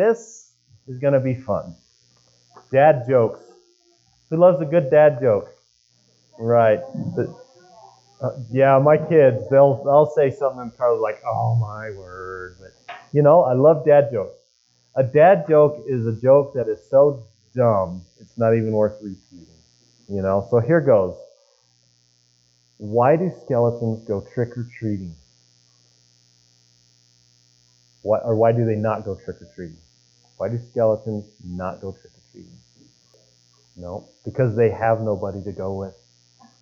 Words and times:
this 0.00 0.54
is 0.88 0.98
going 0.98 1.12
to 1.12 1.20
be 1.20 1.34
fun. 1.34 1.74
Dad 2.72 3.04
jokes. 3.06 3.40
Who 4.30 4.36
loves 4.36 4.60
a 4.62 4.64
good 4.64 4.90
dad 4.90 5.18
joke? 5.20 5.48
Right. 6.38 6.80
Uh, 8.22 8.30
yeah, 8.50 8.78
my 8.78 8.96
kids, 8.96 9.48
they'll 9.50 9.82
I'll 9.88 10.12
say 10.14 10.30
something 10.30 10.60
and 10.60 10.76
Carla's 10.76 11.00
like, 11.00 11.20
"Oh 11.26 11.54
my 11.56 11.90
word!" 11.90 12.56
But 12.60 12.96
you 13.12 13.22
know, 13.22 13.42
I 13.42 13.54
love 13.54 13.84
dad 13.84 14.10
jokes. 14.12 14.38
A 14.94 15.02
dad 15.02 15.46
joke 15.48 15.84
is 15.86 16.06
a 16.06 16.12
joke 16.12 16.54
that 16.54 16.68
is 16.68 16.80
so 16.90 17.24
dumb 17.54 18.04
it's 18.20 18.36
not 18.38 18.54
even 18.54 18.72
worth 18.72 18.96
repeating. 19.02 19.60
You 20.08 20.22
know. 20.22 20.46
So 20.50 20.60
here 20.60 20.80
goes. 20.80 21.16
Why 22.78 23.16
do 23.16 23.30
skeletons 23.44 24.06
go 24.08 24.24
trick 24.32 24.56
or 24.56 24.66
treating? 24.78 25.14
Why, 28.02 28.18
or 28.20 28.34
why 28.34 28.52
do 28.52 28.64
they 28.64 28.76
not 28.76 29.04
go 29.04 29.14
trick 29.14 29.36
or 29.42 29.48
treating? 29.54 29.76
Why 30.40 30.48
do 30.48 30.58
skeletons 30.70 31.26
not 31.44 31.82
go 31.82 31.92
trick 31.92 32.14
or 32.14 32.22
treating? 32.32 32.56
No, 33.76 34.08
because 34.24 34.56
they 34.56 34.70
have 34.70 35.02
nobody 35.02 35.44
to 35.44 35.52
go 35.52 35.74
with. 35.74 35.94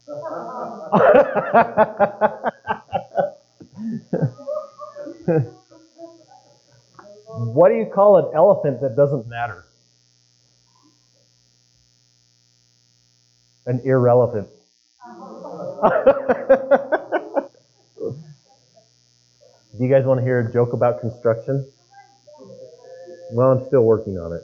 what 7.55 7.69
do 7.69 7.77
you 7.77 7.87
call 7.95 8.17
an 8.17 8.33
elephant 8.35 8.81
that 8.81 8.97
doesn't 8.97 9.29
matter? 9.29 9.65
An 13.65 13.81
irrelevant. 13.85 14.49
Do 19.79 19.85
you 19.85 19.89
guys 19.89 20.05
want 20.05 20.19
to 20.19 20.25
hear 20.25 20.41
a 20.41 20.53
joke 20.53 20.73
about 20.73 21.01
construction? 21.01 21.71
Well, 23.31 23.53
I'm 23.53 23.65
still 23.67 23.83
working 23.83 24.19
on 24.19 24.33
it. 24.33 24.43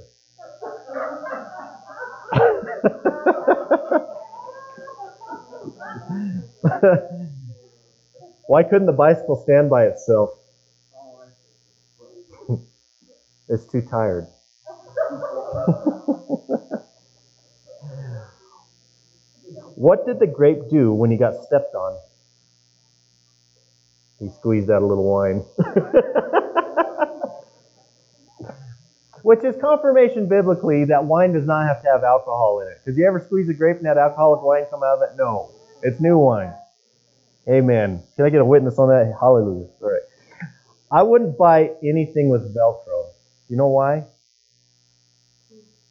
Why 8.47 8.63
couldn't 8.63 8.87
the 8.87 8.93
bicycle 8.93 9.37
stand 9.43 9.71
by 9.71 9.87
itself? 9.87 10.31
it's 13.49 13.65
too 13.67 13.81
tired. 13.83 14.27
what 19.77 20.05
did 20.07 20.19
the 20.19 20.27
grape 20.27 20.69
do 20.69 20.93
when 20.93 21.11
he 21.11 21.17
got 21.17 21.43
stepped 21.45 21.75
on? 21.75 21.99
He 24.19 24.29
squeezed 24.29 24.71
out 24.71 24.83
a 24.83 24.87
little 24.87 25.11
wine. 25.11 25.43
Which 29.25 29.43
is 29.43 29.57
confirmation 29.59 30.29
biblically 30.29 30.85
that 30.85 31.07
wine 31.07 31.33
does 31.33 31.47
not 31.47 31.67
have 31.67 31.81
to 31.81 31.89
have 31.89 32.05
alcohol 32.05 32.61
in 32.61 32.69
it. 32.69 32.85
Did 32.85 32.99
you 32.99 33.07
ever 33.07 33.19
squeeze 33.19 33.49
a 33.49 33.55
grape 33.55 33.79
and 33.79 33.87
had 33.87 33.97
alcoholic 33.97 34.43
wine 34.43 34.67
come 34.69 34.83
out 34.83 34.99
of 34.99 35.11
it? 35.11 35.17
No. 35.17 35.51
It's 35.83 35.99
new 35.99 36.19
wine. 36.19 36.53
Amen. 37.49 38.03
Can 38.17 38.27
I 38.27 38.29
get 38.29 38.43
a 38.43 38.45
witness 38.45 38.79
on 38.79 38.91
that? 38.91 39.17
Hallelujah. 39.19 39.69
All 39.81 39.91
right. 39.91 40.03
I 40.93 41.03
wouldn't 41.03 41.39
buy 41.39 41.71
anything 41.83 42.29
with 42.29 42.55
Velcro. 42.55 43.13
You 43.49 43.57
know 43.57 43.69
why? 43.69 44.05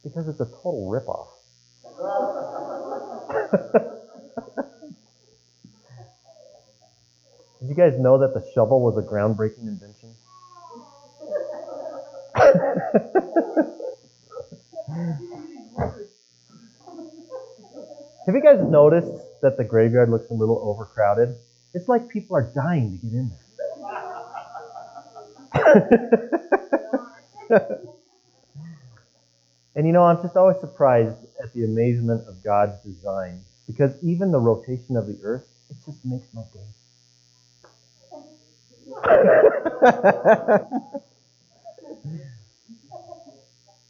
Because 0.04 0.28
it's 0.28 0.40
a 0.40 0.46
total 0.46 0.88
ripoff. 0.92 1.30
Did 7.62 7.70
you 7.70 7.76
guys 7.76 7.98
know 7.98 8.20
that 8.20 8.36
the 8.36 8.46
shovel 8.54 8.80
was 8.82 8.96
a 8.96 9.02
groundbreaking 9.02 9.68
invention? 9.68 10.14
Have 18.26 18.36
you 18.36 18.42
guys 18.42 18.62
noticed 18.62 19.12
that 19.42 19.58
the 19.58 19.64
graveyard 19.64 20.10
looks 20.10 20.30
a 20.30 20.34
little 20.34 20.60
overcrowded? 20.64 21.36
It's 21.74 21.88
like 21.88 22.10
people 22.10 22.36
are 22.36 22.44
dying 22.54 23.00
to 23.00 23.06
get 23.06 23.14
in 23.14 23.32
there. 23.32 23.40
and 29.76 29.88
you 29.88 29.94
know, 29.94 30.04
I'm 30.04 30.22
just 30.22 30.38
always 30.38 30.60
surprised 30.60 31.18
at 31.44 31.52
the 31.54 31.64
amazement 31.64 32.28
of 32.28 32.44
God's 32.44 32.80
design 32.84 33.42
because 33.66 33.96
even 34.04 34.32
the 34.32 34.40
rotation 34.40 34.96
of 34.96 35.08
the 35.08 35.18
earth, 35.24 35.48
it 35.70 35.78
just 35.86 36.06
makes 36.06 36.28
my 36.34 36.44
day. 36.54 36.60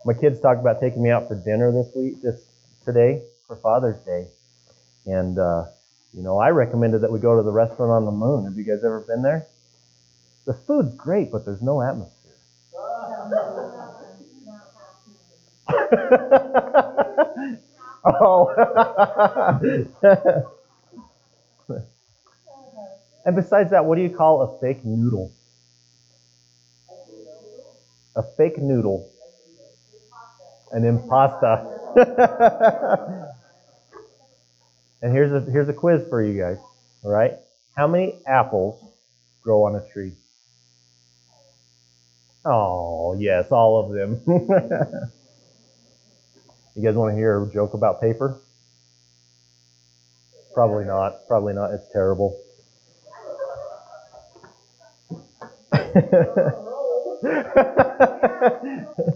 my 0.06 0.14
kids 0.14 0.40
talked 0.40 0.60
about 0.60 0.80
taking 0.80 1.02
me 1.04 1.10
out 1.10 1.28
for 1.28 1.36
dinner 1.36 1.72
this 1.72 1.90
week, 1.96 2.22
this 2.22 2.46
today 2.86 3.22
for 3.48 3.56
Father's 3.58 3.98
Day, 4.06 4.28
and 5.06 5.38
uh, 5.40 5.66
you 6.14 6.22
know 6.24 6.38
I 6.40 6.50
recommended 6.50 7.02
that 7.02 7.12
we 7.12 7.20
go 7.20 7.36
to 7.38 7.44
the 7.44 7.52
restaurant 7.52 7.92
on 7.92 8.06
the 8.06 8.12
moon. 8.12 8.46
Have 8.46 8.58
you 8.58 8.64
guys 8.64 8.84
ever 8.84 9.02
been 9.02 9.22
there? 9.22 9.48
The 10.46 10.54
food's 10.54 10.94
great, 10.96 11.32
but 11.32 11.46
there's 11.46 11.62
no 11.62 11.82
atmosphere. 11.82 12.20
oh. 18.06 18.52
and 23.26 23.36
besides 23.36 23.72
that, 23.72 23.86
what 23.86 23.96
do 23.96 24.02
you 24.02 24.10
call 24.10 24.42
a 24.42 24.60
fake 24.60 24.84
noodle? 24.84 25.32
A 28.16 28.24
fake 28.38 28.58
noodle. 28.58 29.13
An 30.74 30.82
impasta. 30.84 31.70
and 35.04 35.14
here's 35.14 35.32
a 35.32 35.40
here's 35.42 35.70
a 35.70 35.74
quiz 35.74 36.04
for 36.10 36.24
you 36.24 36.42
guys. 36.42 36.58
All 37.04 37.12
right? 37.12 37.34
How 37.76 37.88
many 37.88 38.20
apples 38.26 38.84
grow 39.44 39.64
on 39.66 39.76
a 39.76 39.88
tree? 39.94 40.14
Oh, 42.46 43.16
yes, 43.20 43.52
all 43.52 43.80
of 43.80 43.94
them. 43.94 44.22
you 46.76 46.84
guys 46.84 46.96
want 46.96 47.12
to 47.12 47.16
hear 47.16 47.42
a 47.42 47.52
joke 47.52 47.74
about 47.74 48.02
paper? 48.02 48.42
Probably 50.54 50.86
not. 50.86 51.28
Probably 51.28 51.54
not. 51.54 51.72
It's 51.72 51.88
terrible. 51.92 52.40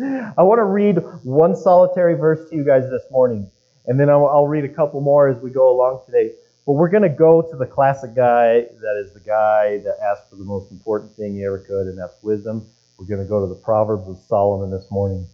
I 0.00 0.42
want 0.42 0.60
to 0.60 0.64
read 0.64 0.96
one 1.24 1.54
solitary 1.54 2.14
verse 2.14 2.48
to 2.48 2.56
you 2.56 2.64
guys 2.64 2.88
this 2.88 3.02
morning, 3.10 3.50
and 3.86 4.00
then 4.00 4.08
I'll, 4.08 4.26
I'll 4.26 4.46
read 4.46 4.64
a 4.64 4.68
couple 4.68 5.02
more 5.02 5.28
as 5.28 5.36
we 5.42 5.50
go 5.50 5.70
along 5.70 6.00
today. 6.06 6.32
But 6.64 6.74
we're 6.74 6.88
going 6.88 7.02
to 7.02 7.10
go 7.10 7.42
to 7.42 7.56
the 7.56 7.66
classic 7.66 8.14
guy 8.14 8.60
that 8.80 9.02
is 9.04 9.12
the 9.12 9.20
guy 9.20 9.78
that 9.78 9.98
asked 10.02 10.30
for 10.30 10.36
the 10.36 10.44
most 10.44 10.70
important 10.70 11.14
thing 11.16 11.34
he 11.34 11.44
ever 11.44 11.58
could, 11.58 11.86
and 11.86 11.98
that's 11.98 12.14
wisdom. 12.22 12.66
We're 12.96 13.06
going 13.06 13.20
to 13.20 13.28
go 13.28 13.40
to 13.40 13.46
the 13.46 13.60
Proverbs 13.60 14.08
of 14.08 14.16
Solomon 14.26 14.70
this 14.70 14.90
morning. 14.90 15.26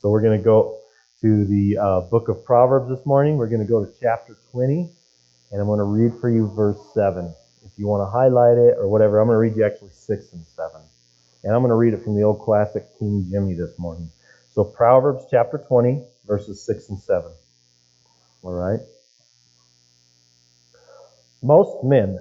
So 0.00 0.10
we're 0.10 0.22
going 0.22 0.38
to 0.38 0.44
go 0.44 0.78
to 1.22 1.44
the 1.46 1.78
uh, 1.78 2.00
book 2.00 2.28
of 2.28 2.44
Proverbs 2.44 2.90
this 2.90 3.06
morning. 3.06 3.38
We're 3.38 3.48
going 3.48 3.64
to 3.64 3.68
go 3.68 3.82
to 3.82 3.90
chapter 4.00 4.36
20, 4.52 4.90
and 5.52 5.60
I'm 5.60 5.66
going 5.66 5.78
to 5.78 5.84
read 5.84 6.20
for 6.20 6.28
you 6.28 6.52
verse 6.54 6.78
7. 6.92 7.32
If 7.64 7.72
you 7.78 7.86
want 7.86 8.02
to 8.02 8.10
highlight 8.10 8.58
it 8.58 8.76
or 8.76 8.88
whatever, 8.88 9.18
I'm 9.18 9.28
going 9.28 9.36
to 9.36 9.38
read 9.38 9.56
you 9.56 9.64
actually 9.64 9.92
6 9.92 10.32
and 10.34 10.44
7. 10.44 10.82
And 11.42 11.54
I'm 11.54 11.62
going 11.62 11.70
to 11.70 11.76
read 11.76 11.94
it 11.94 12.02
from 12.02 12.16
the 12.16 12.22
old 12.22 12.40
classic 12.40 12.84
King 12.98 13.26
Jimmy 13.30 13.54
this 13.54 13.78
morning. 13.78 14.10
So 14.52 14.64
Proverbs 14.64 15.24
chapter 15.30 15.58
20, 15.58 16.04
verses 16.26 16.64
6 16.66 16.90
and 16.90 16.98
7. 16.98 17.32
All 18.42 18.52
right? 18.52 18.80
Most 21.42 21.84
men 21.84 22.18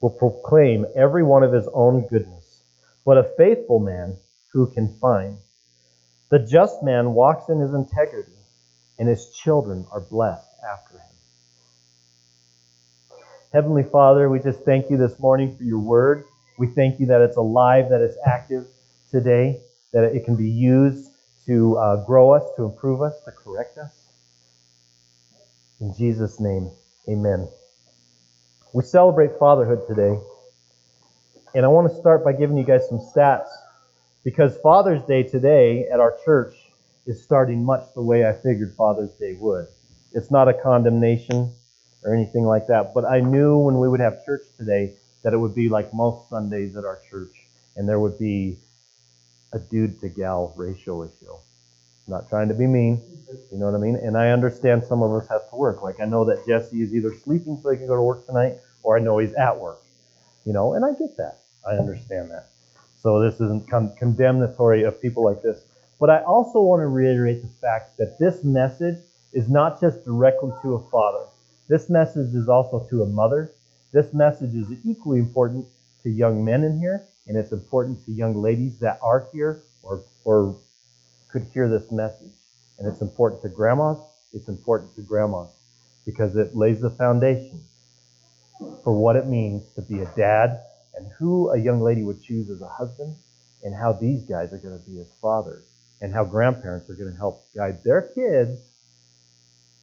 will 0.00 0.10
proclaim 0.10 0.86
every 0.96 1.22
one 1.22 1.42
of 1.42 1.52
his 1.52 1.68
own 1.74 2.06
goodness, 2.08 2.62
but 3.04 3.18
a 3.18 3.30
faithful 3.36 3.80
man 3.80 4.16
who 4.52 4.66
can 4.72 4.96
find? 5.00 5.36
The 6.30 6.38
just 6.38 6.82
man 6.82 7.12
walks 7.12 7.48
in 7.50 7.60
his 7.60 7.74
integrity, 7.74 8.32
and 8.98 9.08
his 9.08 9.30
children 9.30 9.86
are 9.92 10.00
blessed 10.00 10.48
after 10.72 10.94
him. 10.94 11.02
Heavenly 13.52 13.84
Father, 13.84 14.28
we 14.28 14.38
just 14.38 14.64
thank 14.64 14.90
you 14.90 14.96
this 14.96 15.18
morning 15.20 15.56
for 15.56 15.64
your 15.64 15.78
word. 15.78 16.24
We 16.58 16.68
thank 16.68 17.00
you 17.00 17.06
that 17.06 17.20
it's 17.20 17.36
alive, 17.36 17.90
that 17.90 18.00
it's 18.00 18.16
active 18.26 18.66
today, 19.10 19.60
that 19.92 20.04
it 20.04 20.24
can 20.24 20.36
be 20.36 20.48
used 20.48 21.10
to 21.46 21.76
uh, 21.76 22.04
grow 22.04 22.32
us, 22.32 22.44
to 22.56 22.64
improve 22.64 23.02
us, 23.02 23.14
to 23.24 23.32
correct 23.32 23.78
us. 23.78 23.92
In 25.80 25.94
Jesus' 25.94 26.40
name, 26.40 26.70
amen. 27.08 27.48
We 28.72 28.82
celebrate 28.82 29.38
fatherhood 29.38 29.86
today. 29.86 30.18
And 31.54 31.64
I 31.64 31.68
want 31.68 31.90
to 31.90 31.96
start 31.96 32.24
by 32.24 32.32
giving 32.32 32.56
you 32.56 32.64
guys 32.64 32.88
some 32.88 32.98
stats 32.98 33.48
because 34.24 34.58
Father's 34.62 35.02
Day 35.04 35.22
today 35.22 35.86
at 35.92 36.00
our 36.00 36.16
church 36.24 36.54
is 37.06 37.22
starting 37.22 37.64
much 37.64 37.82
the 37.94 38.02
way 38.02 38.26
I 38.26 38.32
figured 38.32 38.74
Father's 38.76 39.12
Day 39.14 39.36
would. 39.38 39.66
It's 40.12 40.30
not 40.30 40.48
a 40.48 40.54
condemnation 40.54 41.52
or 42.02 42.14
anything 42.14 42.44
like 42.44 42.66
that, 42.66 42.92
but 42.94 43.04
I 43.04 43.20
knew 43.20 43.58
when 43.58 43.78
we 43.78 43.88
would 43.88 44.00
have 44.00 44.24
church 44.24 44.42
today 44.58 44.94
that 45.26 45.34
it 45.34 45.38
would 45.38 45.56
be 45.56 45.68
like 45.68 45.92
most 45.92 46.30
Sundays 46.30 46.76
at 46.76 46.84
our 46.84 47.00
church, 47.10 47.34
and 47.74 47.88
there 47.88 47.98
would 47.98 48.16
be 48.16 48.56
a 49.52 49.58
dude 49.58 50.00
to 50.00 50.08
gal 50.08 50.54
ratio 50.56 51.02
issue. 51.02 51.32
I'm 51.32 52.12
not 52.12 52.28
trying 52.28 52.46
to 52.46 52.54
be 52.54 52.68
mean, 52.68 53.02
you 53.50 53.58
know 53.58 53.66
what 53.66 53.74
I 53.74 53.78
mean? 53.78 53.96
And 53.96 54.16
I 54.16 54.30
understand 54.30 54.84
some 54.84 55.02
of 55.02 55.12
us 55.20 55.26
have 55.26 55.50
to 55.50 55.56
work. 55.56 55.82
Like 55.82 55.98
I 55.98 56.04
know 56.04 56.24
that 56.26 56.46
Jesse 56.46 56.80
is 56.80 56.94
either 56.94 57.12
sleeping 57.12 57.58
so 57.60 57.70
he 57.70 57.76
can 57.76 57.88
go 57.88 57.96
to 57.96 58.02
work 58.02 58.24
tonight, 58.24 58.58
or 58.84 58.96
I 58.96 59.00
know 59.00 59.18
he's 59.18 59.32
at 59.32 59.58
work. 59.58 59.82
You 60.44 60.52
know, 60.52 60.74
and 60.74 60.84
I 60.84 60.92
get 60.92 61.16
that. 61.16 61.40
I 61.68 61.72
understand 61.72 62.30
that. 62.30 62.46
So 63.02 63.20
this 63.20 63.34
isn't 63.40 63.68
con- 63.68 63.96
condemnatory 63.98 64.84
of 64.84 65.02
people 65.02 65.24
like 65.24 65.42
this. 65.42 65.64
But 65.98 66.08
I 66.08 66.22
also 66.22 66.60
want 66.60 66.82
to 66.82 66.86
reiterate 66.86 67.42
the 67.42 67.48
fact 67.60 67.96
that 67.96 68.20
this 68.20 68.44
message 68.44 68.98
is 69.32 69.48
not 69.48 69.80
just 69.80 70.04
directly 70.04 70.52
to 70.62 70.76
a 70.76 70.90
father. 70.90 71.24
This 71.66 71.90
message 71.90 72.32
is 72.32 72.48
also 72.48 72.86
to 72.90 73.02
a 73.02 73.06
mother. 73.06 73.50
This 73.96 74.12
message 74.12 74.54
is 74.54 74.70
equally 74.84 75.18
important 75.18 75.64
to 76.02 76.10
young 76.10 76.44
men 76.44 76.64
in 76.64 76.78
here, 76.78 77.08
and 77.26 77.34
it's 77.34 77.52
important 77.52 78.04
to 78.04 78.12
young 78.12 78.42
ladies 78.42 78.78
that 78.80 78.98
are 79.00 79.26
here 79.32 79.62
or, 79.82 80.04
or 80.22 80.54
could 81.32 81.44
hear 81.54 81.66
this 81.66 81.90
message. 81.90 82.34
And 82.78 82.86
it's 82.86 83.00
important 83.00 83.40
to 83.40 83.48
grandmas, 83.48 83.96
it's 84.34 84.48
important 84.48 84.94
to 84.96 85.00
grandmas 85.00 85.48
because 86.04 86.36
it 86.36 86.54
lays 86.54 86.82
the 86.82 86.90
foundation 86.90 87.64
for 88.84 88.92
what 88.92 89.16
it 89.16 89.28
means 89.28 89.64
to 89.76 89.80
be 89.80 90.00
a 90.00 90.12
dad 90.14 90.60
and 90.96 91.10
who 91.18 91.48
a 91.48 91.58
young 91.58 91.80
lady 91.80 92.02
would 92.02 92.22
choose 92.22 92.50
as 92.50 92.60
a 92.60 92.68
husband 92.68 93.16
and 93.62 93.74
how 93.74 93.94
these 93.94 94.24
guys 94.24 94.52
are 94.52 94.58
going 94.58 94.78
to 94.78 94.90
be 94.90 95.00
as 95.00 95.08
fathers 95.22 95.64
and 96.02 96.12
how 96.12 96.22
grandparents 96.22 96.90
are 96.90 96.96
going 96.96 97.10
to 97.10 97.16
help 97.16 97.46
guide 97.54 97.82
their 97.82 98.02
kids 98.02 98.60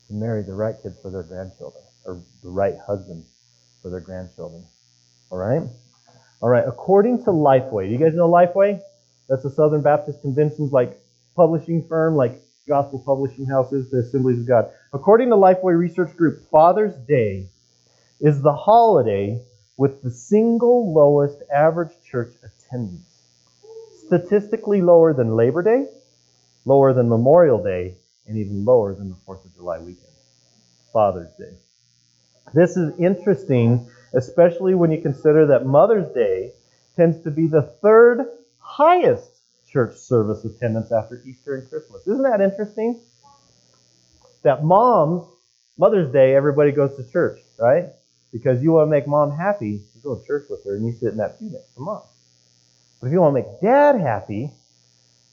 to 0.08 0.14
marry 0.14 0.44
the 0.44 0.54
right 0.54 0.76
kids 0.84 1.00
for 1.02 1.10
their 1.10 1.24
grandchildren 1.24 1.84
or 2.06 2.22
the 2.44 2.50
right 2.50 2.76
husband 2.86 3.26
for 3.84 3.92
their 3.92 4.00
grandchildren. 4.00 4.66
All 5.30 5.38
right? 5.38 5.62
All 6.42 6.50
right, 6.50 6.64
according 6.68 7.20
to 7.26 7.30
Lifeway, 7.30 7.86
do 7.86 7.92
you 7.92 8.00
guys 8.00 8.16
know 8.16 8.28
Lifeway? 8.28 8.82
That's 9.30 9.46
a 9.46 9.52
Southern 9.52 9.82
Baptist 9.82 10.22
Convention's 10.22 10.72
like 10.72 11.00
publishing 11.36 11.88
firm, 11.88 12.16
like 12.16 12.42
gospel 12.68 13.04
publishing 13.06 13.46
houses, 13.46 13.90
the 13.92 14.00
Assemblies 14.00 14.40
of 14.40 14.48
God. 14.48 14.72
According 14.94 15.30
to 15.30 15.36
Lifeway 15.36 15.78
Research 15.78 16.16
Group, 16.18 16.50
Father's 16.50 16.96
Day 17.08 17.50
is 18.20 18.42
the 18.42 18.54
holiday 18.54 19.42
with 19.78 20.02
the 20.02 20.12
single 20.12 20.94
lowest 20.94 21.42
average 21.54 21.94
church 22.10 22.34
attendance. 22.44 23.10
Statistically 24.08 24.82
lower 24.82 25.14
than 25.14 25.36
Labor 25.36 25.64
Day, 25.64 25.86
lower 26.66 26.94
than 26.94 27.10
Memorial 27.10 27.64
Day, 27.64 27.96
and 28.28 28.38
even 28.38 28.66
lower 28.66 28.94
than 28.96 29.10
the 29.10 29.18
4th 29.28 29.46
of 29.46 29.56
July 29.56 29.80
weekend. 29.80 30.08
Father's 30.92 31.34
Day. 31.38 31.58
This 32.54 32.78
is 32.78 32.98
interesting, 33.00 33.90
especially 34.14 34.76
when 34.76 34.92
you 34.92 35.02
consider 35.02 35.48
that 35.48 35.66
Mother's 35.66 36.14
Day 36.14 36.52
tends 36.96 37.22
to 37.24 37.32
be 37.32 37.48
the 37.48 37.64
third 37.82 38.28
highest 38.60 39.42
church 39.68 39.98
service 39.98 40.46
attendance 40.46 40.92
after 40.92 41.22
Easter 41.26 41.56
and 41.56 41.68
Christmas. 41.68 42.06
Isn't 42.08 42.22
that 42.24 42.42
interesting? 42.42 43.02
That 44.44 44.64
moms, 44.64 45.24
Mother's 45.78 46.12
Day, 46.12 46.36
everybody 46.36 46.72
goes 46.72 46.96
to 46.98 47.12
church, 47.12 47.40
right? 47.58 47.86
Because 48.32 48.62
you 48.62 48.74
want 48.74 48.88
to 48.88 48.92
make 48.92 49.08
mom 49.08 49.32
happy, 49.32 49.82
you 49.96 50.02
go 50.04 50.16
to 50.16 50.26
church 50.28 50.46
with 50.50 50.64
her 50.66 50.76
and 50.76 50.86
you 50.86 50.94
sit 50.94 51.12
in 51.12 51.18
that 51.18 51.40
pew 51.40 51.50
next 51.50 51.74
to 51.74 51.82
mom. 51.82 52.04
But 53.02 53.08
if 53.08 53.14
you 53.14 53.22
want 53.22 53.36
to 53.36 53.42
make 53.42 53.62
dad 53.62 54.00
happy, 54.00 54.52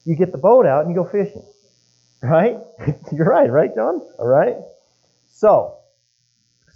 you 0.07 0.17
get 0.17 0.33
the 0.33 0.39
boat 0.39 0.65
out 0.65 0.87
and 0.87 0.95
you 0.95 1.03
go 1.03 1.09
fishing. 1.09 1.45
Right? 2.23 2.59
You're 3.13 3.25
right, 3.25 3.51
right, 3.51 3.75
John? 3.75 4.03
All 4.19 4.27
right. 4.27 4.57
So, 5.29 5.80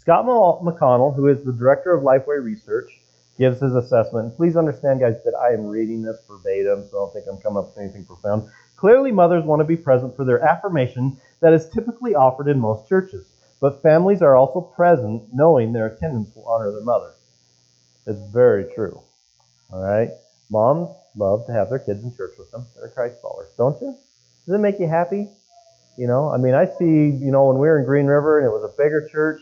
Scott 0.04 0.26
McConnell, 0.26 1.16
who 1.16 1.28
is 1.28 1.42
the 1.44 1.52
director 1.52 1.94
of 1.94 2.04
Lifeway 2.04 2.44
Research, 2.44 3.00
gives 3.38 3.58
his 3.58 3.74
assessment. 3.74 4.36
Please 4.36 4.54
understand, 4.54 5.00
guys, 5.00 5.16
that 5.24 5.34
I 5.34 5.54
am 5.54 5.66
reading 5.66 6.02
this 6.02 6.18
verbatim, 6.28 6.86
so 6.90 6.98
I 6.98 7.00
don't 7.00 7.12
think 7.14 7.24
I'm 7.26 7.40
coming 7.40 7.60
up 7.60 7.68
with 7.68 7.82
anything 7.82 8.04
profound. 8.04 8.50
Clearly, 8.76 9.12
mothers 9.12 9.44
want 9.44 9.60
to 9.60 9.64
be 9.64 9.78
present 9.78 10.14
for 10.14 10.26
their 10.26 10.42
affirmation 10.42 11.16
that 11.40 11.54
is 11.54 11.70
typically 11.70 12.14
offered 12.14 12.48
in 12.48 12.60
most 12.60 12.86
churches. 12.86 13.24
But 13.62 13.80
families 13.80 14.20
are 14.20 14.36
also 14.36 14.60
present 14.60 15.22
knowing 15.32 15.72
their 15.72 15.86
attendance 15.86 16.28
will 16.36 16.48
honor 16.48 16.70
their 16.70 16.84
mother. 16.84 17.14
It's 18.06 18.20
very 18.30 18.66
true. 18.74 19.00
All 19.72 19.82
right? 19.82 20.10
Moms 20.50 20.90
love 21.16 21.46
to 21.46 21.52
have 21.54 21.70
their 21.70 21.78
kids 21.78 22.04
in 22.04 22.14
church 22.14 22.34
with 22.38 22.50
them. 22.50 22.66
They're 22.76 22.90
Christ 22.90 23.22
followers, 23.22 23.48
don't 23.56 23.80
you? 23.80 23.96
Does 24.44 24.56
it 24.56 24.58
make 24.58 24.78
you 24.78 24.86
happy? 24.86 25.30
You 25.96 26.08
know, 26.08 26.28
I 26.28 26.36
mean, 26.36 26.52
I 26.52 26.66
see, 26.66 26.84
you 26.84 27.30
know, 27.32 27.46
when 27.46 27.56
we 27.56 27.68
were 27.68 27.78
in 27.78 27.86
Green 27.86 28.06
River 28.06 28.38
and 28.38 28.46
it 28.46 28.50
was 28.50 28.64
a 28.64 28.76
bigger 28.76 29.08
church, 29.08 29.40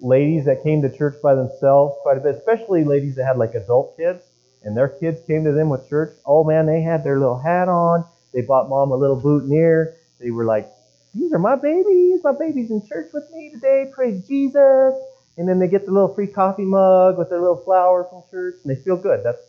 ladies 0.00 0.44
that 0.46 0.62
came 0.62 0.82
to 0.82 0.96
church 0.96 1.14
by 1.22 1.34
themselves 1.34 1.96
quite 2.02 2.16
a 2.16 2.20
bit, 2.20 2.34
especially 2.36 2.84
ladies 2.84 3.16
that 3.16 3.24
had 3.24 3.36
like 3.36 3.54
adult 3.54 3.96
kids 3.96 4.24
and 4.62 4.76
their 4.76 4.88
kids 4.88 5.20
came 5.26 5.44
to 5.44 5.52
them 5.52 5.68
with 5.68 5.88
church. 5.88 6.14
Oh 6.26 6.44
man, 6.44 6.66
they 6.66 6.82
had 6.82 7.04
their 7.04 7.18
little 7.18 7.38
hat 7.38 7.68
on. 7.68 8.04
They 8.32 8.42
bought 8.42 8.68
mom 8.68 8.92
a 8.92 8.96
little 8.96 9.20
boutonniere. 9.20 9.94
They 10.20 10.30
were 10.30 10.44
like, 10.44 10.68
these 11.14 11.32
are 11.32 11.38
my 11.38 11.56
babies. 11.56 12.20
My 12.22 12.32
baby's 12.32 12.70
in 12.70 12.86
church 12.86 13.10
with 13.12 13.30
me 13.32 13.50
today. 13.50 13.90
Praise 13.92 14.26
Jesus. 14.26 14.94
And 15.36 15.48
then 15.48 15.58
they 15.58 15.68
get 15.68 15.86
the 15.86 15.92
little 15.92 16.14
free 16.14 16.26
coffee 16.26 16.64
mug 16.64 17.18
with 17.18 17.30
their 17.30 17.40
little 17.40 17.62
flower 17.64 18.04
from 18.04 18.22
church 18.30 18.56
and 18.62 18.74
they 18.76 18.80
feel 18.80 18.96
good. 18.96 19.24
That's, 19.24 19.42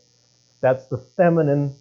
that's 0.61 0.87
the 0.87 0.97
feminine 0.97 1.75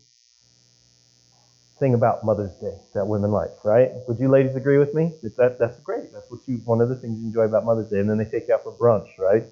thing 1.81 1.95
about 1.95 2.25
Mother's 2.25 2.55
Day 2.57 2.77
that 2.95 3.07
women 3.07 3.33
like, 3.33 3.51
right? 3.65 3.91
Would 4.07 4.21
you 4.21 4.29
ladies 4.29 4.55
agree 4.55 4.79
with 4.79 4.95
me? 4.95 5.15
That, 5.39 5.59
that's 5.59 5.81
great. 5.81 6.13
That's 6.13 6.31
what 6.31 6.41
you 6.47 6.59
one 6.67 6.81
of 6.81 6.91
the 6.91 6.95
things 6.95 7.19
you 7.19 7.27
enjoy 7.27 7.45
about 7.45 7.65
Mother's 7.65 7.89
Day. 7.89 7.99
And 7.99 8.09
then 8.09 8.19
they 8.19 8.27
take 8.27 8.47
you 8.47 8.55
out 8.55 8.63
for 8.63 8.73
brunch, 8.73 9.09
right? 9.19 9.45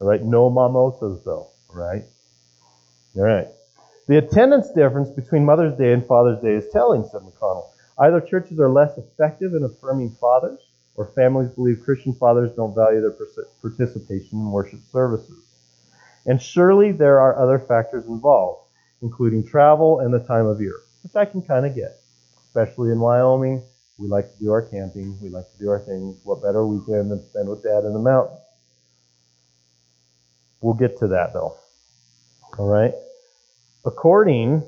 All 0.00 0.08
right, 0.08 0.22
no 0.22 0.48
mimosas 0.48 1.22
though, 1.24 1.48
right? 1.68 2.02
All 3.16 3.22
right. 3.22 3.46
The 4.08 4.16
attendance 4.16 4.70
difference 4.70 5.10
between 5.10 5.44
Mother's 5.44 5.76
Day 5.76 5.92
and 5.92 6.04
Father's 6.04 6.40
Day 6.40 6.54
is 6.54 6.66
telling, 6.72 7.04
said 7.04 7.20
McConnell. 7.20 7.68
Either 7.98 8.20
churches 8.20 8.58
are 8.58 8.70
less 8.70 8.96
effective 8.96 9.54
in 9.54 9.62
affirming 9.62 10.10
fathers, 10.12 10.58
or 10.96 11.12
families 11.14 11.50
believe 11.50 11.82
Christian 11.84 12.14
fathers 12.14 12.50
don't 12.56 12.74
value 12.74 13.00
their 13.00 13.14
participation 13.62 14.38
in 14.38 14.50
worship 14.50 14.80
services. 14.90 15.44
And 16.26 16.40
surely 16.40 16.92
there 16.92 17.20
are 17.20 17.38
other 17.38 17.58
factors 17.58 18.06
involved, 18.06 18.68
including 19.02 19.46
travel 19.46 20.00
and 20.00 20.12
the 20.12 20.18
time 20.20 20.46
of 20.46 20.60
year 20.60 20.80
which 21.02 21.16
I 21.16 21.24
can 21.24 21.42
kind 21.42 21.66
of 21.66 21.74
get. 21.74 21.98
Especially 22.46 22.90
in 22.90 23.00
Wyoming, 23.00 23.62
we 23.98 24.08
like 24.08 24.32
to 24.32 24.38
do 24.38 24.50
our 24.50 24.62
camping, 24.62 25.18
we 25.20 25.28
like 25.28 25.50
to 25.52 25.58
do 25.58 25.70
our 25.70 25.80
things. 25.80 26.18
What 26.24 26.42
better 26.42 26.66
weekend 26.66 27.10
than 27.10 27.22
spend 27.22 27.48
with 27.48 27.62
Dad 27.62 27.84
in 27.84 27.92
the 27.92 27.98
mountains? 27.98 28.40
We'll 30.60 30.74
get 30.74 30.98
to 30.98 31.08
that 31.08 31.32
though. 31.32 31.56
All 32.58 32.66
right. 32.66 32.92
According 33.84 34.62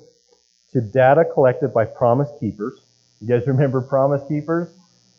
to 0.72 0.80
data 0.80 1.24
collected 1.24 1.74
by 1.74 1.84
Promise 1.84 2.30
Keepers, 2.40 2.80
you 3.20 3.28
guys 3.28 3.46
remember 3.46 3.80
Promise 3.80 4.22
Keepers? 4.28 4.68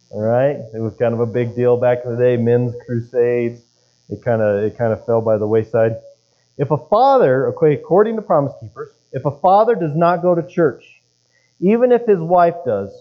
All 0.09 0.21
right. 0.21 0.57
It 0.73 0.79
was 0.79 0.95
kind 0.95 1.13
of 1.13 1.19
a 1.19 1.25
big 1.25 1.55
deal 1.55 1.77
back 1.77 1.99
in 2.05 2.15
the 2.15 2.17
day. 2.17 2.37
Men's 2.37 2.73
crusades. 2.85 3.61
It 4.09 4.23
kind 4.23 4.41
of 4.41 4.63
it 4.63 4.77
kind 4.77 4.93
of 4.93 5.05
fell 5.05 5.21
by 5.21 5.37
the 5.37 5.47
wayside. 5.47 5.97
If 6.57 6.71
a 6.71 6.77
father, 6.77 7.47
okay, 7.49 7.73
according 7.73 8.15
to 8.17 8.21
Promise 8.21 8.53
Keepers, 8.59 8.89
if 9.11 9.25
a 9.25 9.31
father 9.31 9.75
does 9.75 9.95
not 9.95 10.21
go 10.21 10.35
to 10.35 10.47
church, 10.47 11.01
even 11.59 11.91
if 11.91 12.05
his 12.05 12.19
wife 12.19 12.55
does, 12.65 12.91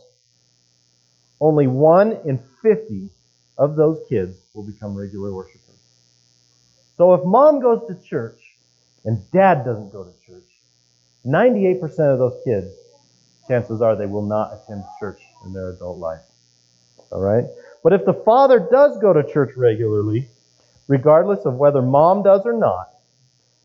only 1.40 1.66
one 1.66 2.18
in 2.24 2.38
50 2.62 3.08
of 3.58 3.76
those 3.76 4.00
kids 4.08 4.36
will 4.54 4.64
become 4.64 4.94
regular 4.94 5.32
worshipers. 5.32 5.60
So 6.96 7.14
if 7.14 7.24
mom 7.24 7.60
goes 7.60 7.86
to 7.88 8.08
church 8.08 8.40
and 9.04 9.18
dad 9.32 9.64
doesn't 9.64 9.92
go 9.92 10.04
to 10.04 10.12
church, 10.26 10.44
98% 11.26 11.82
of 12.12 12.18
those 12.18 12.40
kids, 12.44 12.72
chances 13.48 13.82
are 13.82 13.96
they 13.96 14.06
will 14.06 14.26
not 14.26 14.52
attend 14.52 14.84
church 15.00 15.20
in 15.44 15.52
their 15.52 15.70
adult 15.70 15.98
life. 15.98 16.22
All 17.10 17.20
right? 17.20 17.44
But 17.82 17.92
if 17.92 18.04
the 18.04 18.14
father 18.14 18.58
does 18.70 18.98
go 18.98 19.12
to 19.12 19.22
church 19.24 19.56
regularly, 19.56 20.28
regardless 20.88 21.44
of 21.44 21.54
whether 21.54 21.82
mom 21.82 22.22
does 22.22 22.42
or 22.44 22.52
not, 22.52 22.90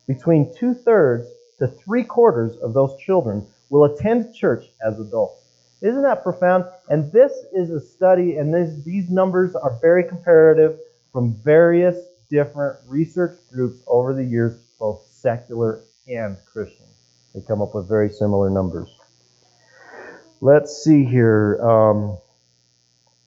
between 0.06 0.52
two 0.54 0.74
thirds 0.74 1.28
to 1.58 1.68
three 1.68 2.04
quarters 2.04 2.56
of 2.56 2.72
those 2.72 2.98
children 3.00 3.46
will 3.70 3.84
attend 3.84 4.34
church 4.34 4.66
as 4.86 4.98
adults. 4.98 5.44
Isn't 5.80 6.02
that 6.02 6.22
profound? 6.22 6.64
And 6.88 7.10
this 7.12 7.32
is 7.52 7.70
a 7.70 7.80
study, 7.80 8.36
and 8.36 8.52
this, 8.52 8.82
these 8.84 9.10
numbers 9.10 9.54
are 9.54 9.78
very 9.80 10.02
comparative 10.02 10.78
from 11.12 11.34
various 11.34 11.96
different 12.30 12.78
research 12.86 13.38
groups 13.52 13.80
over 13.86 14.12
the 14.12 14.24
years, 14.24 14.58
both 14.78 15.06
secular 15.10 15.84
and 16.08 16.36
Christian. 16.52 16.86
They 17.34 17.40
come 17.40 17.62
up 17.62 17.74
with 17.74 17.88
very 17.88 18.10
similar 18.10 18.50
numbers. 18.50 18.88
Let's 20.40 20.82
see 20.82 21.04
here. 21.04 21.60
Um, 21.62 22.18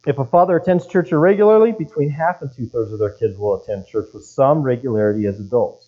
if 0.05 0.17
a 0.17 0.25
father 0.25 0.57
attends 0.57 0.87
church 0.87 1.11
irregularly, 1.11 1.73
between 1.73 2.09
half 2.09 2.41
and 2.41 2.51
two 2.51 2.65
thirds 2.65 2.91
of 2.91 2.99
their 2.99 3.11
kids 3.11 3.37
will 3.37 3.61
attend 3.61 3.85
church 3.87 4.09
with 4.13 4.25
some 4.25 4.63
regularity 4.63 5.25
as 5.27 5.39
adults. 5.39 5.87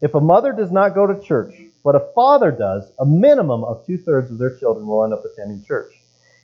If 0.00 0.14
a 0.14 0.20
mother 0.20 0.52
does 0.52 0.70
not 0.70 0.94
go 0.94 1.06
to 1.06 1.20
church, 1.20 1.54
but 1.84 1.94
a 1.96 2.12
father 2.14 2.50
does, 2.50 2.92
a 2.98 3.06
minimum 3.06 3.64
of 3.64 3.84
two 3.86 3.98
thirds 3.98 4.30
of 4.30 4.38
their 4.38 4.56
children 4.56 4.86
will 4.86 5.04
end 5.04 5.12
up 5.12 5.24
attending 5.24 5.64
church. 5.64 5.92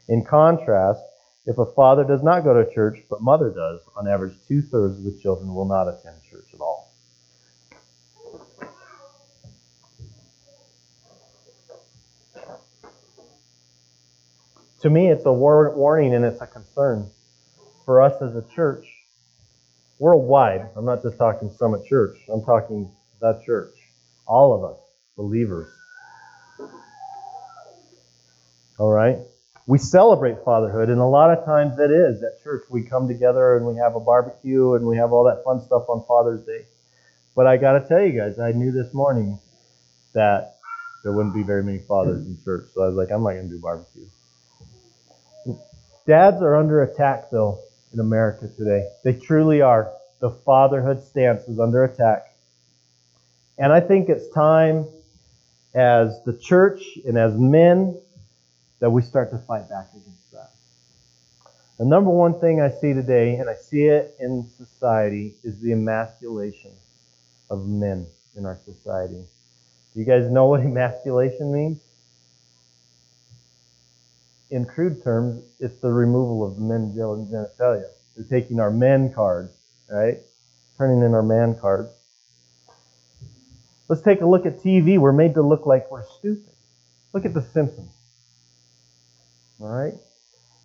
In 0.09 0.25
contrast, 0.25 1.03
if 1.47 1.59
a 1.59 1.67
father 1.67 2.05
does 2.05 2.23
not 2.23 2.45
go 2.45 2.55
to 2.55 2.75
church, 2.75 2.99
but 3.09 3.23
mother 3.23 3.51
does, 3.51 3.81
on 3.97 4.09
average, 4.09 4.35
two 4.47 4.63
thirds 4.63 4.99
of 4.99 5.05
the 5.05 5.19
children 5.21 5.55
will 5.55 5.65
not 5.65 5.89
attend 5.89 6.17
church 6.29 6.49
at 6.53 6.61
all. 6.61 6.93
To 14.81 14.91
me, 14.91 15.09
it's 15.09 15.27
a 15.27 15.33
war- 15.33 15.75
warning 15.75 16.15
and 16.15 16.25
it's 16.25 16.41
a 16.41 16.47
concern 16.47 17.11
for 17.85 18.01
us 18.03 18.21
as 18.23 18.37
a 18.37 18.43
church 18.55 18.87
worldwide. 19.99 20.69
I'm 20.77 20.85
not 20.85 21.03
just 21.03 21.19
talking 21.19 21.51
Summit 21.51 21.85
Church, 21.87 22.19
I'm 22.29 22.45
talking 22.45 22.91
the 23.21 23.43
church. 23.45 23.75
All 24.27 24.55
of 24.55 24.71
us, 24.71 24.79
believers. 25.19 25.69
All 28.79 28.93
right? 28.93 29.19
We 29.67 29.77
celebrate 29.77 30.37
fatherhood, 30.45 30.89
and 30.89 30.99
a 30.99 31.05
lot 31.05 31.37
of 31.37 31.45
times 31.45 31.77
that 31.77 31.91
is 31.91 32.23
at 32.23 32.43
church. 32.43 32.63
We 32.71 32.85
come 32.85 33.07
together 33.07 33.59
and 33.59 33.67
we 33.67 33.77
have 33.77 33.97
a 33.97 34.01
barbecue 34.01 34.73
and 34.75 34.87
we 34.87 34.97
have 34.97 35.13
all 35.13 35.25
that 35.25 35.45
fun 35.45 35.61
stuff 35.61 35.91
on 35.91 36.07
Father's 36.09 36.43
Day. 36.45 36.65
But 37.37 37.47
I 37.47 37.59
got 37.59 37.73
to 37.73 37.87
tell 37.87 38.01
you 38.01 38.19
guys, 38.19 38.39
I 38.39 38.53
knew 38.53 38.73
this 38.73 38.95
morning 38.95 39.39
that 40.15 40.57
there 41.05 41.13
wouldn't 41.13 41.35
be 41.35 41.43
very 41.43 41.63
many 41.63 41.81
fathers 41.81 42.25
in 42.25 42.39
church. 42.43 42.69
So 42.73 42.83
I 42.83 42.87
was 42.87 42.97
like, 42.97 43.11
I'm 43.11 43.23
not 43.23 43.33
going 43.33 43.51
to 43.51 43.55
do 43.55 43.61
barbecue. 43.61 44.07
Dads 46.07 46.41
are 46.41 46.57
under 46.57 46.83
attack, 46.83 47.31
though, 47.31 47.59
in 47.93 48.01
America 48.01 48.49
today. 48.57 48.89
They 49.05 49.13
truly 49.13 49.61
are. 49.61 49.93
The 50.21 50.31
fatherhood 50.31 51.03
stance 51.03 51.43
is 51.43 51.61
under 51.61 51.85
attack. 51.85 52.35
And 53.59 53.73
I 53.73 53.81
think 53.81 54.09
it's 54.09 54.29
time 54.31 54.87
as 55.75 56.23
the 56.25 56.33
church 56.33 56.99
and 57.07 57.19
as 57.19 57.35
men 57.37 58.01
that 58.81 58.91
we 58.91 59.03
start 59.03 59.31
to 59.31 59.39
fight 59.39 59.69
back 59.69 59.89
against 59.91 60.33
that. 60.33 60.51
The 61.79 61.85
number 61.85 62.11
one 62.11 62.41
thing 62.41 62.61
I 62.61 62.71
see 62.71 62.93
today, 62.93 63.37
and 63.37 63.49
I 63.49 63.55
see 63.55 63.85
it 63.85 64.17
in 64.19 64.49
society, 64.57 65.35
is 65.45 65.61
the 65.61 65.73
emasculation 65.73 66.73
of 67.51 67.67
men 67.67 68.07
in 68.37 68.47
our 68.47 68.59
society. 68.65 69.25
Do 69.95 70.01
you 70.01 70.07
guys 70.07 70.31
know 70.31 70.47
what 70.47 70.61
emasculation 70.63 71.53
means? 71.53 71.81
In 74.51 74.65
crude 74.65 75.03
terms, 75.05 75.43
it's 75.61 75.79
the 75.79 75.93
removal 75.93 76.45
of 76.45 76.57
the 76.57 76.63
men 76.63 76.95
genitalia. 76.95 77.89
They're 78.17 78.41
taking 78.41 78.61
our 78.61 78.71
men 78.71 79.13
cards, 79.13 79.53
right? 79.91 80.19
Turning 80.79 81.03
in 81.03 81.15
our 81.15 81.23
man 81.23 81.55
cards. 81.61 81.91
Let's 83.89 84.03
take 84.03 84.21
a 84.21 84.27
look 84.27 84.45
at 84.45 84.59
TV. 84.59 84.99
We're 84.99 85.13
made 85.13 85.35
to 85.35 85.43
look 85.43 85.67
like 85.67 85.91
we're 85.91 86.05
stupid. 86.05 86.53
Look 87.13 87.25
at 87.25 87.33
The 87.33 87.43
Simpsons. 87.43 87.93
All 89.61 89.69
right? 89.69 89.95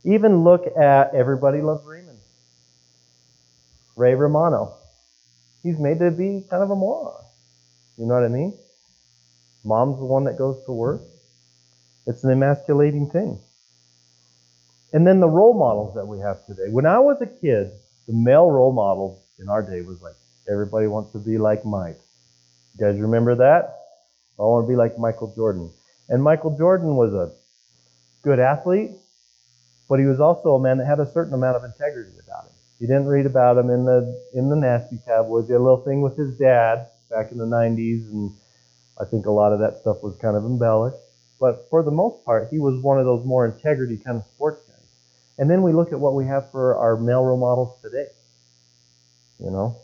Even 0.04 0.44
look 0.44 0.66
at 0.78 1.16
Everybody 1.16 1.62
Loves 1.62 1.86
Raymond. 1.86 2.20
Ray 3.96 4.16
Romano. 4.16 4.76
He's 5.64 5.80
made 5.80 6.00
to 6.00 6.12
be 6.12 6.46
kind 6.50 6.62
of 6.62 6.70
a 6.70 6.76
moron. 6.76 7.24
You 7.98 8.08
know 8.08 8.16
what 8.16 8.24
I 8.24 8.28
mean? 8.28 8.58
Mom's 9.64 9.98
the 9.98 10.06
one 10.06 10.26
that 10.26 10.38
goes 10.38 10.64
to 10.66 10.74
work. 10.74 11.02
It's 12.06 12.24
an 12.26 12.32
emasculating 12.32 13.10
thing. 13.10 13.40
And 14.92 15.08
then 15.08 15.22
the 15.22 15.30
role 15.30 15.58
models 15.58 15.96
that 15.96 16.06
we 16.06 16.20
have 16.20 16.46
today. 16.46 16.70
When 16.70 16.86
I 16.86 17.00
was 17.00 17.22
a 17.22 17.26
kid, 17.26 17.72
the 18.08 18.14
male 18.14 18.52
role 18.52 18.74
model 18.74 19.24
in 19.40 19.48
our 19.48 19.62
day 19.62 19.82
was 19.82 20.02
like, 20.02 20.16
everybody 20.52 20.88
wants 20.88 21.14
to 21.14 21.20
be 21.20 21.38
like 21.38 21.66
Mike. 21.66 22.00
You 22.78 22.86
guys 22.86 23.00
remember 23.00 23.36
that? 23.36 23.78
I 24.40 24.42
want 24.44 24.66
to 24.66 24.70
be 24.70 24.76
like 24.76 24.98
Michael 24.98 25.34
Jordan. 25.36 25.72
And 26.10 26.24
Michael 26.24 26.58
Jordan 26.58 26.96
was 26.96 27.14
a 27.14 27.32
good 28.24 28.40
athlete, 28.40 28.92
but 29.88 30.00
he 30.00 30.06
was 30.06 30.20
also 30.20 30.56
a 30.56 30.62
man 30.62 30.78
that 30.78 30.86
had 30.86 31.00
a 31.00 31.12
certain 31.12 31.34
amount 31.34 31.58
of 31.58 31.64
integrity 31.64 32.12
about 32.24 32.46
him. 32.46 32.54
You 32.80 32.88
didn't 32.88 33.08
read 33.08 33.26
about 33.26 33.58
him 33.58 33.70
in 33.70 33.86
the 33.86 34.22
in 34.34 34.50
the 34.50 34.56
nasty 34.56 34.98
tabloids. 35.06 35.48
He 35.48 35.54
had 35.54 35.60
a 35.60 35.64
little 35.64 35.84
thing 35.84 36.02
with 36.02 36.18
his 36.18 36.38
dad 36.38 36.88
back 37.10 37.32
in 37.32 37.38
the 37.38 37.46
90s, 37.46 38.10
and 38.12 38.32
I 39.00 39.06
think 39.06 39.26
a 39.26 39.32
lot 39.32 39.54
of 39.54 39.60
that 39.60 39.78
stuff 39.78 40.02
was 40.04 40.18
kind 40.18 40.36
of 40.36 40.44
embellished. 40.44 40.98
But 41.40 41.68
for 41.70 41.84
the 41.84 41.92
most 41.92 42.26
part, 42.26 42.50
he 42.50 42.60
was 42.60 42.82
one 42.82 43.00
of 43.00 43.06
those 43.06 43.26
more 43.26 43.46
integrity 43.46 43.98
kind 43.98 44.18
of 44.18 44.26
sports 44.26 44.62
guys. 44.68 44.88
And 45.38 45.50
then 45.50 45.62
we 45.62 45.74
look 45.74 45.92
at 45.92 46.00
what 46.00 46.16
we 46.16 46.26
have 46.26 46.52
for 46.52 46.76
our 46.76 46.98
male 46.98 47.24
role 47.24 47.38
models 47.38 47.80
today. 47.82 48.08
You 49.40 49.52
know, 49.52 49.78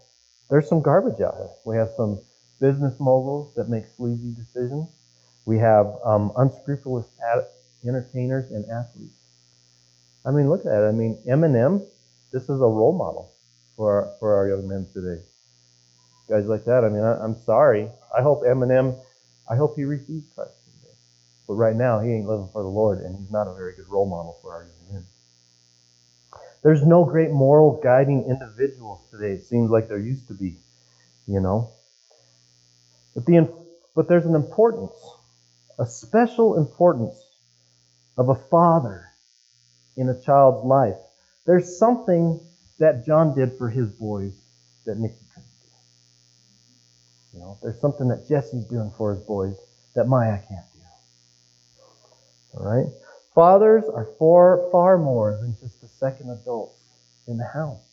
there's 0.50 0.67
some 0.67 0.81
garbage 0.81 1.22
out 1.22 1.38
there. 1.38 1.50
We 1.65 1.77
have 1.77 1.89
some 1.96 2.19
business 2.60 3.00
moguls 3.00 3.54
that 3.56 3.70
make 3.70 3.86
sleazy 3.98 4.34
decisions. 4.34 4.89
We 5.46 5.58
have 5.60 5.88
um, 6.04 6.32
unscrupulous 6.38 7.08
ad- 7.25 7.46
entertainers 7.88 8.51
and 8.51 8.66
athletes. 8.70 9.16
I 10.25 10.32
mean, 10.32 10.50
look 10.50 10.66
at 10.66 10.84
it. 10.84 10.88
I 10.88 10.92
mean, 10.92 11.18
Eminem, 11.28 11.86
this 12.32 12.44
is 12.44 12.62
a 12.62 12.68
role 12.68 12.94
model 12.98 13.32
for 13.75 13.92
our, 13.92 14.13
for 14.20 14.36
our 14.36 14.48
young 14.50 14.68
men 14.68 14.88
today. 14.94 15.22
Guys 16.30 16.46
like 16.48 16.66
that. 16.66 16.84
I 16.84 16.89
mean, 16.89 17.04
I, 17.04 17.24
I'm 17.24 17.36
sorry. 17.46 17.89
I 18.16 18.22
hope 18.22 18.44
Eminem, 18.44 18.96
I 19.50 19.56
hope 19.56 19.75
he 19.75 19.86
receives 19.86 20.28
Christ 20.36 20.51
someday. 20.66 20.96
But 21.48 21.56
right 21.56 21.75
now, 21.75 22.00
he 22.00 22.12
ain't 22.12 22.28
living 22.28 22.50
for 22.54 22.62
the 22.62 22.70
Lord, 22.70 23.00
and 23.00 23.18
he's 23.18 23.32
not 23.32 23.48
a 23.48 23.56
very 23.56 23.74
good 23.75 23.89
role 23.89 24.08
model 24.08 24.38
for 24.42 24.54
our 24.54 24.63
young 24.63 24.94
men. 24.94 25.06
There's 26.62 26.84
no 26.86 27.06
great 27.06 27.32
moral 27.32 27.80
guiding 27.82 28.25
individuals 28.25 29.00
today. 29.10 29.32
It 29.34 29.44
seems 29.46 29.72
like 29.72 29.88
there 29.88 29.98
used 29.98 30.28
to 30.28 30.34
be, 30.34 30.58
you 31.25 31.39
know. 31.39 31.72
But 33.20 33.26
the 33.26 33.54
but 33.96 34.08
there's 34.08 34.26
an 34.26 34.36
importance, 34.36 34.96
a 35.78 35.86
special 35.86 36.58
importance 36.58 37.22
of 38.18 38.30
a 38.30 38.36
father 38.36 39.08
in 39.98 40.08
a 40.08 40.22
child's 40.22 40.66
life. 40.66 40.96
There's 41.46 41.78
something 41.78 42.40
that 42.78 43.06
John 43.06 43.36
did 43.36 43.58
for 43.58 43.70
his 43.70 43.92
boys 43.92 44.32
that 44.86 44.98
Nikki 44.98 45.20
couldn't 45.34 45.50
do. 45.62 45.68
You 47.34 47.40
know, 47.42 47.58
there's 47.62 47.82
something 47.82 48.08
that 48.08 48.26
Jesse's 48.30 48.64
doing 48.68 48.94
for 48.98 49.14
his 49.14 49.22
boys 49.26 49.58
that 49.96 50.08
Maya 50.08 50.38
can't 50.38 50.66
do. 50.74 50.80
All 52.54 52.72
right? 52.72 52.88
Fathers 53.36 53.84
are 53.94 54.08
far, 54.18 54.70
far 54.72 54.98
more 54.98 55.38
than 55.42 55.58
just 55.60 55.82
the 55.82 55.90
second 55.90 56.30
adults 56.30 56.80
in 57.28 57.36
the 57.38 57.44
house. 57.44 57.84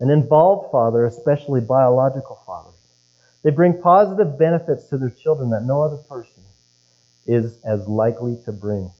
An 0.00 0.10
involved 0.10 0.70
father, 0.70 1.06
especially 1.06 1.62
biological 1.62 2.38
fathers, 2.44 2.81
they 3.42 3.50
bring 3.50 3.80
positive 3.80 4.38
benefits 4.38 4.88
to 4.88 4.98
their 4.98 5.10
children 5.10 5.50
that 5.50 5.64
no 5.64 5.82
other 5.82 5.96
person 5.96 6.42
is 7.26 7.58
as 7.64 7.86
likely 7.86 8.38
to 8.44 8.52
bring. 8.52 8.90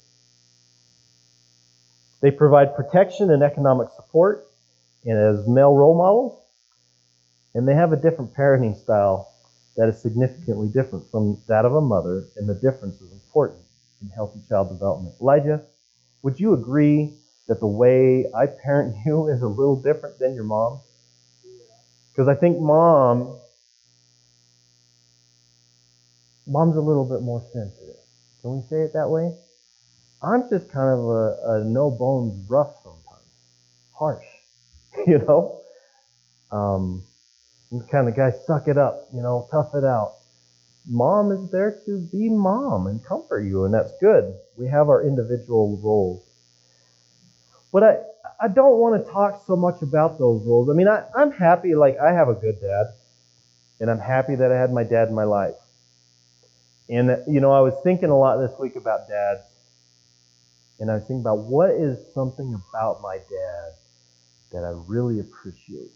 They 2.20 2.30
provide 2.30 2.76
protection 2.76 3.30
and 3.30 3.42
economic 3.42 3.88
support 3.90 4.46
and 5.04 5.18
as 5.18 5.46
male 5.48 5.74
role 5.74 5.96
models, 5.96 6.40
and 7.54 7.66
they 7.66 7.74
have 7.74 7.92
a 7.92 7.96
different 7.96 8.34
parenting 8.34 8.76
style 8.76 9.28
that 9.76 9.88
is 9.88 10.00
significantly 10.00 10.68
different 10.68 11.10
from 11.10 11.40
that 11.48 11.64
of 11.64 11.74
a 11.74 11.80
mother, 11.80 12.24
and 12.36 12.48
the 12.48 12.54
difference 12.54 13.00
is 13.00 13.10
important 13.12 13.60
in 14.00 14.08
healthy 14.08 14.40
child 14.48 14.68
development. 14.68 15.14
Elijah, 15.20 15.62
would 16.22 16.38
you 16.38 16.52
agree 16.52 17.14
that 17.48 17.58
the 17.58 17.66
way 17.66 18.26
I 18.34 18.46
parent 18.46 18.96
you 19.06 19.28
is 19.28 19.42
a 19.42 19.48
little 19.48 19.76
different 19.76 20.18
than 20.18 20.34
your 20.34 20.44
mom? 20.44 20.80
Because 22.12 22.28
I 22.28 22.34
think 22.34 22.60
mom, 22.60 23.38
mom's 26.46 26.76
a 26.76 26.80
little 26.80 27.04
bit 27.04 27.22
more 27.22 27.42
sensitive. 27.52 27.96
Can 28.40 28.56
we 28.56 28.62
say 28.68 28.82
it 28.82 28.92
that 28.94 29.08
way? 29.08 29.32
I'm 30.22 30.48
just 30.50 30.70
kind 30.70 30.88
of 30.88 31.00
a, 31.00 31.36
a 31.46 31.64
no 31.64 31.90
bones 31.90 32.48
rough 32.48 32.74
sometimes, 32.82 33.28
harsh, 33.92 34.26
you 35.06 35.18
know. 35.18 35.60
Um, 36.50 37.04
kind 37.90 38.08
of 38.08 38.14
guy, 38.14 38.30
suck 38.46 38.68
it 38.68 38.78
up, 38.78 39.08
you 39.14 39.22
know, 39.22 39.48
tough 39.50 39.74
it 39.74 39.84
out. 39.84 40.14
Mom 40.88 41.30
is 41.30 41.50
there 41.50 41.78
to 41.86 41.98
be 42.12 42.28
mom 42.28 42.86
and 42.86 43.04
comfort 43.04 43.42
you, 43.42 43.64
and 43.64 43.72
that's 43.72 43.92
good. 44.00 44.34
We 44.56 44.66
have 44.68 44.88
our 44.88 45.02
individual 45.02 45.80
roles. 45.82 46.22
But 47.72 47.82
I, 47.84 47.96
I 48.40 48.48
don't 48.48 48.78
want 48.78 49.04
to 49.04 49.10
talk 49.10 49.44
so 49.46 49.56
much 49.56 49.80
about 49.82 50.18
those 50.18 50.44
roles. 50.44 50.68
I 50.68 50.74
mean, 50.74 50.88
I, 50.88 51.04
I'm 51.16 51.30
happy, 51.30 51.74
like, 51.74 51.98
I 51.98 52.12
have 52.12 52.28
a 52.28 52.34
good 52.34 52.60
dad, 52.60 52.86
and 53.80 53.90
I'm 53.90 54.00
happy 54.00 54.34
that 54.34 54.52
I 54.52 54.56
had 54.58 54.72
my 54.72 54.84
dad 54.84 55.08
in 55.08 55.14
my 55.14 55.24
life. 55.24 55.54
And, 56.92 57.24
you 57.26 57.40
know, 57.40 57.52
I 57.52 57.60
was 57.60 57.72
thinking 57.82 58.10
a 58.10 58.18
lot 58.18 58.36
this 58.36 58.52
week 58.60 58.76
about 58.76 59.08
dads 59.08 59.46
and 60.78 60.90
I 60.90 60.94
was 60.94 61.04
thinking 61.04 61.22
about 61.22 61.38
what 61.38 61.70
is 61.70 61.98
something 62.12 62.60
about 62.68 63.00
my 63.00 63.16
dad 63.16 63.72
that 64.52 64.62
I 64.62 64.74
really 64.86 65.18
appreciate. 65.18 65.90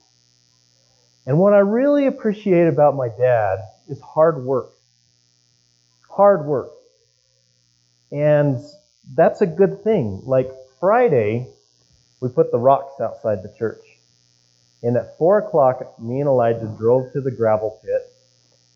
And 1.26 1.38
what 1.38 1.52
I 1.52 1.58
really 1.58 2.06
appreciate 2.06 2.66
about 2.68 2.96
my 2.96 3.08
dad 3.08 3.58
is 3.88 4.00
hard 4.00 4.42
work. 4.42 4.70
Hard 6.08 6.46
work. 6.46 6.70
And 8.10 8.58
that's 9.14 9.42
a 9.42 9.46
good 9.46 9.84
thing. 9.84 10.22
Like 10.24 10.48
Friday, 10.80 11.46
we 12.20 12.30
put 12.30 12.50
the 12.50 12.58
rocks 12.58 13.02
outside 13.02 13.42
the 13.42 13.54
church. 13.58 13.84
And 14.82 14.96
at 14.96 15.18
4 15.18 15.40
o'clock, 15.40 16.00
me 16.00 16.20
and 16.20 16.28
Elijah 16.28 16.74
drove 16.78 17.12
to 17.12 17.20
the 17.20 17.32
gravel 17.32 17.78
pit 17.84 18.00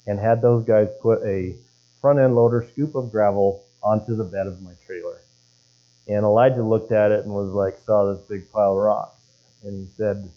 and 0.07 0.19
had 0.19 0.43
those 0.43 0.67
guys 0.67 0.89
put 1.01 1.23
a 1.23 1.57
front 2.01 2.19
end 2.19 2.35
loader 2.35 2.67
scoop 2.73 2.95
of 2.95 3.11
gravel 3.11 3.65
onto 3.83 4.17
the 4.17 4.25
bed 4.25 4.47
of 4.47 4.63
my 4.63 4.73
trailer. 4.87 5.21
And 6.09 6.25
Elijah 6.25 6.63
looked 6.63 6.93
at 6.93 7.13
it 7.13 7.25
and 7.25 7.33
was 7.33 7.53
like, 7.53 7.79
saw 7.85 8.13
this 8.13 8.23
big 8.27 8.51
pile 8.51 8.73
of 8.73 8.79
rocks. 8.79 9.21
And 9.63 9.87
he 9.87 9.95
said, 9.97 10.29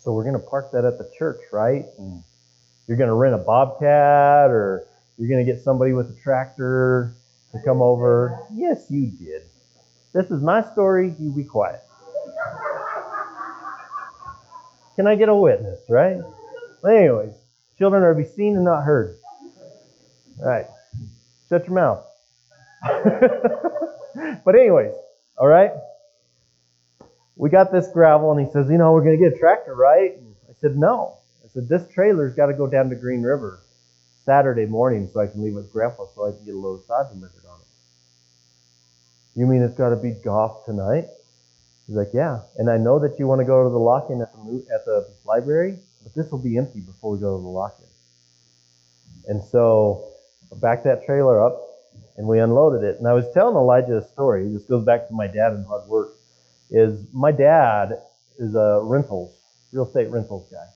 So 0.00 0.12
we're 0.12 0.24
going 0.24 0.34
to 0.34 0.40
park 0.40 0.72
that 0.72 0.84
at 0.84 0.98
the 0.98 1.10
church, 1.16 1.40
right? 1.52 1.84
And 1.98 2.22
you're 2.86 2.96
going 2.96 3.08
to 3.08 3.14
rent 3.14 3.34
a 3.34 3.38
bobcat 3.38 4.50
or 4.50 4.86
you're 5.16 5.28
going 5.28 5.44
to 5.44 5.50
get 5.50 5.62
somebody 5.62 5.92
with 5.92 6.10
a 6.10 6.20
tractor 6.22 7.14
to 7.52 7.58
come 7.64 7.82
over. 7.82 8.38
Yes, 8.52 8.86
you 8.90 9.06
did. 9.06 9.42
This 10.12 10.30
is 10.30 10.42
my 10.42 10.62
story. 10.72 11.14
You 11.20 11.30
be 11.30 11.44
quiet. 11.44 11.82
Can 14.96 15.06
I 15.06 15.14
get 15.14 15.28
a 15.28 15.34
witness, 15.34 15.80
right? 15.88 16.18
Anyways, 16.84 17.34
children 17.78 18.02
are 18.02 18.14
to 18.14 18.18
be 18.18 18.26
seen 18.26 18.56
and 18.56 18.64
not 18.64 18.82
heard. 18.82 19.19
All 20.42 20.48
right. 20.48 20.66
Shut 21.48 21.66
your 21.66 21.74
mouth. 21.74 22.06
but 24.44 24.54
anyways, 24.54 24.94
all 25.36 25.46
right. 25.46 25.72
We 27.36 27.50
got 27.50 27.72
this 27.72 27.88
gravel, 27.92 28.32
and 28.32 28.46
he 28.46 28.50
says, 28.52 28.70
you 28.70 28.78
know, 28.78 28.92
we're 28.92 29.04
going 29.04 29.18
to 29.18 29.24
get 29.24 29.36
a 29.36 29.38
tractor, 29.38 29.74
right? 29.74 30.16
And 30.16 30.34
I 30.48 30.52
said, 30.60 30.76
no. 30.76 31.18
I 31.44 31.48
said, 31.48 31.68
this 31.68 31.86
trailer's 31.92 32.34
got 32.34 32.46
to 32.46 32.54
go 32.54 32.66
down 32.66 32.88
to 32.90 32.96
Green 32.96 33.22
River 33.22 33.60
Saturday 34.24 34.66
morning 34.66 35.08
so 35.12 35.20
I 35.20 35.26
can 35.26 35.42
leave 35.42 35.54
with 35.54 35.72
Grandpa 35.72 36.06
so 36.14 36.28
I 36.28 36.32
can 36.32 36.44
get 36.44 36.54
a 36.54 36.58
load 36.58 36.80
of 36.80 36.84
sod 36.86 37.08
delivered 37.08 37.44
on 37.50 37.60
it. 37.60 37.66
You 39.38 39.46
mean 39.46 39.62
it's 39.62 39.76
got 39.76 39.90
to 39.90 39.96
be 39.96 40.12
golf 40.24 40.64
tonight? 40.64 41.06
He's 41.86 41.96
like, 41.96 42.10
yeah. 42.14 42.42
And 42.56 42.70
I 42.70 42.76
know 42.76 42.98
that 43.00 43.18
you 43.18 43.26
want 43.26 43.40
to 43.40 43.44
go 43.44 43.64
to 43.64 43.70
the 43.70 43.78
lock-in 43.78 44.22
at 44.22 44.32
the, 44.32 44.66
at 44.72 44.84
the 44.84 45.08
library, 45.24 45.78
but 46.02 46.14
this 46.14 46.30
will 46.30 46.38
be 46.38 46.56
empty 46.56 46.80
before 46.80 47.12
we 47.12 47.18
go 47.18 47.36
to 47.36 47.42
the 47.42 47.48
lock-in. 47.48 47.86
And 49.26 49.42
so 49.42 50.10
backed 50.56 50.84
that 50.84 51.04
trailer 51.04 51.42
up, 51.42 51.60
and 52.16 52.26
we 52.26 52.38
unloaded 52.38 52.82
it. 52.82 52.98
And 52.98 53.06
I 53.06 53.12
was 53.12 53.26
telling 53.32 53.56
Elijah 53.56 53.98
a 53.98 54.02
story. 54.02 54.48
This 54.48 54.64
goes 54.64 54.84
back 54.84 55.08
to 55.08 55.14
my 55.14 55.26
dad 55.26 55.52
and 55.52 55.66
hard 55.66 55.88
work. 55.88 56.14
Is 56.70 57.06
my 57.12 57.32
dad 57.32 57.98
is 58.38 58.54
a 58.54 58.80
rentals, 58.82 59.36
real 59.72 59.86
estate 59.86 60.08
rentals 60.10 60.48
guy. 60.50 60.66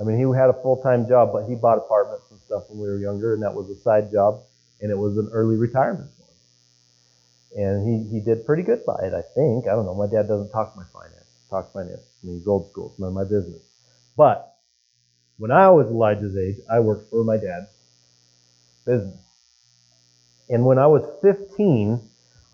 I 0.00 0.04
mean, 0.04 0.16
he 0.16 0.22
had 0.36 0.48
a 0.48 0.62
full-time 0.62 1.08
job, 1.08 1.30
but 1.32 1.48
he 1.48 1.56
bought 1.56 1.78
apartments 1.78 2.30
and 2.30 2.38
stuff 2.40 2.64
when 2.68 2.78
we 2.78 2.88
were 2.88 2.98
younger, 2.98 3.34
and 3.34 3.42
that 3.42 3.54
was 3.54 3.68
a 3.68 3.76
side 3.76 4.12
job, 4.12 4.42
and 4.80 4.90
it 4.90 4.98
was 4.98 5.18
an 5.18 5.28
early 5.32 5.56
retirement 5.56 6.10
for 6.16 6.22
him. 7.60 7.66
And 7.66 8.08
he, 8.08 8.18
he 8.18 8.24
did 8.24 8.46
pretty 8.46 8.62
good 8.62 8.84
by 8.86 9.00
it, 9.02 9.12
I 9.12 9.22
think. 9.34 9.66
I 9.66 9.72
don't 9.72 9.86
know. 9.86 9.94
My 9.94 10.06
dad 10.06 10.28
doesn't 10.28 10.50
talk 10.50 10.76
my 10.76 10.84
finance. 10.92 11.26
Talk 11.50 11.72
finance. 11.72 12.02
I 12.22 12.26
mean, 12.26 12.38
he's 12.38 12.46
old 12.46 12.70
school. 12.70 12.90
It's 12.90 13.00
none 13.00 13.08
of 13.08 13.14
my 13.14 13.24
business. 13.24 13.62
But 14.16 14.54
when 15.38 15.50
I 15.50 15.70
was 15.70 15.88
Elijah's 15.88 16.36
age, 16.36 16.56
I 16.70 16.78
worked 16.78 17.10
for 17.10 17.24
my 17.24 17.36
dad's 17.36 17.68
business. 18.88 19.20
And 20.48 20.64
when 20.64 20.78
I 20.78 20.86
was 20.86 21.04
15, 21.20 22.00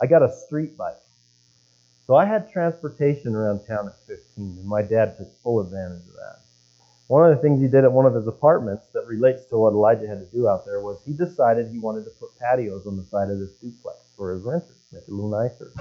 I 0.03 0.07
got 0.07 0.23
a 0.23 0.33
street 0.47 0.77
bike. 0.77 0.99
So 2.07 2.17
I 2.17 2.25
had 2.25 2.51
transportation 2.51 3.35
around 3.35 3.61
town 3.67 3.87
at 3.87 3.95
15, 4.07 4.59
and 4.59 4.67
my 4.67 4.83
dad 4.83 5.17
took 5.17 5.29
full 5.43 5.61
advantage 5.61 6.03
of 6.09 6.15
that. 6.15 6.41
One 7.07 7.31
of 7.31 7.37
the 7.37 7.41
things 7.41 7.61
he 7.61 7.69
did 7.69 7.85
at 7.85 7.93
one 7.93 8.05
of 8.05 8.15
his 8.15 8.27
apartments 8.27 8.89
that 8.95 9.07
relates 9.07 9.45
to 9.47 9.59
what 9.59 9.73
Elijah 9.73 10.09
had 10.09 10.19
to 10.19 10.37
do 10.37 10.49
out 10.49 10.67
there 10.67 10.81
was 10.81 10.99
he 11.07 11.13
decided 11.13 11.69
he 11.69 11.79
wanted 11.79 12.05
to 12.05 12.11
put 12.19 12.31
patios 12.39 12.87
on 12.87 12.97
the 12.97 13.05
side 13.05 13.31
of 13.31 13.39
this 13.39 13.53
duplex 13.53 13.99
for 14.17 14.35
his 14.35 14.43
renters, 14.43 14.77
make 14.93 15.03
it 15.03 15.11
a 15.11 15.15
little 15.15 15.31
nicer. 15.31 15.73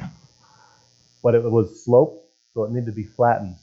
But 1.24 1.36
it 1.36 1.44
was 1.44 1.84
sloped, 1.84 2.26
so 2.54 2.64
it 2.66 2.72
needed 2.72 2.86
to 2.88 2.92
be 2.92 3.06
flattened. 3.06 3.56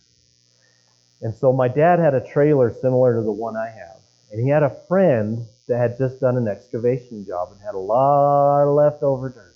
And 1.23 1.35
so 1.35 1.53
my 1.53 1.69
dad 1.69 1.99
had 1.99 2.15
a 2.15 2.27
trailer 2.27 2.73
similar 2.73 3.15
to 3.15 3.23
the 3.23 3.33
one 3.33 3.57
I 3.57 3.69
have. 3.69 4.01
And 4.33 4.41
he 4.43 4.49
had 4.49 4.63
a 4.63 4.77
friend 4.89 5.47
that 5.71 5.79
had 5.79 5.97
just 5.99 6.21
done 6.21 6.37
an 6.37 6.49
excavation 6.49 7.25
job 7.25 7.51
and 7.53 7.61
had 7.61 7.77
a 7.77 7.79
lot 7.79 8.65
of 8.65 8.75
leftover 8.75 9.29
dirt. 9.29 9.55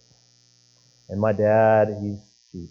And 1.09 1.21
my 1.21 1.33
dad, 1.33 1.89
he's 2.01 2.21
cheap. 2.53 2.71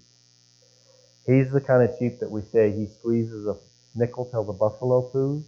He's 1.28 1.52
the 1.52 1.60
kind 1.60 1.88
of 1.88 2.00
cheap 2.00 2.20
that 2.22 2.32
we 2.32 2.42
say 2.42 2.72
he 2.72 2.88
squeezes 2.88 3.46
a 3.46 3.58
nickel 3.96 4.26
till 4.32 4.46
the 4.46 4.54
buffalo 4.54 5.12
poos. 5.14 5.44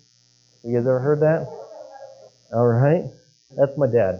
You 0.63 0.73
guys 0.73 0.85
ever 0.85 0.99
heard 0.99 1.21
that? 1.21 1.47
All 2.51 2.67
right. 2.67 3.05
That's 3.55 3.77
my 3.77 3.87
dad. 3.87 4.19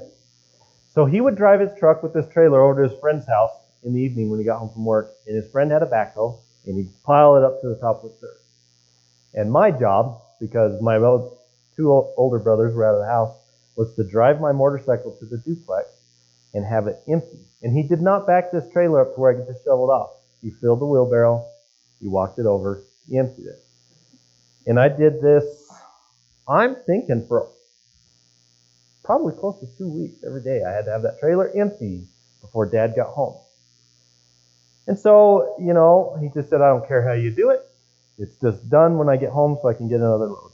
So 0.94 1.06
he 1.06 1.20
would 1.20 1.36
drive 1.36 1.60
his 1.60 1.78
truck 1.78 2.02
with 2.02 2.14
this 2.14 2.28
trailer 2.30 2.62
over 2.64 2.82
to 2.82 2.90
his 2.90 3.00
friend's 3.02 3.28
house 3.28 3.52
in 3.84 3.94
the 3.94 4.00
evening 4.00 4.30
when 4.30 4.40
he 4.40 4.46
got 4.46 4.60
home 4.60 4.70
from 4.70 4.86
work, 4.86 5.12
and 5.28 5.36
his 5.36 5.52
friend 5.52 5.70
had 5.70 5.84
a 5.84 5.86
backhoe, 5.86 6.40
and 6.66 6.78
he'd 6.78 6.92
pile 7.04 7.36
it 7.36 7.44
up 7.44 7.60
to 7.60 7.68
the 7.68 7.76
top 7.76 8.06
with 8.06 8.20
dirt. 8.22 8.40
And 9.34 9.52
my 9.52 9.70
job, 9.70 10.22
because 10.40 10.82
my 10.82 10.98
two 11.76 11.92
older 11.92 12.40
brothers 12.40 12.74
were 12.74 12.86
out 12.86 12.96
of 12.96 13.02
the 13.02 13.08
house, 13.08 13.36
was 13.76 13.96
to 13.96 14.04
drive 14.04 14.40
my 14.40 14.52
motorcycle 14.52 15.16
to 15.20 15.26
the 15.26 15.38
duplex 15.38 15.90
and 16.54 16.66
have 16.66 16.88
it 16.88 17.02
empty. 17.08 17.40
And 17.62 17.76
he 17.76 17.84
did 17.84 18.02
not 18.02 18.26
back 18.26 18.52
this 18.52 18.68
trailer 18.72 19.02
up 19.02 19.16
to 19.16 19.20
where 19.20 19.32
I 19.32 19.36
could 19.36 19.48
just 19.48 19.66
shovel 19.66 19.90
it 19.90 19.94
off. 19.94 20.12
He 20.42 20.52
filled 20.52 20.80
the 20.82 20.86
wheelbarrow, 20.86 21.46
he 22.00 22.08
walked 22.08 22.40
it 22.40 22.46
over, 22.46 22.84
he 23.10 23.18
emptied 23.18 23.48
it. 23.48 23.64
And 24.68 24.80
I 24.80 24.90
did 24.90 25.22
this, 25.22 25.44
I'm 26.48 26.76
thinking 26.86 27.26
for 27.28 27.50
probably 29.04 29.34
close 29.34 29.60
to 29.60 29.68
two 29.78 29.90
weeks 29.90 30.24
every 30.26 30.42
day. 30.42 30.64
I 30.64 30.72
had 30.72 30.86
to 30.86 30.92
have 30.92 31.04
that 31.04 31.20
trailer 31.20 31.52
empty 31.56 32.08
before 32.42 32.66
dad 32.66 32.94
got 32.96 33.08
home. 33.08 33.38
And 34.88 34.98
so, 34.98 35.56
you 35.60 35.74
know, 35.74 36.18
he 36.22 36.30
just 36.30 36.50
said, 36.50 36.62
I 36.62 36.70
don't 36.70 36.88
care 36.88 37.06
how 37.08 37.14
you 37.14 37.32
do 37.32 37.50
it. 37.50 37.62
It's 38.18 38.36
just 38.38 38.70
done 38.70 38.98
when 38.98 39.10
I 39.10 39.18
get 39.18 39.32
home 39.32 39.58
so 39.62 39.68
I 39.68 39.74
can 39.74 39.90
get 39.90 40.00
another 40.00 40.28
load. 40.28 40.52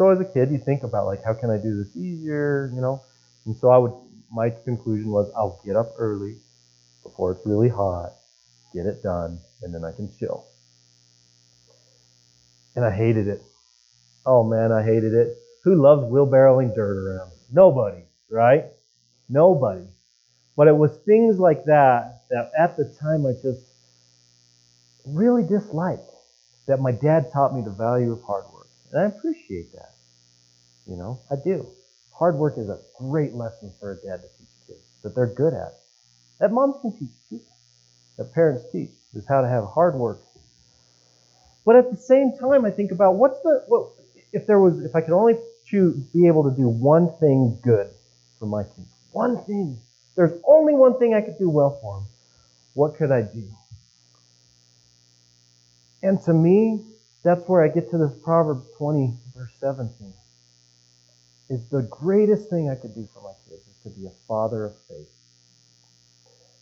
So 0.00 0.08
as 0.08 0.18
a 0.18 0.24
kid, 0.24 0.50
you 0.50 0.56
think 0.56 0.82
about 0.82 1.04
like, 1.04 1.22
how 1.22 1.34
can 1.34 1.50
I 1.50 1.58
do 1.58 1.76
this 1.76 1.94
easier, 1.94 2.70
you 2.74 2.80
know? 2.80 3.02
And 3.44 3.54
so 3.54 3.68
I 3.68 3.76
would, 3.76 3.92
my 4.32 4.48
conclusion 4.48 5.10
was, 5.10 5.30
I'll 5.36 5.60
get 5.62 5.76
up 5.76 5.92
early 5.98 6.38
before 7.02 7.32
it's 7.32 7.44
really 7.44 7.68
hot, 7.68 8.12
get 8.72 8.86
it 8.86 9.02
done, 9.02 9.40
and 9.60 9.74
then 9.74 9.84
I 9.84 9.92
can 9.92 10.10
chill. 10.18 10.46
And 12.74 12.82
I 12.82 12.90
hated 12.90 13.28
it. 13.28 13.42
Oh 14.24 14.42
man, 14.42 14.72
I 14.72 14.82
hated 14.82 15.12
it. 15.12 15.36
Who 15.64 15.74
loves 15.74 16.04
wheelbarrowing 16.04 16.74
dirt 16.74 16.96
around? 16.96 17.32
Nobody, 17.52 18.02
right? 18.30 18.68
Nobody. 19.28 19.84
But 20.56 20.68
it 20.68 20.76
was 20.76 20.96
things 21.04 21.38
like 21.38 21.66
that 21.66 22.22
that 22.30 22.52
at 22.58 22.78
the 22.78 22.86
time 23.02 23.26
I 23.26 23.32
just 23.32 23.66
really 25.04 25.42
disliked. 25.42 26.08
That 26.68 26.80
my 26.80 26.92
dad 26.92 27.30
taught 27.34 27.54
me 27.54 27.60
the 27.60 27.70
value 27.70 28.12
of 28.12 28.22
hard. 28.22 28.44
And 28.90 29.00
I 29.00 29.04
appreciate 29.04 29.72
that. 29.72 29.94
You 30.86 30.96
know, 30.96 31.20
I 31.30 31.36
do. 31.36 31.66
Hard 32.12 32.36
work 32.36 32.54
is 32.58 32.68
a 32.68 32.80
great 32.98 33.34
lesson 33.34 33.72
for 33.78 33.92
a 33.92 33.96
dad 33.96 34.22
to 34.22 34.28
teach 34.38 34.48
kids 34.66 34.80
that 35.02 35.14
they're 35.14 35.26
good 35.26 35.54
at. 35.54 35.74
That 36.40 36.52
moms 36.52 36.76
can 36.82 36.92
teach 36.92 37.10
too. 37.28 37.40
That 38.18 38.34
parents 38.34 38.64
teach 38.72 38.90
is 39.14 39.26
how 39.28 39.40
to 39.40 39.48
have 39.48 39.64
hard 39.64 39.94
work 39.94 40.20
but 41.64 41.76
at 41.76 41.90
the 41.90 41.96
same 41.96 42.36
time, 42.38 42.64
I 42.64 42.70
think 42.70 42.90
about 42.90 43.16
what's 43.16 43.40
the 43.40 43.62
what 43.68 43.90
if 44.32 44.46
there 44.46 44.58
was 44.58 44.82
if 44.84 44.96
I 44.96 45.00
could 45.00 45.12
only 45.12 45.38
choose 45.66 45.96
be 45.96 46.26
able 46.26 46.50
to 46.50 46.56
do 46.56 46.68
one 46.68 47.12
thing 47.18 47.58
good 47.62 47.90
for 48.38 48.46
my 48.46 48.64
kids, 48.64 48.92
one 49.12 49.44
thing. 49.44 49.78
There's 50.16 50.32
only 50.46 50.74
one 50.74 50.98
thing 50.98 51.14
I 51.14 51.20
could 51.20 51.38
do 51.38 51.48
well 51.48 51.78
for 51.80 51.98
them. 51.98 52.06
What 52.74 52.96
could 52.96 53.12
I 53.12 53.22
do? 53.22 53.48
And 56.02 56.20
to 56.22 56.32
me, 56.32 56.82
that's 57.22 57.46
where 57.48 57.62
I 57.62 57.68
get 57.68 57.90
to 57.90 57.98
this 57.98 58.16
Proverbs 58.22 58.66
20, 58.78 59.14
verse 59.36 59.52
17. 59.60 60.12
Is 61.48 61.68
the 61.68 61.82
greatest 61.82 62.48
thing 62.48 62.70
I 62.70 62.76
could 62.76 62.94
do 62.94 63.08
for 63.12 63.22
my 63.22 63.32
kids 63.48 63.66
is 63.66 63.76
to 63.82 63.90
be 63.90 64.06
a 64.06 64.26
father 64.28 64.64
of 64.66 64.74
faith. 64.88 65.08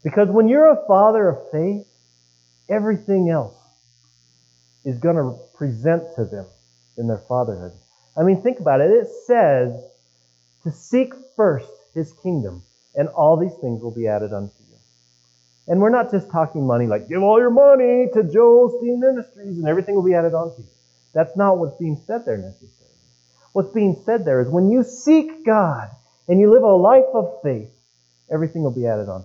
Because 0.02 0.28
when 0.28 0.48
you're 0.48 0.70
a 0.70 0.86
father 0.86 1.28
of 1.28 1.50
faith, 1.50 1.86
everything 2.68 3.28
else 3.30 3.56
is 4.84 4.98
going 4.98 5.16
to 5.16 5.38
present 5.54 6.04
to 6.16 6.24
them 6.24 6.46
in 6.96 7.06
their 7.06 7.22
fatherhood. 7.28 7.72
I 8.16 8.22
mean, 8.22 8.42
think 8.42 8.60
about 8.60 8.80
it. 8.80 8.90
It 8.90 9.08
says 9.26 9.74
to 10.64 10.72
seek 10.72 11.12
first 11.36 11.70
his 11.94 12.12
kingdom, 12.12 12.62
and 12.94 13.08
all 13.08 13.36
these 13.36 13.54
things 13.60 13.82
will 13.82 13.94
be 13.94 14.08
added 14.08 14.32
unto 14.32 14.54
you. 14.67 14.67
And 15.68 15.80
we're 15.80 15.90
not 15.90 16.10
just 16.10 16.30
talking 16.30 16.66
money 16.66 16.86
like 16.86 17.08
give 17.08 17.22
all 17.22 17.38
your 17.38 17.50
money 17.50 18.08
to 18.14 18.24
Joel 18.24 18.70
Osteen 18.70 18.98
Ministries 18.98 19.58
and 19.58 19.68
everything 19.68 19.94
will 19.94 20.02
be 20.02 20.14
added 20.14 20.34
onto 20.34 20.62
you. 20.62 20.68
That's 21.14 21.36
not 21.36 21.58
what's 21.58 21.78
being 21.78 22.00
said 22.06 22.24
there 22.24 22.38
necessarily. 22.38 22.94
What's 23.52 23.72
being 23.72 24.00
said 24.04 24.24
there 24.24 24.40
is 24.40 24.48
when 24.48 24.70
you 24.70 24.82
seek 24.82 25.44
God 25.44 25.90
and 26.26 26.40
you 26.40 26.50
live 26.50 26.62
a 26.62 26.66
life 26.66 27.08
of 27.14 27.42
faith, 27.42 27.70
everything 28.30 28.62
will 28.62 28.70
be 28.70 28.86
added 28.86 29.08
on. 29.08 29.24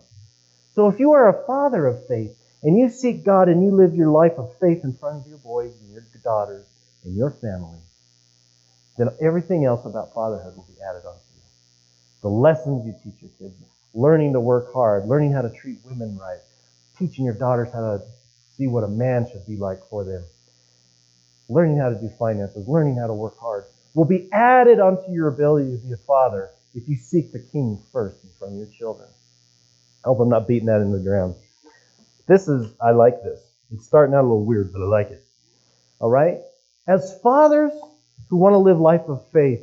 So 0.76 0.90
if 0.90 1.00
you 1.00 1.14
are 1.14 1.30
a 1.30 1.46
father 1.46 1.86
of 1.88 2.08
faith, 2.08 2.38
and 2.64 2.80
you 2.80 2.90
seek 2.90 3.26
God 3.26 3.50
and 3.50 3.62
you 3.62 3.72
live 3.72 3.94
your 3.94 4.10
life 4.10 4.38
of 4.38 4.58
faith 4.60 4.86
in 4.86 4.94
front 4.94 5.22
of 5.22 5.28
your 5.28 5.38
boys 5.38 5.76
and 5.82 5.92
your 5.92 6.06
daughters 6.24 6.66
and 7.04 7.16
your 7.16 7.30
family, 7.30 7.80
then 8.98 9.10
everything 9.22 9.66
else 9.66 9.86
about 9.86 10.14
fatherhood 10.14 10.56
will 10.56 10.64
be 10.64 10.82
added 10.82 11.06
onto 11.06 11.20
you. 11.36 11.42
The 12.22 12.30
lessons 12.30 12.86
you 12.86 12.94
teach 13.04 13.22
your 13.22 13.32
kids, 13.38 13.62
learning 13.94 14.34
to 14.34 14.40
work 14.40 14.74
hard, 14.74 15.06
learning 15.08 15.32
how 15.32 15.42
to 15.42 15.50
treat 15.50 15.78
women 15.86 16.18
right, 16.18 16.40
teaching 16.98 17.26
your 17.26 17.34
daughters 17.34 17.70
how 17.74 17.82
to 17.82 18.02
see 18.58 18.68
what 18.68 18.84
a 18.84 18.88
man 18.88 19.28
should 19.32 19.46
be 19.46 19.58
like 19.58 19.80
for 19.90 20.04
them, 20.04 20.24
learning 21.50 21.78
how 21.78 21.90
to 21.90 21.96
do 21.96 22.10
finances, 22.20 22.68
learning 22.68 22.98
how 22.98 23.08
to 23.08 23.14
work 23.14 23.38
hard, 23.40 23.66
will 23.94 24.06
be 24.06 24.30
added 24.32 24.80
onto 24.80 25.12
your 25.12 25.28
ability 25.28 25.72
to 25.72 25.78
be 25.78 25.94
a 25.94 25.98
father 25.98 26.50
if 26.74 26.88
you 26.90 26.96
seek 26.96 27.32
the 27.32 27.40
king 27.40 27.80
first 27.92 28.24
front 28.44 28.56
of 28.56 28.60
your 28.60 28.68
children. 28.78 29.08
I 30.04 30.10
hope 30.10 30.20
I'm 30.20 30.30
not 30.30 30.48
beating 30.48 30.66
that 30.66 30.82
in 30.82 30.92
the 30.92 31.00
ground. 31.00 31.36
This 32.28 32.50
is, 32.50 32.74
I 32.82 32.92
like 32.92 33.24
this. 33.24 33.40
It's 33.72 33.86
starting 33.86 34.14
out 34.14 34.22
a 34.22 34.28
little 34.28 34.44
weird, 34.44 34.74
but 34.74 34.82
I 34.82 34.86
like 34.86 35.10
it. 35.12 35.24
All 36.00 36.10
right? 36.10 36.40
As 36.88 37.18
fathers 37.22 37.72
who 38.30 38.38
want 38.38 38.54
to 38.54 38.58
live 38.58 38.80
life 38.80 39.08
of 39.08 39.26
faith, 39.32 39.62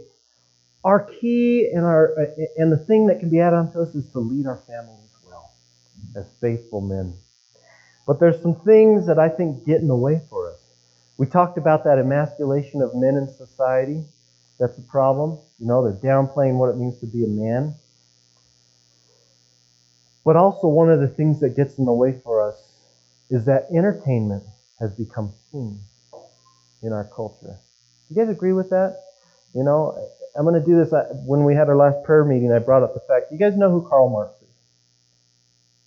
our 0.85 1.05
key 1.05 1.71
and 1.73 1.85
our 1.85 2.15
and 2.57 2.73
the 2.73 2.79
thing 2.79 3.07
that 3.09 3.21
can 3.21 3.31
be 3.31 3.41
added 3.41 3.57
onto 3.57 3.81
us 3.81 3.95
is 3.95 4.11
to 4.13 4.19
lead 4.21 4.47
our 4.47 4.57
families 4.67 5.11
well. 5.27 5.53
as 6.17 6.27
faithful 6.41 6.81
men. 6.81 7.15
But 8.07 8.19
there's 8.19 8.41
some 8.43 8.57
things 8.57 9.07
that 9.07 9.19
I 9.19 9.29
think 9.29 9.67
get 9.67 9.81
in 9.81 9.89
the 9.89 9.97
way 9.97 10.21
for 10.31 10.51
us. 10.51 10.61
We 11.19 11.27
talked 11.27 11.59
about 11.59 11.85
that 11.85 11.99
emasculation 11.99 12.81
of 12.83 12.95
men 12.95 13.17
in 13.17 13.29
society. 13.29 14.05
That's 14.59 14.79
a 14.79 14.83
problem. 14.83 15.39
You 15.59 15.67
know, 15.67 15.83
they're 15.83 16.13
downplaying 16.13 16.59
what 16.59 16.71
it 16.71 16.77
means 16.77 16.99
to 17.01 17.07
be 17.07 17.25
a 17.25 17.29
man. 17.29 17.75
But 20.25 20.37
also, 20.37 20.69
one 20.69 20.91
of 20.91 21.01
the 21.01 21.09
things 21.09 21.41
that 21.41 21.57
gets 21.57 21.79
in 21.79 21.85
the 21.85 21.93
way 21.93 22.21
for 22.25 22.43
us 22.47 22.57
is 23.31 23.45
that 23.45 23.69
entertainment 23.75 24.45
has 24.79 24.93
become 24.93 25.33
king 25.53 25.81
in 26.83 26.93
our 26.93 27.05
culture. 27.05 27.59
You 28.09 28.17
guys 28.17 28.29
agree 28.29 28.53
with 28.53 28.71
that? 28.71 29.03
You 29.55 29.65
know, 29.65 29.97
I'm 30.37 30.45
going 30.45 30.61
to 30.61 30.67
do 30.67 30.77
this. 30.77 30.93
Uh, 30.93 31.05
when 31.27 31.45
we 31.45 31.55
had 31.55 31.69
our 31.69 31.77
last 31.77 32.05
prayer 32.05 32.25
meeting, 32.25 32.53
I 32.53 32.59
brought 32.59 32.83
up 32.83 32.95
the 32.95 33.01
fact 33.01 33.33
you 33.33 33.39
guys 33.39 33.57
know 33.57 33.71
who 33.71 33.87
Karl 33.89 34.09
Marx 34.09 34.41
is? 34.43 34.49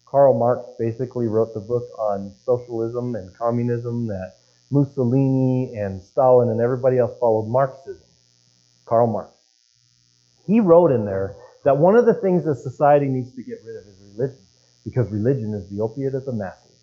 Karl 0.05 0.37
Marx 0.37 0.65
basically 0.77 1.27
wrote 1.27 1.53
the 1.53 1.59
book 1.59 1.83
on 1.97 2.33
socialism 2.45 3.15
and 3.15 3.35
communism 3.35 4.07
that 4.07 4.33
Mussolini 4.69 5.75
and 5.75 6.01
Stalin 6.01 6.49
and 6.49 6.61
everybody 6.61 6.97
else 6.97 7.17
followed 7.19 7.47
Marxism. 7.47 8.03
Karl 8.85 9.07
Marx. 9.07 9.31
He 10.45 10.59
wrote 10.59 10.91
in 10.91 11.05
there 11.05 11.35
that 11.63 11.77
one 11.77 11.95
of 11.95 12.05
the 12.05 12.13
things 12.13 12.43
that 12.43 12.55
society 12.55 13.07
needs 13.07 13.33
to 13.35 13.43
get 13.43 13.59
rid 13.65 13.77
of 13.77 13.87
is 13.87 13.97
religion, 14.13 14.45
because 14.83 15.09
religion 15.09 15.53
is 15.53 15.69
the 15.69 15.81
opiate 15.81 16.15
of 16.15 16.25
the 16.25 16.33
masses, 16.33 16.77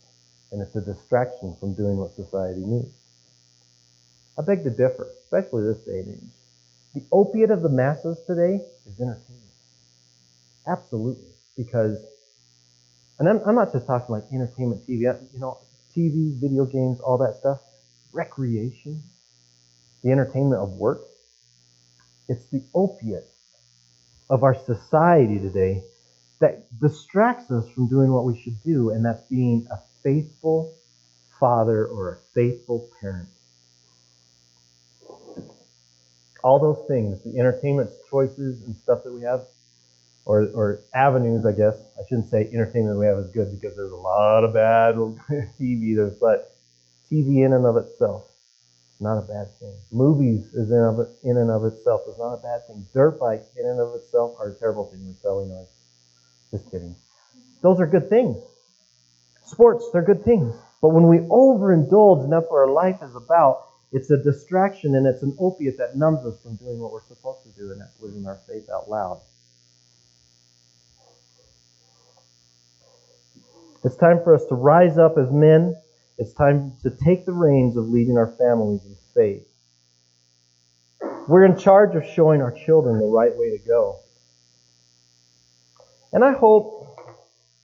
and 0.51 0.63
it's 0.63 0.75
a 0.77 0.81
distraction 0.81 1.55
from 1.61 1.75
doing 1.75 1.99
what 1.99 2.15
society 2.15 2.63
needs. 2.65 2.95
I 4.39 4.43
beg 4.43 4.65
to 4.65 4.71
differ, 4.71 5.09
especially 5.25 5.65
this 5.65 5.85
day 5.85 6.01
and 6.01 6.15
age. 6.15 6.40
The 6.95 7.05
opiate 7.13 7.51
of 7.51 7.63
the 7.63 7.69
masses 7.69 8.21
today 8.27 8.61
is 8.87 9.01
entertainment. 9.01 9.53
Absolutely. 10.67 11.29
Because, 11.57 11.99
and 13.19 13.29
I'm, 13.29 13.41
I'm 13.47 13.55
not 13.55 13.73
just 13.73 13.87
talking 13.87 14.13
like 14.15 14.25
entertainment 14.33 14.87
TV, 14.87 15.03
you 15.33 15.41
know, 15.41 15.59
TV, 15.97 16.41
video 16.41 16.65
games, 16.65 17.01
all 17.01 17.19
that 17.19 17.37
stuff, 17.37 17.61
recreation, 18.13 19.03
the 20.03 20.11
entertainment 20.11 20.63
of 20.63 20.73
work. 20.73 21.01
It's 22.29 22.47
the 22.47 22.63
opiate 22.75 23.29
of 24.31 24.43
our 24.45 24.55
society 24.55 25.39
today 25.39 25.83
that 26.41 26.67
distracts 26.81 27.51
us 27.51 27.69
from 27.71 27.89
doing 27.89 28.13
what 28.13 28.25
we 28.25 28.41
should 28.41 28.63
do, 28.65 28.91
and 28.91 29.05
that's 29.05 29.23
being 29.29 29.67
a 29.71 29.79
faithful 30.03 30.75
father 31.39 31.87
or 31.87 32.13
a 32.15 32.19
faithful 32.35 32.89
parent. 33.01 33.29
All 36.43 36.59
those 36.59 36.87
things, 36.89 37.23
the 37.23 37.39
entertainment 37.39 37.91
choices 38.11 38.63
and 38.65 38.77
stuff 38.77 39.05
that 39.05 39.13
we 39.13 39.23
have, 39.23 39.43
or, 40.25 40.49
or 40.55 40.81
avenues, 40.95 41.45
I 41.45 41.53
guess. 41.53 41.77
I 41.99 42.03
shouldn't 42.09 42.31
say 42.31 42.49
entertainment 42.53 42.99
we 42.99 43.07
have 43.07 43.19
is 43.19 43.31
good 43.31 43.51
because 43.51 43.77
there's 43.77 43.93
a 43.93 43.97
lot 43.97 44.45
of 44.45 44.55
bad 44.55 44.95
TV, 45.61 45.97
there, 45.97 46.13
but 46.21 46.55
TV 47.11 47.45
in 47.45 47.53
and 47.53 47.67
of 47.67 47.77
itself 47.77 48.25
is 48.95 49.01
not 49.01 49.19
a 49.19 49.23
bad 49.23 49.49
thing. 49.59 49.75
Movies 49.93 50.47
is 50.55 50.71
in, 50.71 50.79
of, 50.79 51.01
in 51.25 51.37
and 51.37 51.51
of 51.51 51.65
itself 51.65 52.03
is 52.09 52.19
not 52.19 52.35
a 52.35 52.43
bad 52.43 52.67
thing. 52.67 52.87
Dirt 52.95 53.19
bikes 53.19 53.47
in 53.59 53.67
and 53.67 53.81
of 53.81 53.95
itself 53.95 54.37
are 54.39 54.51
a 54.51 54.55
terrible 54.55 54.87
thing. 54.87 55.05
We're 55.07 55.21
selling 55.21 55.53
ours. 55.53 55.69
Just 56.51 56.71
kidding. 56.71 56.95
Those 57.63 57.81
are 57.81 57.87
good 57.87 58.09
things. 58.09 58.37
Sports, 59.45 59.91
they're 59.93 60.03
good 60.03 60.25
things. 60.25 60.55
But 60.81 60.91
when 60.91 61.09
we 61.09 61.19
overindulge, 61.19 62.25
and 62.25 62.33
that's 62.33 62.47
what 62.49 62.59
our 62.59 62.71
life 62.71 63.03
is 63.03 63.15
about, 63.15 63.67
it's 63.93 64.11
a 64.11 64.17
distraction 64.17 64.95
and 64.95 65.07
it's 65.07 65.23
an 65.23 65.37
opiate 65.39 65.79
that 65.79 65.97
numbs 65.97 66.25
us 66.25 66.41
from 66.43 66.57
doing 66.57 66.79
what 66.79 66.93
we're 66.93 67.05
supposed 67.07 67.43
to 67.45 67.51
do, 67.61 67.73
and 67.73 67.81
that's 67.81 68.01
living 68.01 68.27
our 68.27 68.39
faith 68.47 68.69
out 68.73 68.89
loud. 68.89 69.21
It's 73.83 73.97
time 73.97 74.21
for 74.23 74.35
us 74.35 74.45
to 74.47 74.55
rise 74.55 74.99
up 74.99 75.17
as 75.17 75.31
men. 75.31 75.75
It's 76.19 76.35
time 76.35 76.75
to 76.83 76.91
take 76.91 77.25
the 77.25 77.33
reins 77.33 77.77
of 77.77 77.89
leading 77.89 78.19
our 78.19 78.29
families 78.29 78.85
in 78.85 78.95
faith. 79.15 79.47
We're 81.29 81.45
in 81.45 81.57
charge 81.57 81.97
of 81.97 82.05
showing 82.05 82.43
our 82.43 82.53
children 82.53 82.99
the 82.99 83.07
right 83.07 83.35
way 83.35 83.57
to 83.57 83.59
go. 83.67 84.01
And 86.13 86.25
I 86.25 86.33
hope, 86.33 86.99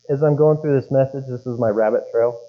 as 0.09 0.23
I'm 0.23 0.37
going 0.37 0.59
through 0.59 0.81
this 0.81 0.91
message, 0.91 1.25
this 1.29 1.47
is 1.47 1.59
my 1.59 1.69
rabbit 1.69 2.05
trail, 2.11 2.41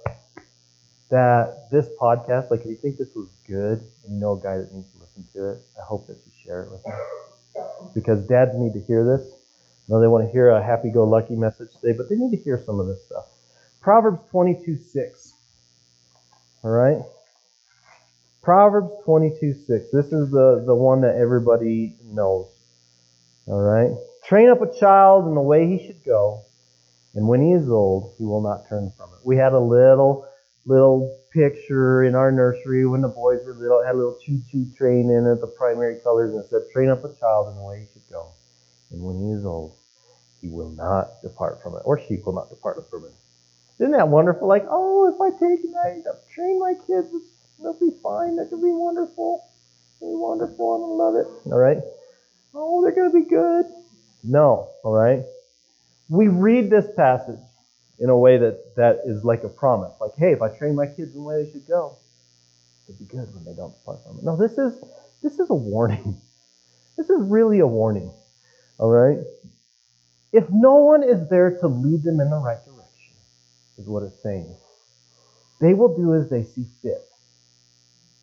that 1.10 1.70
this 1.72 1.88
podcast, 2.00 2.52
like 2.52 2.62
if 2.62 2.68
you 2.68 2.76
think 2.76 2.98
this 2.98 3.16
was 3.16 3.30
good 3.48 3.80
and 4.04 4.14
you 4.14 4.20
know 4.20 4.34
a 4.34 4.42
guy 4.42 4.58
that 4.58 4.74
needs 4.74 4.92
to 4.92 5.00
listen 5.00 5.26
to 5.34 5.52
it, 5.52 5.62
I 5.80 5.84
hope 5.84 6.08
that 6.08 6.18
you 6.26 6.32
share 6.44 6.64
it 6.64 6.72
with 6.72 6.86
him. 6.86 6.94
Because 7.94 8.28
dads 8.28 8.52
need 8.56 8.74
to 8.74 8.82
hear 8.82 9.06
this. 9.06 9.26
I 9.28 9.94
know 9.94 10.02
they 10.02 10.08
want 10.08 10.26
to 10.26 10.32
hear 10.32 10.50
a 10.50 10.64
happy 10.64 10.90
go 10.92 11.06
lucky 11.06 11.36
message 11.36 11.70
today, 11.80 11.96
but 11.98 12.10
they 12.10 12.16
need 12.16 12.36
to 12.36 12.44
hear 12.44 12.62
some 12.66 12.80
of 12.80 12.88
this 12.88 13.04
stuff. 13.06 13.26
Proverbs 13.82 14.20
22 14.32 14.78
6. 14.78 15.34
All 16.64 16.72
right? 16.72 16.98
Proverbs 18.44 18.92
22 19.06 19.54
6. 19.66 19.92
This 19.92 20.08
is 20.08 20.30
the, 20.30 20.64
the 20.66 20.76
one 20.76 21.02
that 21.02 21.16
everybody 21.16 21.96
knows. 22.04 22.48
All 23.48 23.62
right? 23.62 23.92
Train 24.26 24.50
up 24.50 24.62
a 24.62 24.78
child 24.78 25.26
in 25.28 25.36
the 25.36 25.42
way 25.42 25.68
he 25.68 25.88
should 25.88 26.04
go, 26.04 26.42
and 27.16 27.30
when 27.30 27.42
he 27.42 27.54
is 27.54 27.70
old, 27.70 28.14
he 28.18 28.26
will 28.26 28.42
not 28.42 28.68
turn 28.68 28.92
from 28.98 29.10
it. 29.14 29.26
We 29.26 29.38
had 29.38 29.54
a 29.54 29.60
little 29.60 30.28
little 30.68 31.18
picture 31.32 32.04
in 32.04 32.14
our 32.14 32.32
nursery 32.32 32.86
when 32.86 33.02
the 33.02 33.08
boys 33.08 33.40
were 33.46 33.54
little. 33.54 33.80
It 33.80 33.86
had 33.86 33.96
a 33.96 33.98
little 33.98 34.20
choo-choo 34.24 34.68
train 34.78 35.10
in 35.10 35.26
it, 35.26 35.40
the 35.40 35.48
primary 35.48 35.96
colors, 36.04 36.32
and 36.32 36.44
it 36.44 36.50
said, 36.50 36.70
"Train 36.74 36.90
up 36.90 37.04
a 37.04 37.14
child 37.14 37.48
in 37.50 37.56
the 37.56 37.64
way 37.64 37.80
he 37.80 37.86
should 37.94 38.10
go, 38.12 38.28
and 38.92 39.02
when 39.02 39.18
he 39.20 39.32
is 39.32 39.46
old, 39.46 39.74
he 40.42 40.50
will 40.50 40.72
not 40.72 41.22
depart 41.24 41.62
from 41.64 41.76
it, 41.76 41.84
or 41.86 41.98
she 41.98 42.18
will 42.26 42.34
not 42.34 42.50
depart 42.50 42.86
from 42.90 43.06
it." 43.06 43.12
Isn't 43.80 43.94
that 43.94 44.10
wonderful? 44.10 44.48
Like, 44.48 44.66
oh, 44.70 45.08
if 45.08 45.22
I 45.22 45.30
take 45.30 45.64
and 45.64 45.76
I 45.78 46.02
train 46.34 46.60
my 46.60 46.74
kids, 46.74 47.08
they'll 47.62 47.74
be 47.74 47.92
fine. 48.04 48.36
They're 48.36 48.46
gonna 48.46 48.62
be 48.62 48.72
wonderful. 48.74 49.44
They'll 50.02 50.12
be 50.12 50.16
wonderful. 50.18 50.74
I'm 50.74 50.82
gonna 50.82 50.94
love 50.94 51.16
it. 51.16 51.52
All 51.52 51.60
right. 51.60 51.78
Oh, 52.54 52.82
they're 52.82 52.92
gonna 52.92 53.12
be 53.12 53.30
good. 53.30 53.66
No. 54.24 54.70
All 54.84 54.94
right. 54.94 55.24
We 56.10 56.28
read 56.28 56.70
this 56.70 56.88
passage 56.96 57.40
in 58.00 58.10
a 58.10 58.18
way 58.18 58.38
that 58.38 58.76
that 58.76 59.00
is 59.06 59.24
like 59.24 59.44
a 59.44 59.50
promise. 59.50 59.94
Like, 60.00 60.12
hey, 60.18 60.32
if 60.32 60.42
I 60.42 60.50
train 60.50 60.76
my 60.76 60.88
kids 60.88 61.14
in 61.14 61.22
the 61.22 61.22
way 61.22 61.44
they 61.44 61.52
should 61.52 61.68
go, 61.68 61.98
it'll 62.88 63.00
be 63.00 63.06
good 63.06 63.34
when 63.34 63.44
they 63.46 63.54
don't 63.54 63.74
depart 63.78 64.00
from 64.06 64.20
it. 64.20 64.24
No, 64.24 64.36
this 64.36 64.58
is 64.58 64.84
this 65.24 65.40
is 65.40 65.50
a 65.50 65.56
warning. 65.56 66.22
This 66.98 67.12
is 67.12 67.22
really 67.22 67.60
a 67.60 67.68
warning. 67.68 68.12
All 68.80 68.90
right. 68.90 69.20
If 70.34 70.46
no 70.50 70.78
one 70.78 71.04
is 71.04 71.30
there 71.30 71.58
to 71.60 71.68
lead 71.68 72.04
them 72.04 72.20
in 72.20 72.30
the 72.30 72.38
right 72.38 72.58
direction 72.66 73.16
is 73.78 73.88
what 73.88 74.04
it's 74.04 74.22
saying. 74.24 74.56
They 75.62 75.74
will 75.74 75.96
do 75.96 76.16
as 76.16 76.30
they 76.30 76.44
see 76.44 76.66
fit. 76.82 77.02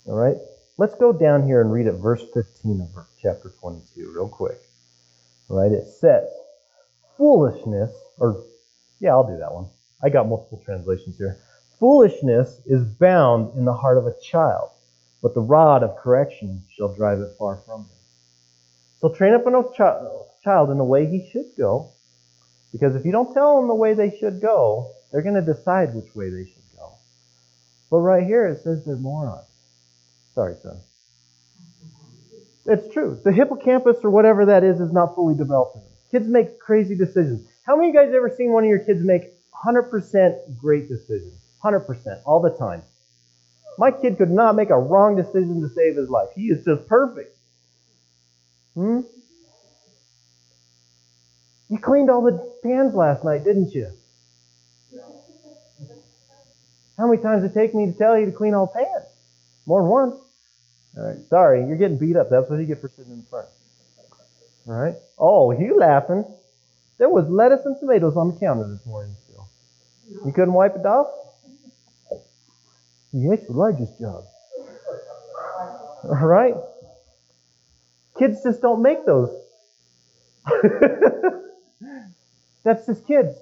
All 0.07 0.17
right? 0.17 0.37
Let's 0.77 0.95
go 0.97 1.13
down 1.13 1.47
here 1.47 1.61
and 1.61 1.73
read 1.73 1.87
it, 1.87 1.93
verse 1.93 2.23
15 2.35 2.81
of 2.81 3.07
chapter 3.23 3.53
22, 3.61 4.13
real 4.13 4.29
quick. 4.29 4.59
All 5.49 5.57
right? 5.57 5.73
It 5.73 5.87
says, 5.87 6.29
Foolishness, 7.17 7.93
or, 8.19 8.45
yeah, 9.01 9.11
I'll 9.11 9.27
do 9.27 9.39
that 9.39 9.53
one. 9.53 9.69
I 10.03 10.09
got 10.09 10.29
multiple 10.29 10.63
translations 10.65 11.17
here. 11.17 11.39
Foolishness 11.79 12.61
is 12.67 12.85
bound 12.85 13.57
in 13.57 13.65
the 13.65 13.73
heart 13.73 13.99
of 13.99 14.07
a 14.07 14.15
child, 14.23 14.71
but 15.23 15.35
the 15.35 15.41
rod 15.41 15.83
of 15.83 15.97
correction 15.97 16.63
shall 16.77 16.95
drive 16.95 17.19
it 17.21 17.35
far 17.39 17.57
from 17.67 17.83
him. 17.83 17.89
So 19.01 19.09
train 19.09 19.35
up 19.35 19.47
a 19.47 20.31
child 20.43 20.71
in 20.71 20.79
the 20.79 20.85
way 20.85 21.07
he 21.07 21.29
should 21.31 21.51
go, 21.59 21.91
because 22.73 22.97
if 22.97 23.05
you 23.05 23.13
don't 23.13 23.35
tell 23.35 23.57
them 23.57 23.69
the 23.69 23.75
way 23.75 23.95
they 23.95 24.17
should 24.19 24.41
go, 24.41 24.93
they're 25.11 25.23
going 25.23 25.35
to 25.35 25.43
decide 25.43 25.95
which 25.95 26.15
way 26.15 26.31
they 26.31 26.45
should 26.45 26.63
go. 26.77 26.95
But 27.91 27.99
right 27.99 28.27
here 28.27 28.47
it 28.47 28.63
says 28.63 28.85
they're 28.85 28.97
morons. 28.97 29.47
Sorry, 30.35 30.57
son. 30.63 30.81
It's 32.67 32.93
true. 32.93 33.21
The 33.23 33.33
hippocampus 33.33 33.99
or 34.03 34.11
whatever 34.11 34.47
that 34.47 34.65
is 34.65 34.81
is 34.81 34.93
not 34.93 35.15
fully 35.15 35.35
developed. 35.35 35.79
Kids 36.11 36.27
make 36.27 36.59
crazy 36.59 36.95
decisions. 36.97 37.47
How 37.65 37.77
many 37.77 37.89
of 37.89 37.95
you 37.95 38.01
guys 38.01 38.15
ever 38.15 38.33
seen 38.37 38.53
one 38.53 38.65
of 38.65 38.69
your 38.69 38.79
kids 38.79 39.03
make 39.03 39.33
100% 39.65 40.59
great 40.59 40.89
decisions? 40.89 41.41
100% 41.65 42.21
all 42.27 42.41
the 42.41 42.51
time. 42.51 42.83
My 43.79 43.91
kid 43.91 44.19
could 44.19 44.31
not 44.31 44.55
make 44.55 44.71
a 44.71 44.79
wrong 44.79 45.17
decision 45.17 45.63
to 45.63 45.69
save 45.71 45.97
his 45.97 46.09
life. 46.09 46.29
He 46.35 46.49
is 46.49 46.65
just 46.65 46.87
perfect. 46.87 47.37
Hmm? 48.75 49.01
You 51.71 51.79
cleaned 51.79 52.11
all 52.11 52.23
the 52.23 52.55
pans 52.63 52.95
last 52.95 53.25
night, 53.25 53.45
didn't 53.45 53.73
you? 53.73 53.91
How 56.99 57.09
many 57.09 57.21
times 57.21 57.43
did 57.43 57.51
it 57.51 57.55
take 57.55 57.75
me 57.75 57.87
to 57.87 57.93
tell 57.93 58.17
you 58.19 58.27
to 58.27 58.33
clean 58.33 58.55
all 58.55 58.69
pans? 58.69 59.07
More 59.67 59.81
than 59.81 59.91
once. 59.91 60.15
All 60.97 61.05
right. 61.05 61.17
Sorry, 61.29 61.67
you're 61.67 61.77
getting 61.77 61.99
beat 61.99 62.15
up. 62.15 62.31
That's 62.31 62.49
what 62.49 62.61
you 62.61 62.67
get 62.67 62.81
for 62.81 62.89
sitting 62.89 63.13
in 63.13 63.23
front. 63.25 63.49
All 64.69 64.75
right. 64.75 64.95
Oh, 65.19 65.51
you 65.51 65.77
laughing? 65.79 66.25
There 66.99 67.09
was 67.09 67.29
lettuce 67.29 67.65
and 67.65 67.77
tomatoes 67.79 68.17
on 68.17 68.33
the 68.33 68.41
counter 68.41 68.69
this 68.69 68.87
morning 68.87 69.15
still. 69.29 69.49
You 70.25 70.33
couldn't 70.33 70.55
wipe 70.55 70.77
it 70.77 70.87
off? 70.87 71.09
You 73.13 73.37
the 73.37 73.53
largest 73.53 73.99
job. 74.01 74.25
All 76.05 76.27
right. 76.27 76.55
Kids 78.19 78.43
just 78.43 78.61
don't 78.61 78.83
make 78.83 79.07
those. 79.07 79.31
That's 82.65 82.87
just 82.87 83.07
kids. 83.07 83.37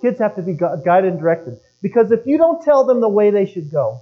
Kids 0.00 0.18
have 0.18 0.36
to 0.36 0.42
be 0.42 0.54
guided 0.54 1.12
and 1.12 1.20
directed. 1.20 1.58
Because 1.82 2.10
if 2.10 2.26
you 2.26 2.38
don't 2.38 2.62
tell 2.62 2.84
them 2.84 3.00
the 3.00 3.08
way 3.08 3.30
they 3.30 3.46
should 3.46 3.70
go, 3.70 4.00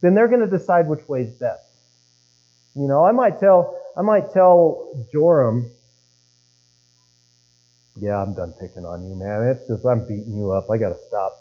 then 0.00 0.14
they're 0.14 0.28
going 0.28 0.40
to 0.40 0.46
decide 0.46 0.88
which 0.88 1.08
way 1.08 1.22
is 1.22 1.32
best. 1.34 1.62
You 2.74 2.86
know, 2.86 3.04
I 3.04 3.12
might 3.12 3.40
tell 3.40 3.76
I 3.96 4.02
might 4.02 4.32
tell 4.32 5.06
Joram, 5.12 5.70
yeah, 8.00 8.22
I'm 8.22 8.34
done 8.34 8.54
picking 8.60 8.84
on 8.84 9.02
you, 9.08 9.14
man. 9.14 9.48
It's 9.48 9.66
just 9.68 9.84
I'm 9.84 10.06
beating 10.06 10.36
you 10.36 10.52
up. 10.52 10.70
I 10.70 10.78
got 10.78 10.90
to 10.90 10.98
stop. 11.08 11.32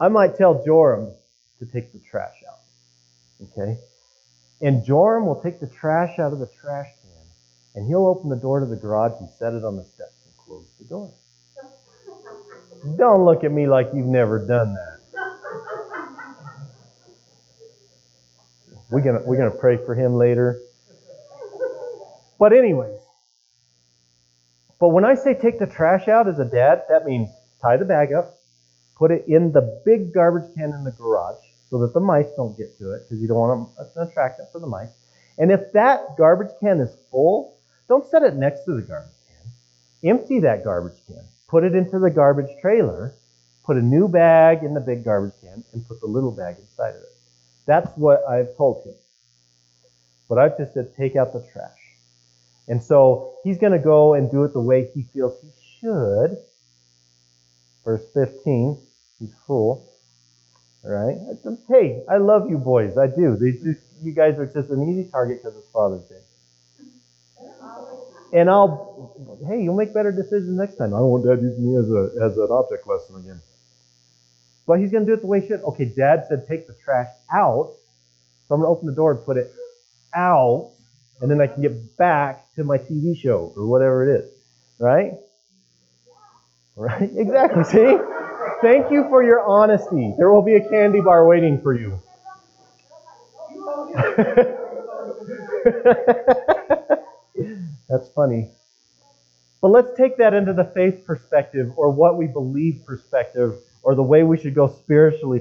I 0.00 0.08
might 0.08 0.36
tell 0.36 0.64
Joram 0.64 1.12
to 1.58 1.66
take 1.66 1.92
the 1.92 2.00
trash 2.00 2.36
out. 2.48 2.58
Okay? 3.42 3.78
And 4.60 4.84
Joram 4.84 5.26
will 5.26 5.40
take 5.40 5.60
the 5.60 5.66
trash 5.66 6.18
out 6.18 6.32
of 6.32 6.38
the 6.38 6.48
trash 6.60 6.88
can 7.02 7.10
and 7.74 7.86
he'll 7.86 8.06
open 8.06 8.30
the 8.30 8.36
door 8.36 8.60
to 8.60 8.66
the 8.66 8.76
garage 8.76 9.20
and 9.20 9.28
set 9.28 9.52
it 9.52 9.64
on 9.64 9.76
the 9.76 9.84
steps 9.84 10.14
and 10.24 10.36
close 10.36 10.66
the 10.78 10.84
door. 10.86 11.12
Don't 12.96 13.24
look 13.24 13.44
at 13.44 13.52
me 13.52 13.66
like 13.66 13.90
you've 13.92 14.06
never 14.06 14.38
done 14.38 14.74
that. 14.74 15.00
We're 18.90 19.00
gonna 19.00 19.22
we're 19.24 19.38
gonna 19.38 19.50
pray 19.50 19.76
for 19.76 19.94
him 19.94 20.14
later. 20.14 20.60
But 22.38 22.52
anyways, 22.52 23.00
but 24.84 24.90
when 24.90 25.06
I 25.06 25.14
say 25.14 25.32
take 25.32 25.58
the 25.58 25.66
trash 25.66 26.08
out 26.08 26.28
as 26.28 26.38
a 26.38 26.44
dad, 26.44 26.82
that 26.90 27.06
means 27.06 27.30
tie 27.62 27.78
the 27.78 27.86
bag 27.86 28.12
up, 28.12 28.34
put 28.98 29.10
it 29.10 29.24
in 29.26 29.50
the 29.50 29.80
big 29.82 30.12
garbage 30.12 30.54
can 30.54 30.74
in 30.74 30.84
the 30.84 30.90
garage 30.90 31.42
so 31.70 31.78
that 31.78 31.94
the 31.94 32.00
mice 32.00 32.30
don't 32.36 32.54
get 32.54 32.76
to 32.76 32.92
it 32.92 33.04
because 33.04 33.18
you 33.18 33.26
don't 33.26 33.38
want 33.38 33.70
an 33.78 33.86
uh, 33.96 34.02
attractant 34.02 34.52
for 34.52 34.58
the 34.58 34.66
mice. 34.66 34.90
And 35.38 35.50
if 35.50 35.72
that 35.72 36.18
garbage 36.18 36.50
can 36.60 36.80
is 36.80 36.94
full, 37.10 37.56
don't 37.88 38.04
set 38.10 38.24
it 38.24 38.34
next 38.34 38.66
to 38.66 38.74
the 38.74 38.82
garbage 38.82 39.16
can. 39.26 40.10
Empty 40.10 40.40
that 40.40 40.64
garbage 40.64 41.00
can. 41.06 41.24
Put 41.48 41.64
it 41.64 41.74
into 41.74 41.98
the 41.98 42.10
garbage 42.10 42.50
trailer. 42.60 43.14
Put 43.64 43.78
a 43.78 43.82
new 43.82 44.06
bag 44.06 44.64
in 44.64 44.74
the 44.74 44.82
big 44.82 45.02
garbage 45.02 45.40
can 45.40 45.64
and 45.72 45.88
put 45.88 46.02
the 46.02 46.08
little 46.08 46.30
bag 46.30 46.56
inside 46.58 46.90
of 46.90 46.96
it. 46.96 47.16
That's 47.64 47.90
what 47.96 48.22
I've 48.28 48.54
told 48.54 48.84
him. 48.84 48.96
But 50.28 50.40
I've 50.40 50.58
just 50.58 50.74
said 50.74 50.94
take 50.94 51.16
out 51.16 51.32
the 51.32 51.40
trash. 51.54 51.83
And 52.68 52.82
so 52.82 53.36
he's 53.44 53.58
going 53.58 53.72
to 53.72 53.78
go 53.78 54.14
and 54.14 54.30
do 54.30 54.44
it 54.44 54.52
the 54.52 54.60
way 54.60 54.90
he 54.94 55.02
feels 55.12 55.40
he 55.42 55.50
should. 55.80 56.38
Verse 57.84 58.02
15, 58.14 58.78
he's 59.18 59.34
full. 59.46 59.90
All 60.84 60.90
right? 60.90 61.16
Hey, 61.68 62.02
I 62.08 62.16
love 62.16 62.48
you 62.48 62.58
boys. 62.58 62.96
I 62.96 63.06
do. 63.06 63.38
you 64.02 64.12
guys 64.12 64.38
are 64.38 64.46
just 64.46 64.70
an 64.70 64.88
easy 64.88 65.10
target 65.10 65.42
because 65.42 65.56
it's 65.58 65.68
Father's 65.70 66.04
Day. 66.04 66.20
And 68.32 68.50
I'll, 68.50 69.38
hey, 69.48 69.62
you'll 69.62 69.76
make 69.76 69.94
better 69.94 70.10
decisions 70.10 70.58
next 70.58 70.76
time. 70.76 70.92
I 70.92 70.98
don't 70.98 71.08
want 71.08 71.24
Dad 71.24 71.40
using 71.40 71.70
me 71.70 71.78
as, 71.78 71.88
a, 71.88 72.10
as 72.24 72.36
an 72.36 72.48
object 72.50 72.86
lesson 72.86 73.16
again. 73.16 73.40
But 74.66 74.80
he's 74.80 74.90
going 74.90 75.06
to 75.06 75.10
do 75.10 75.14
it 75.14 75.20
the 75.20 75.26
way 75.26 75.40
he 75.40 75.48
should. 75.48 75.60
Okay, 75.62 75.84
Dad 75.84 76.24
said 76.28 76.46
take 76.48 76.66
the 76.66 76.74
trash 76.84 77.08
out. 77.32 77.74
So 78.48 78.54
I'm 78.54 78.60
going 78.60 78.68
to 78.68 78.76
open 78.76 78.86
the 78.86 78.94
door 78.94 79.12
and 79.12 79.24
put 79.24 79.36
it 79.36 79.52
out. 80.14 80.73
And 81.20 81.30
then 81.30 81.40
I 81.40 81.46
can 81.46 81.62
get 81.62 81.96
back 81.96 82.52
to 82.56 82.64
my 82.64 82.78
TV 82.78 83.16
show 83.16 83.52
or 83.56 83.66
whatever 83.66 84.08
it 84.08 84.20
is. 84.20 84.30
Right? 84.78 85.12
Right? 86.76 87.10
Exactly. 87.16 87.64
See? 87.64 87.98
Thank 88.62 88.90
you 88.90 89.04
for 89.08 89.22
your 89.22 89.40
honesty. 89.46 90.14
There 90.16 90.32
will 90.32 90.42
be 90.42 90.54
a 90.54 90.68
candy 90.68 91.00
bar 91.00 91.26
waiting 91.26 91.60
for 91.60 91.74
you. 91.74 92.00
That's 97.88 98.08
funny. 98.14 98.50
But 99.60 99.68
let's 99.68 99.96
take 99.96 100.16
that 100.18 100.34
into 100.34 100.52
the 100.52 100.64
faith 100.64 101.06
perspective 101.06 101.72
or 101.76 101.90
what 101.90 102.16
we 102.16 102.26
believe 102.26 102.82
perspective 102.86 103.54
or 103.82 103.94
the 103.94 104.02
way 104.02 104.22
we 104.22 104.36
should 104.36 104.54
go 104.54 104.68
spiritually 104.68 105.40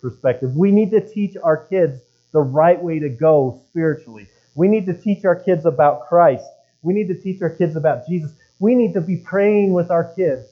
perspective. 0.00 0.56
We 0.56 0.70
need 0.70 0.90
to 0.92 1.00
teach 1.00 1.36
our 1.42 1.56
kids 1.56 2.00
the 2.32 2.40
right 2.40 2.80
way 2.80 2.98
to 3.00 3.08
go 3.08 3.62
spiritually. 3.70 4.28
We 4.54 4.68
need 4.68 4.86
to 4.86 4.94
teach 4.94 5.24
our 5.24 5.36
kids 5.36 5.64
about 5.66 6.08
Christ. 6.08 6.44
We 6.82 6.94
need 6.94 7.08
to 7.08 7.14
teach 7.14 7.40
our 7.42 7.50
kids 7.50 7.76
about 7.76 8.06
Jesus. 8.06 8.32
We 8.58 8.74
need 8.74 8.94
to 8.94 9.00
be 9.00 9.16
praying 9.16 9.72
with 9.72 9.90
our 9.90 10.12
kids 10.14 10.46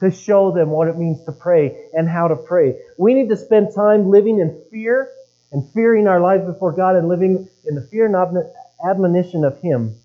to 0.00 0.10
show 0.10 0.50
them 0.50 0.70
what 0.70 0.88
it 0.88 0.98
means 0.98 1.24
to 1.24 1.32
pray 1.32 1.88
and 1.92 2.08
how 2.08 2.28
to 2.28 2.36
pray. 2.36 2.78
We 2.98 3.14
need 3.14 3.28
to 3.30 3.36
spend 3.36 3.74
time 3.74 4.10
living 4.10 4.38
in 4.40 4.62
fear 4.70 5.10
and 5.52 5.70
fearing 5.72 6.08
our 6.08 6.20
lives 6.20 6.44
before 6.44 6.72
God 6.72 6.96
and 6.96 7.08
living 7.08 7.48
in 7.64 7.74
the 7.74 7.82
fear 7.82 8.06
and 8.06 8.44
admonition 8.84 9.44
of 9.44 9.60
Him. 9.60 9.96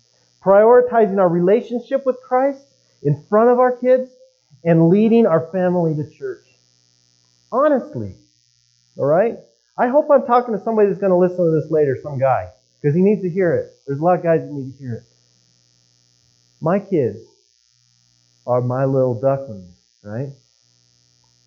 Prioritizing 0.42 1.18
our 1.18 1.28
relationship 1.28 2.06
with 2.06 2.16
Christ 2.22 2.64
in 3.02 3.22
front 3.28 3.50
of 3.50 3.58
our 3.58 3.76
kids 3.76 4.10
and 4.64 4.88
leading 4.88 5.26
our 5.26 5.50
family 5.52 5.94
to 5.94 6.08
church. 6.10 6.44
Honestly. 7.52 8.14
All 8.96 9.06
right? 9.06 9.38
I 9.76 9.88
hope 9.88 10.10
I'm 10.10 10.26
talking 10.26 10.56
to 10.56 10.62
somebody 10.62 10.88
that's 10.88 11.00
going 11.00 11.10
to 11.10 11.16
listen 11.16 11.44
to 11.44 11.50
this 11.50 11.70
later, 11.70 11.98
some 12.02 12.18
guy, 12.18 12.48
because 12.80 12.94
he 12.94 13.02
needs 13.02 13.22
to 13.22 13.30
hear 13.30 13.54
it. 13.54 13.72
There's 13.86 14.00
a 14.00 14.04
lot 14.04 14.18
of 14.18 14.22
guys 14.22 14.40
that 14.40 14.52
need 14.52 14.72
to 14.72 14.78
hear 14.78 14.94
it. 14.94 15.02
My 16.60 16.78
kids 16.78 17.18
are 18.46 18.60
my 18.60 18.84
little 18.84 19.20
ducklings 19.20 19.80
right? 20.02 20.30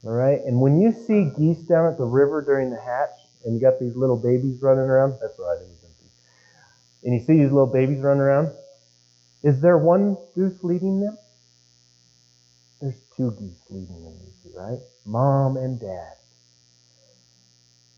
All 0.04 0.12
right? 0.12 0.40
And 0.46 0.62
when 0.62 0.80
you 0.80 0.92
see 0.92 1.32
geese 1.38 1.64
down 1.64 1.92
at 1.92 1.98
the 1.98 2.06
river 2.06 2.42
during 2.42 2.70
the 2.70 2.80
hatch 2.80 3.16
and 3.46 3.56
you 3.56 3.62
got 3.62 3.80
these 3.80 3.96
little 3.96 4.18
babies 4.18 4.62
running 4.62 4.84
around, 4.84 5.14
that's 5.22 5.38
right, 5.40 5.58
it 5.60 5.68
was 5.68 5.84
empty. 5.84 6.12
And 7.04 7.14
you 7.14 7.20
see 7.20 7.42
these 7.42 7.52
little 7.52 7.72
babies 7.72 8.00
running 8.02 8.22
around, 8.22 8.52
is 9.44 9.62
there 9.62 9.78
one 9.78 10.18
goose 10.36 10.64
leading 10.64 11.02
them? 11.02 11.18
There's 12.82 13.00
two 13.16 13.36
geese 13.40 13.62
leading 13.70 14.04
them, 14.04 14.18
usually, 14.26 14.54
right? 14.56 14.80
Mom 15.06 15.58
and 15.58 15.80
dad. 15.80 16.14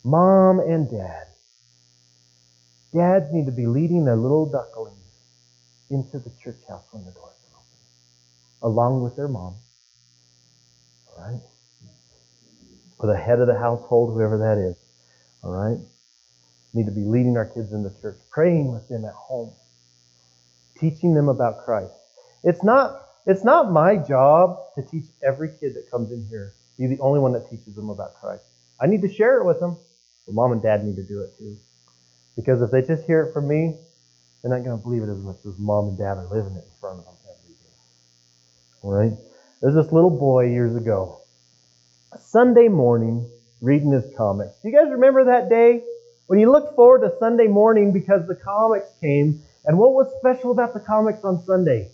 Mom 0.03 0.59
and 0.59 0.89
dad. 0.89 1.25
Dads 2.95 3.31
need 3.31 3.45
to 3.47 3.51
be 3.51 3.67
leading 3.67 4.05
their 4.05 4.15
little 4.15 4.45
ducklings 4.45 4.95
into 5.89 6.17
the 6.17 6.31
church 6.41 6.61
house 6.69 6.85
when 6.91 7.05
the 7.05 7.11
doors 7.11 7.35
are 7.51 7.57
open, 7.57 8.71
along 8.73 9.03
with 9.03 9.15
their 9.15 9.27
mom 9.27 9.55
right? 11.17 11.39
Or 12.99 13.07
the 13.07 13.17
head 13.17 13.39
of 13.39 13.47
the 13.47 13.57
household, 13.57 14.13
whoever 14.13 14.37
that 14.39 14.57
is, 14.57 14.75
all 15.43 15.51
right? 15.51 15.77
Need 16.73 16.85
to 16.85 16.91
be 16.91 17.03
leading 17.03 17.37
our 17.37 17.45
kids 17.45 17.71
in 17.71 17.83
the 17.83 17.93
church, 18.01 18.17
praying 18.31 18.71
with 18.71 18.87
them 18.87 19.05
at 19.05 19.13
home, 19.13 19.53
teaching 20.79 21.13
them 21.13 21.29
about 21.29 21.63
Christ. 21.63 21.93
It's 22.43 22.63
not, 22.63 23.01
it's 23.25 23.43
not 23.43 23.71
my 23.71 23.97
job 23.97 24.57
to 24.75 24.81
teach 24.81 25.05
every 25.23 25.49
kid 25.59 25.75
that 25.75 25.89
comes 25.89 26.11
in 26.11 26.25
here, 26.29 26.53
be 26.77 26.87
the 26.87 26.99
only 26.99 27.19
one 27.19 27.33
that 27.33 27.49
teaches 27.49 27.75
them 27.75 27.89
about 27.89 28.15
Christ. 28.15 28.43
I 28.79 28.87
need 28.87 29.01
to 29.01 29.13
share 29.13 29.39
it 29.39 29.45
with 29.45 29.59
them, 29.59 29.77
but 30.25 30.35
mom 30.35 30.51
and 30.51 30.61
dad 30.61 30.83
need 30.83 30.97
to 30.97 31.03
do 31.03 31.21
it 31.21 31.37
too. 31.37 31.57
Because 32.35 32.61
if 32.61 32.71
they 32.71 32.81
just 32.81 33.05
hear 33.05 33.23
it 33.23 33.33
from 33.33 33.47
me, 33.47 33.77
they're 34.41 34.51
not 34.51 34.63
going 34.63 34.77
to 34.77 34.83
believe 34.83 35.03
it 35.03 35.09
as 35.09 35.19
much 35.19 35.37
as 35.45 35.57
mom 35.57 35.89
and 35.89 35.97
dad 35.97 36.17
are 36.17 36.27
living 36.27 36.55
it 36.55 36.65
in 36.65 36.79
front 36.79 36.99
of 36.99 37.05
them 37.05 37.15
every 37.23 37.53
day. 37.53 37.75
All 38.81 38.91
right? 38.91 39.13
There's 39.61 39.75
this 39.75 39.91
little 39.91 40.11
boy 40.11 40.47
years 40.49 40.75
ago, 40.75 41.21
Sunday 42.19 42.67
morning, 42.67 43.29
reading 43.61 43.91
his 43.91 44.05
comics. 44.17 44.59
Do 44.61 44.69
you 44.69 44.75
guys 44.75 44.91
remember 44.91 45.25
that 45.25 45.49
day 45.49 45.81
when 46.27 46.39
you 46.39 46.51
looked 46.51 46.75
forward 46.75 47.01
to 47.01 47.17
Sunday 47.19 47.47
morning 47.47 47.93
because 47.93 48.27
the 48.27 48.35
comics 48.35 48.87
came? 49.01 49.41
And 49.65 49.79
what 49.79 49.93
was 49.93 50.13
special 50.19 50.51
about 50.51 50.73
the 50.73 50.79
comics 50.79 51.23
on 51.23 51.43
Sunday? 51.43 51.89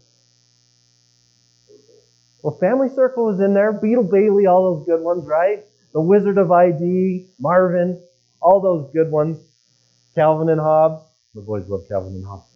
Well, 2.44 2.58
Family 2.60 2.90
Circle 2.90 3.26
was 3.26 3.40
in 3.40 3.54
there, 3.54 3.72
Beetle 3.72 4.04
Bailey, 4.12 4.48
all 4.48 4.76
those 4.76 4.86
good 4.86 5.02
ones, 5.02 5.26
right? 5.26 5.64
The 5.94 6.02
Wizard 6.02 6.38
of 6.38 6.52
ID, 6.52 7.28
Marvin, 7.40 8.02
all 8.42 8.60
those 8.60 8.92
good 8.92 9.12
ones. 9.12 9.38
Calvin 10.16 10.50
and 10.50 10.60
Hobbes. 10.60 11.04
The 11.34 11.42
boys 11.42 11.68
love 11.68 11.82
Calvin 11.88 12.14
and 12.14 12.26
Hobbes. 12.26 12.50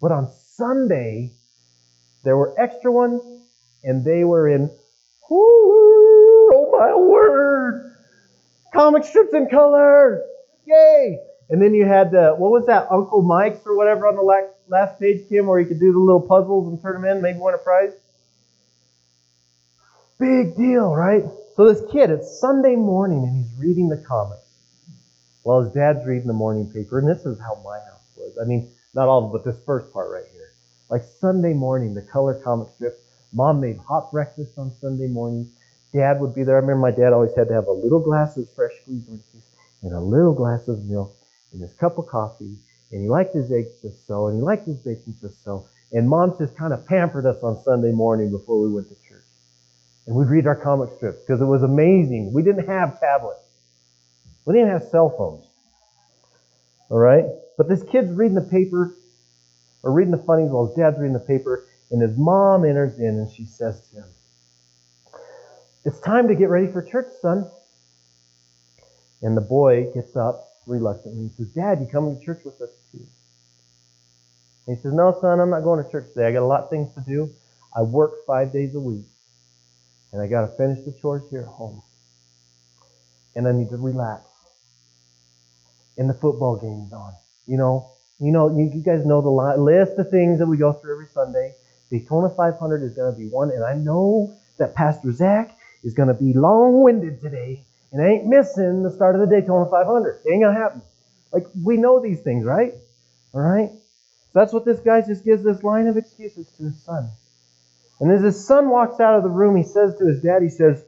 But 0.00 0.12
on 0.12 0.30
Sunday, 0.56 1.32
there 2.24 2.36
were 2.36 2.54
extra 2.60 2.92
ones 2.92 3.22
and 3.82 4.04
they 4.04 4.24
were 4.24 4.48
in, 4.48 4.70
oh 5.30 6.68
my 6.72 6.94
word, 6.94 7.96
comic 8.72 9.04
strips 9.04 9.34
in 9.34 9.48
color, 9.48 10.22
yay! 10.66 11.18
And 11.50 11.60
then 11.60 11.74
you 11.74 11.84
had 11.84 12.12
the, 12.12 12.34
what 12.36 12.52
was 12.52 12.66
that, 12.66 12.86
Uncle 12.90 13.22
Mike's 13.22 13.66
or 13.66 13.76
whatever 13.76 14.06
on 14.06 14.16
the 14.16 14.50
last 14.68 15.00
page, 15.00 15.28
Kim, 15.28 15.46
where 15.46 15.58
you 15.58 15.66
could 15.66 15.80
do 15.80 15.92
the 15.92 15.98
little 15.98 16.20
puzzles 16.20 16.68
and 16.68 16.80
turn 16.80 17.00
them 17.00 17.04
in, 17.04 17.22
maybe 17.22 17.38
win 17.40 17.54
a 17.54 17.58
prize? 17.58 17.92
Big 20.18 20.56
deal, 20.56 20.94
right? 20.94 21.24
So 21.56 21.72
this 21.72 21.82
kid, 21.90 22.10
it's 22.10 22.40
Sunday 22.40 22.76
morning 22.76 23.24
and 23.24 23.44
he's 23.44 23.58
reading 23.58 23.88
the 23.88 23.96
comics 23.96 24.41
while 25.42 25.62
his 25.62 25.72
dad's 25.72 26.06
reading 26.06 26.26
the 26.26 26.32
morning 26.32 26.70
paper. 26.70 26.98
And 26.98 27.08
this 27.08 27.24
is 27.26 27.38
how 27.40 27.60
my 27.64 27.78
house 27.78 28.08
was. 28.16 28.36
I 28.40 28.44
mean, 28.44 28.70
not 28.94 29.08
all 29.08 29.24
of 29.24 29.30
it, 29.30 29.32
but 29.32 29.44
this 29.44 29.62
first 29.64 29.92
part 29.92 30.10
right 30.10 30.30
here. 30.32 30.52
Like 30.90 31.02
Sunday 31.20 31.54
morning, 31.54 31.94
the 31.94 32.02
color 32.02 32.40
comic 32.42 32.68
strip, 32.74 32.98
Mom 33.32 33.60
made 33.60 33.78
hot 33.78 34.12
breakfast 34.12 34.58
on 34.58 34.70
Sunday 34.80 35.08
morning. 35.08 35.50
Dad 35.94 36.20
would 36.20 36.34
be 36.34 36.42
there. 36.44 36.56
I 36.56 36.60
remember 36.60 36.82
my 36.82 36.90
dad 36.90 37.12
always 37.12 37.34
had 37.34 37.48
to 37.48 37.54
have 37.54 37.66
a 37.66 37.72
little 37.72 38.00
glass 38.00 38.36
of 38.36 38.48
fresh 38.54 38.72
squeezed 38.82 39.08
orange 39.08 39.24
juice 39.32 39.50
and 39.82 39.94
a 39.94 40.00
little 40.00 40.34
glass 40.34 40.68
of 40.68 40.84
milk 40.84 41.16
and 41.52 41.62
his 41.62 41.72
cup 41.74 41.98
of 41.98 42.06
coffee. 42.06 42.56
And 42.90 43.00
he 43.02 43.08
liked 43.08 43.34
his 43.34 43.50
eggs 43.50 43.80
just 43.80 44.06
so, 44.06 44.26
and 44.26 44.36
he 44.36 44.42
liked 44.42 44.66
his 44.66 44.76
bacon 44.76 45.16
just 45.20 45.42
so. 45.42 45.66
And 45.92 46.08
mom 46.08 46.36
just 46.38 46.56
kind 46.56 46.74
of 46.74 46.86
pampered 46.86 47.24
us 47.24 47.42
on 47.42 47.62
Sunday 47.62 47.92
morning 47.92 48.30
before 48.30 48.60
we 48.60 48.70
went 48.72 48.88
to 48.88 48.94
church. 49.08 49.24
And 50.06 50.16
we'd 50.16 50.28
read 50.28 50.46
our 50.46 50.56
comic 50.56 50.90
strips 50.96 51.20
because 51.20 51.40
it 51.40 51.46
was 51.46 51.62
amazing. 51.62 52.32
We 52.34 52.42
didn't 52.42 52.66
have 52.66 53.00
tablets. 53.00 53.40
We 54.44 54.54
didn't 54.54 54.70
have 54.70 54.84
cell 54.84 55.14
phones. 55.16 55.46
All 56.90 56.98
right? 56.98 57.24
But 57.56 57.68
this 57.68 57.82
kid's 57.84 58.12
reading 58.12 58.34
the 58.34 58.40
paper, 58.42 58.94
or 59.82 59.92
reading 59.92 60.12
the 60.12 60.22
funnies 60.22 60.50
while 60.50 60.66
his 60.66 60.76
dad's 60.76 60.98
reading 60.98 61.12
the 61.12 61.20
paper, 61.20 61.66
and 61.90 62.00
his 62.00 62.16
mom 62.16 62.64
enters 62.64 62.98
in 62.98 63.18
and 63.18 63.30
she 63.30 63.44
says 63.44 63.80
to 63.90 63.96
him, 63.96 64.08
It's 65.84 66.00
time 66.00 66.28
to 66.28 66.34
get 66.34 66.48
ready 66.48 66.66
for 66.66 66.82
church, 66.82 67.08
son. 67.20 67.50
And 69.20 69.36
the 69.36 69.42
boy 69.42 69.92
gets 69.92 70.16
up 70.16 70.48
reluctantly 70.66 71.20
and 71.20 71.32
says, 71.32 71.48
Dad, 71.48 71.80
you 71.80 71.86
coming 71.86 72.18
to 72.18 72.24
church 72.24 72.40
with 72.44 72.60
us 72.60 72.70
too? 72.90 73.06
And 74.66 74.76
he 74.76 74.82
says, 74.82 74.92
No, 74.92 75.16
son, 75.20 75.40
I'm 75.40 75.50
not 75.50 75.62
going 75.62 75.84
to 75.84 75.90
church 75.90 76.08
today. 76.08 76.26
I 76.26 76.32
got 76.32 76.42
a 76.42 76.46
lot 76.46 76.64
of 76.64 76.70
things 76.70 76.92
to 76.94 77.00
do. 77.00 77.30
I 77.74 77.82
work 77.82 78.26
five 78.26 78.52
days 78.52 78.74
a 78.74 78.80
week. 78.80 79.06
And 80.12 80.20
I 80.20 80.26
got 80.26 80.42
to 80.42 80.56
finish 80.56 80.84
the 80.84 80.92
chores 81.00 81.22
here 81.30 81.42
at 81.42 81.48
home. 81.48 81.82
And 83.34 83.48
I 83.48 83.52
need 83.52 83.70
to 83.70 83.76
relax. 83.76 84.31
And 86.02 86.10
the 86.10 86.14
football 86.14 86.56
game's 86.56 86.92
on. 86.92 87.14
You 87.46 87.56
know, 87.56 87.92
you 88.18 88.32
know, 88.32 88.50
you, 88.50 88.72
you 88.74 88.82
guys 88.82 89.06
know 89.06 89.22
the 89.22 89.62
list 89.62 89.96
of 90.00 90.10
things 90.10 90.40
that 90.40 90.46
we 90.46 90.56
go 90.56 90.72
through 90.72 90.94
every 90.94 91.06
Sunday. 91.06 91.54
Daytona 91.92 92.28
500 92.28 92.82
is 92.82 92.92
going 92.92 93.12
to 93.12 93.16
be 93.16 93.28
one, 93.28 93.52
and 93.52 93.62
I 93.62 93.74
know 93.74 94.34
that 94.58 94.74
Pastor 94.74 95.12
Zach 95.12 95.56
is 95.84 95.94
going 95.94 96.08
to 96.08 96.14
be 96.14 96.32
long-winded 96.32 97.20
today, 97.20 97.62
and 97.92 98.02
I 98.02 98.06
ain't 98.08 98.26
missing 98.26 98.82
the 98.82 98.90
start 98.90 99.14
of 99.14 99.20
the 99.20 99.28
Daytona 99.28 99.70
500. 99.70 100.22
It 100.24 100.32
ain't 100.32 100.42
to 100.42 100.52
happen. 100.52 100.82
Like, 101.32 101.46
we 101.64 101.76
know 101.76 102.02
these 102.02 102.18
things, 102.18 102.44
right? 102.44 102.74
All 103.32 103.40
right? 103.40 103.70
So 103.70 104.40
that's 104.40 104.52
what 104.52 104.64
this 104.64 104.80
guy 104.80 105.02
just 105.02 105.24
gives 105.24 105.44
this 105.44 105.62
line 105.62 105.86
of 105.86 105.96
excuses 105.96 106.48
to 106.56 106.64
his 106.64 106.82
son. 106.82 107.10
And 108.00 108.10
as 108.10 108.22
his 108.22 108.44
son 108.44 108.70
walks 108.70 108.98
out 108.98 109.14
of 109.14 109.22
the 109.22 109.30
room, 109.30 109.54
he 109.54 109.62
says 109.62 109.94
to 110.00 110.06
his 110.06 110.20
dad, 110.20 110.42
he 110.42 110.48
says, 110.48 110.84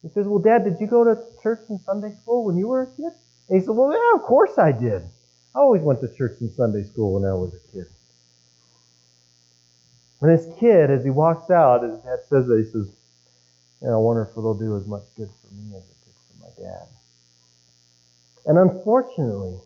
he 0.00 0.08
says, 0.08 0.26
Well, 0.26 0.38
Dad, 0.38 0.64
did 0.64 0.80
you 0.80 0.86
go 0.86 1.04
to 1.04 1.20
church 1.42 1.60
and 1.68 1.78
Sunday 1.82 2.14
school 2.22 2.46
when 2.46 2.56
you 2.56 2.68
were 2.68 2.84
a 2.84 2.86
kid? 2.86 3.12
And 3.48 3.60
he 3.60 3.64
said, 3.64 3.74
Well, 3.74 3.92
yeah, 3.92 4.20
of 4.20 4.22
course 4.22 4.58
I 4.58 4.72
did. 4.72 5.02
I 5.54 5.58
always 5.58 5.82
went 5.82 6.00
to 6.00 6.14
church 6.14 6.40
and 6.40 6.50
Sunday 6.50 6.84
school 6.84 7.14
when 7.14 7.24
I 7.24 7.34
was 7.34 7.52
a 7.54 7.72
kid. 7.72 7.86
And 10.20 10.30
this 10.30 10.46
kid, 10.58 10.90
as 10.90 11.04
he 11.04 11.10
walks 11.10 11.50
out, 11.50 11.82
his 11.82 11.98
dad 11.98 12.20
says 12.28 12.46
that, 12.46 12.58
he 12.58 12.70
says, 12.70 12.90
yeah, 13.82 13.90
I 13.90 13.96
wonder 13.96 14.22
if 14.22 14.38
it'll 14.38 14.54
do 14.56 14.76
as 14.76 14.86
much 14.86 15.02
good 15.16 15.28
for 15.28 15.54
me 15.54 15.76
as 15.76 15.82
it 15.82 15.96
did 16.04 16.14
for 16.14 16.40
my 16.40 16.70
dad. 16.70 16.86
And 18.46 18.56
unfortunately, 18.56 19.58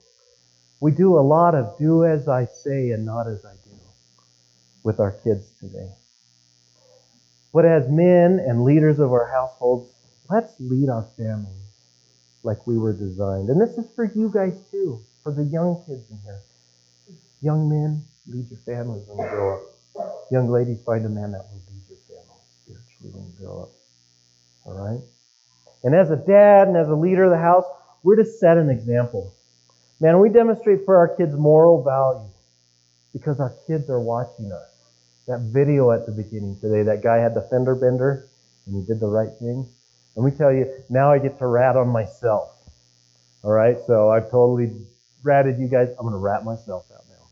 we 0.80 0.92
do 0.92 1.18
a 1.18 1.20
lot 1.20 1.54
of 1.54 1.78
do 1.78 2.04
as 2.04 2.26
I 2.26 2.46
say 2.46 2.90
and 2.90 3.04
not 3.04 3.26
as 3.28 3.44
I 3.44 3.52
do 3.64 3.76
with 4.82 4.98
our 4.98 5.12
kids 5.12 5.50
today. 5.60 5.90
But 7.52 7.66
as 7.66 7.88
men 7.88 8.38
and 8.38 8.64
leaders 8.64 8.98
of 8.98 9.12
our 9.12 9.30
households, 9.30 9.92
let's 10.30 10.54
lead 10.58 10.88
our 10.88 11.06
families 11.16 11.65
like 12.46 12.66
we 12.66 12.78
were 12.78 12.92
designed. 12.92 13.50
And 13.50 13.60
this 13.60 13.76
is 13.76 13.90
for 13.94 14.04
you 14.04 14.30
guys 14.32 14.56
too, 14.70 15.00
for 15.22 15.32
the 15.32 15.42
young 15.44 15.82
kids 15.86 16.08
in 16.10 16.18
here. 16.24 16.40
Young 17.42 17.68
men, 17.68 18.02
lead 18.28 18.46
your 18.48 18.60
families 18.60 19.02
when 19.08 19.18
you 19.18 19.30
grow 19.30 19.56
up. 19.56 19.62
Young 20.30 20.48
ladies, 20.48 20.80
find 20.82 21.04
a 21.04 21.08
man 21.08 21.32
that 21.32 21.44
will 21.50 21.60
lead 21.68 21.82
your 21.88 21.98
family 22.06 22.40
spiritually 22.62 23.12
when 23.12 23.26
you 23.26 23.32
grow 23.38 23.62
up. 23.62 23.70
All 24.64 24.74
right? 24.74 25.00
And 25.82 25.94
as 25.94 26.10
a 26.10 26.16
dad 26.16 26.68
and 26.68 26.76
as 26.76 26.88
a 26.88 26.94
leader 26.94 27.24
of 27.24 27.30
the 27.30 27.38
house, 27.38 27.64
we're 28.02 28.16
to 28.16 28.24
set 28.24 28.56
an 28.56 28.70
example. 28.70 29.34
Man, 30.00 30.20
we 30.20 30.28
demonstrate 30.28 30.84
for 30.84 30.96
our 30.96 31.16
kids 31.16 31.34
moral 31.34 31.82
value 31.82 32.28
because 33.12 33.40
our 33.40 33.54
kids 33.66 33.90
are 33.90 34.00
watching 34.00 34.52
us. 34.52 34.70
That 35.26 35.40
video 35.52 35.90
at 35.90 36.06
the 36.06 36.12
beginning 36.12 36.58
today, 36.60 36.84
that 36.84 37.02
guy 37.02 37.16
had 37.16 37.34
the 37.34 37.42
fender 37.50 37.74
bender 37.74 38.28
and 38.66 38.76
he 38.76 38.86
did 38.86 39.00
the 39.00 39.08
right 39.08 39.32
thing. 39.40 39.68
And 40.16 40.24
me 40.24 40.30
tell 40.30 40.52
you, 40.52 40.72
now 40.88 41.12
I 41.12 41.18
get 41.18 41.38
to 41.38 41.46
rat 41.46 41.76
on 41.76 41.88
myself. 41.88 42.50
All 43.42 43.52
right, 43.52 43.76
so 43.86 44.10
I've 44.10 44.30
totally 44.30 44.72
ratted 45.22 45.58
you 45.58 45.68
guys. 45.68 45.88
I'm 45.90 46.06
going 46.06 46.12
to 46.12 46.18
rat 46.18 46.44
myself 46.44 46.86
out 46.92 47.04
now. 47.08 47.26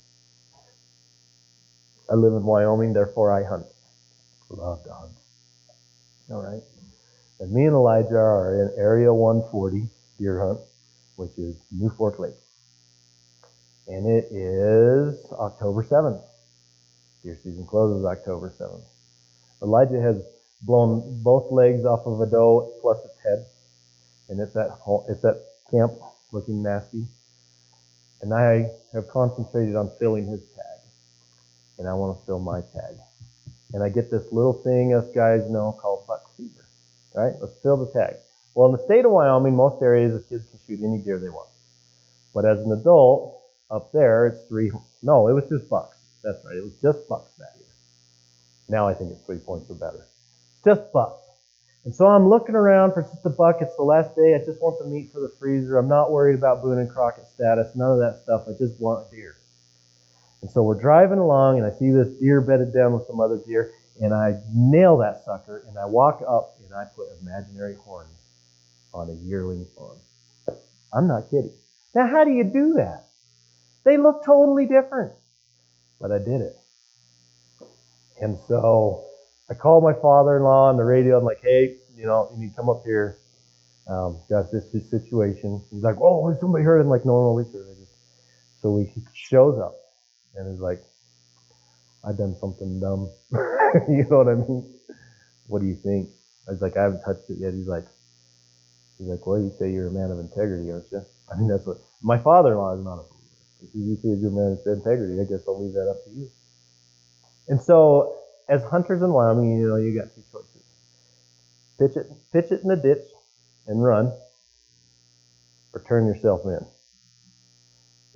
I 2.11 2.14
live 2.14 2.35
in 2.35 2.44
Wyoming, 2.44 2.92
therefore 2.92 3.33
I 3.33 3.42
hunt. 3.49 3.66
Love 4.51 4.85
to 4.85 4.92
hunt. 4.92 5.12
All 6.31 6.42
right. 6.42 6.62
And 7.40 7.51
me 7.53 7.64
and 7.64 7.75
Elijah 7.75 8.16
are 8.16 8.62
in 8.62 8.79
Area 8.79 9.12
140 9.12 9.88
deer 10.18 10.47
hunt, 10.47 10.61
which 11.16 11.37
is 11.38 11.57
New 11.73 11.90
Fork 11.90 12.18
Lake 12.20 12.35
and 13.87 14.07
it 14.07 14.29
is 14.31 15.27
October 15.33 15.83
7th. 15.83 16.23
Deer 17.23 17.38
season 17.42 17.66
closes 17.66 18.05
October 18.05 18.53
7th. 18.59 18.85
Elijah 19.62 20.01
has 20.01 20.23
blown 20.62 21.22
both 21.22 21.50
legs 21.50 21.84
off 21.84 22.06
of 22.06 22.20
a 22.20 22.26
doe 22.26 22.72
plus 22.80 22.98
its 23.04 23.18
head, 23.22 23.46
and 24.28 24.40
it's 24.40 24.56
at 24.56 24.70
it's 25.08 25.24
at 25.24 25.36
camp 25.70 25.92
looking 26.32 26.62
nasty. 26.62 27.06
And 28.22 28.32
I 28.32 28.70
have 28.94 29.08
concentrated 29.08 29.76
on 29.76 29.90
filling 29.98 30.26
his 30.26 30.40
tag, 30.54 30.80
and 31.78 31.88
I 31.88 31.94
want 31.94 32.18
to 32.18 32.26
fill 32.26 32.38
my 32.38 32.60
tag. 32.60 32.96
And 33.72 33.82
I 33.82 33.88
get 33.88 34.10
this 34.10 34.32
little 34.32 34.52
thing 34.52 34.94
us 34.94 35.06
guys 35.14 35.50
know 35.50 35.76
called 35.80 36.06
buck 36.06 36.34
fever. 36.36 36.64
Right? 37.14 37.34
Let's 37.40 37.58
fill 37.62 37.84
the 37.84 37.92
tag. 37.92 38.16
Well, 38.54 38.68
in 38.68 38.72
the 38.72 38.84
state 38.84 39.04
of 39.04 39.10
Wyoming, 39.10 39.56
most 39.56 39.82
areas 39.82 40.12
the 40.12 40.28
kids 40.28 40.48
can 40.48 40.60
shoot 40.66 40.84
any 40.84 40.98
deer 40.98 41.18
they 41.18 41.28
want. 41.28 41.50
But 42.32 42.44
as 42.44 42.60
an 42.60 42.72
adult, 42.72 43.40
up 43.70 43.92
there, 43.92 44.26
it's 44.26 44.46
three. 44.48 44.70
No, 45.02 45.28
it 45.28 45.32
was 45.32 45.48
just 45.48 45.68
bucks. 45.68 45.96
That's 46.22 46.38
right. 46.44 46.56
It 46.56 46.64
was 46.64 46.76
just 46.80 47.08
bucks 47.08 47.32
that 47.38 47.52
year. 47.58 47.66
Now 48.68 48.88
I 48.88 48.94
think 48.94 49.10
it's 49.10 49.20
three 49.26 49.38
points 49.38 49.68
or 49.70 49.74
better. 49.74 50.06
Just 50.64 50.92
bucks. 50.92 51.20
And 51.85 51.94
so 51.94 52.07
I'm 52.07 52.29
looking 52.29 52.55
around 52.55 52.92
for 52.92 53.03
just 53.03 53.27
a 53.27 53.31
buck. 53.31 53.59
It's 53.61 53.77
the 53.77 53.83
last 53.83 54.16
day. 54.16 54.35
I 54.35 54.38
just 54.38 54.62
want 54.62 54.79
the 54.79 54.87
meat 54.88 55.11
for 55.12 55.20
the 55.20 55.31
freezer. 55.38 55.77
I'm 55.77 55.88
not 55.88 56.11
worried 56.11 56.35
about 56.35 56.62
Boone 56.62 56.79
and 56.79 56.88
Crockett 56.88 57.27
status. 57.27 57.77
None 57.77 57.92
of 57.92 57.98
that 57.98 58.20
stuff. 58.22 58.44
I 58.48 58.53
just 58.59 58.81
want 58.81 59.11
deer. 59.11 59.37
And 60.40 60.50
so 60.50 60.62
we're 60.62 60.81
driving 60.81 61.18
along, 61.18 61.59
and 61.59 61.66
I 61.66 61.70
see 61.70 61.90
this 61.90 62.09
deer 62.20 62.40
bedded 62.40 62.72
down 62.72 62.94
with 62.94 63.07
some 63.07 63.20
other 63.20 63.38
deer, 63.46 63.72
and 64.00 64.14
I 64.14 64.40
nail 64.53 64.98
that 64.98 65.24
sucker, 65.24 65.64
and 65.68 65.79
I 65.79 65.87
walk 65.87 66.22
up, 66.27 66.57
and 66.64 66.74
I 66.74 66.85
put 66.96 67.07
imaginary 67.20 67.77
horns 67.77 68.11
on 68.92 69.11
a 69.11 69.14
yearling 69.14 69.66
fawn. 69.77 69.98
I'm 70.92 71.07
not 71.07 71.31
kidding. 71.31 71.53
Now, 71.94 72.07
how 72.07 72.24
do 72.24 72.31
you 72.31 72.44
do 72.44 72.74
that? 72.74 73.07
They 73.85 73.96
look 73.96 74.24
totally 74.24 74.66
different. 74.66 75.12
But 76.00 76.12
I 76.12 76.18
did 76.18 76.40
it. 76.40 76.57
And 78.20 78.38
so 78.48 79.05
I 79.50 79.54
called 79.54 79.85
my 79.85 79.92
father-in-law 79.92 80.70
on 80.70 80.76
the 80.76 80.85
radio. 80.85 81.18
I'm 81.18 81.24
like, 81.24 81.40
hey, 81.42 81.76
you 81.96 82.07
know, 82.07 82.30
you 82.33 82.40
need 82.40 82.50
to 82.50 82.57
come 82.57 82.68
up 82.68 82.83
here. 82.85 83.18
Um, 83.87 84.18
got 84.30 84.50
this, 84.50 84.64
this 84.72 84.90
situation. 84.90 85.62
He's 85.70 85.83
like, 85.83 85.96
oh, 86.00 86.30
has 86.30 86.40
somebody 86.40 86.64
heard? 86.64 86.80
I'm 86.80 86.88
like, 86.88 87.04
no, 87.04 87.20
no, 87.20 87.33
we 87.33 87.44
heard. 87.52 87.76
So 88.62 88.78
he 88.78 89.02
shows 89.12 89.59
up 89.59 89.74
and 90.35 90.50
he's 90.50 90.61
like, 90.61 90.83
I've 92.02 92.16
done 92.16 92.35
something 92.40 92.80
dumb. 92.80 93.11
you 93.88 94.07
know 94.09 94.18
what 94.18 94.28
I 94.28 94.35
mean? 94.35 94.74
What 95.48 95.61
do 95.61 95.66
you 95.66 95.76
think? 95.76 96.09
I 96.48 96.52
was 96.52 96.62
like, 96.62 96.76
I 96.76 96.83
haven't 96.85 97.02
touched 97.02 97.28
it 97.28 97.38
yet. 97.40 97.52
He's 97.52 97.66
like, 97.66 97.85
he's 98.96 99.09
like, 99.09 99.26
well, 99.26 99.38
you 99.38 99.52
say 99.59 99.70
you're 99.70 99.88
a 99.88 99.90
man 99.90 100.11
of 100.11 100.18
integrity, 100.18 100.70
aren't 100.70 100.90
you? 100.90 101.04
I 101.33 101.37
mean, 101.37 101.48
that's 101.48 101.66
what 101.66 101.78
my 102.02 102.16
father-in-law 102.16 102.78
is 102.78 102.85
not 102.85 102.98
a 103.00 103.14
if 103.64 103.70
you 103.74 103.96
say 103.96 104.09
you're 104.09 104.28
a 104.28 104.33
man 104.33 104.59
of 104.59 104.66
integrity, 104.66 105.20
I 105.20 105.24
guess 105.24 105.44
I'll 105.48 105.62
leave 105.62 105.74
that 105.74 105.88
up 105.88 106.04
to 106.04 106.11
you. 106.11 106.30
And 107.48 107.61
so, 107.61 108.14
as 108.48 108.62
hunters 108.64 109.02
in 109.02 109.12
Wyoming, 109.12 109.59
you 109.59 109.68
know, 109.68 109.76
you 109.76 109.94
got 109.94 110.14
two 110.14 110.22
choices: 110.33 110.62
pitch 111.78 111.96
it, 111.96 112.11
pitch 112.33 112.52
it 112.52 112.62
in 112.62 112.68
the 112.68 112.76
ditch, 112.76 113.04
and 113.66 113.83
run, 113.83 114.12
or 115.72 115.82
turn 115.86 116.07
yourself 116.07 116.42
in. 116.45 116.64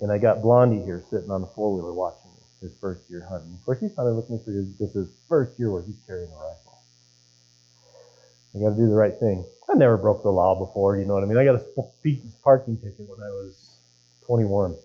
And 0.01 0.11
I 0.11 0.17
got 0.17 0.41
Blondie 0.41 0.81
here 0.81 1.03
sitting 1.09 1.29
on 1.29 1.41
the 1.41 1.47
four 1.47 1.73
wheeler 1.73 1.93
watching 1.93 2.31
me 2.31 2.39
his 2.61 2.75
first 2.79 3.09
year 3.09 3.25
hunting. 3.29 3.53
Of 3.53 3.65
course, 3.65 3.79
he's 3.79 3.95
hunted 3.95 4.15
with 4.15 4.29
me 4.29 4.39
for 4.43 4.51
his, 4.51 4.77
this 4.77 4.89
is 4.89 5.07
his 5.07 5.15
first 5.27 5.59
year 5.59 5.71
where 5.71 5.83
he's 5.83 5.99
carrying 6.07 6.31
a 6.31 6.35
rifle. 6.35 6.79
I 8.55 8.59
got 8.59 8.69
to 8.71 8.75
do 8.75 8.89
the 8.89 8.95
right 8.95 9.17
thing. 9.19 9.45
I 9.69 9.75
never 9.75 9.97
broke 9.97 10.23
the 10.23 10.31
law 10.31 10.57
before, 10.57 10.97
you 10.97 11.05
know 11.05 11.13
what 11.13 11.23
I 11.23 11.27
mean? 11.27 11.37
I 11.37 11.45
got 11.45 11.55
a 11.55 11.63
speeding 11.99 12.31
parking 12.43 12.77
ticket 12.77 13.07
when 13.07 13.19
I 13.21 13.29
was 13.29 13.77
21. 14.25 14.75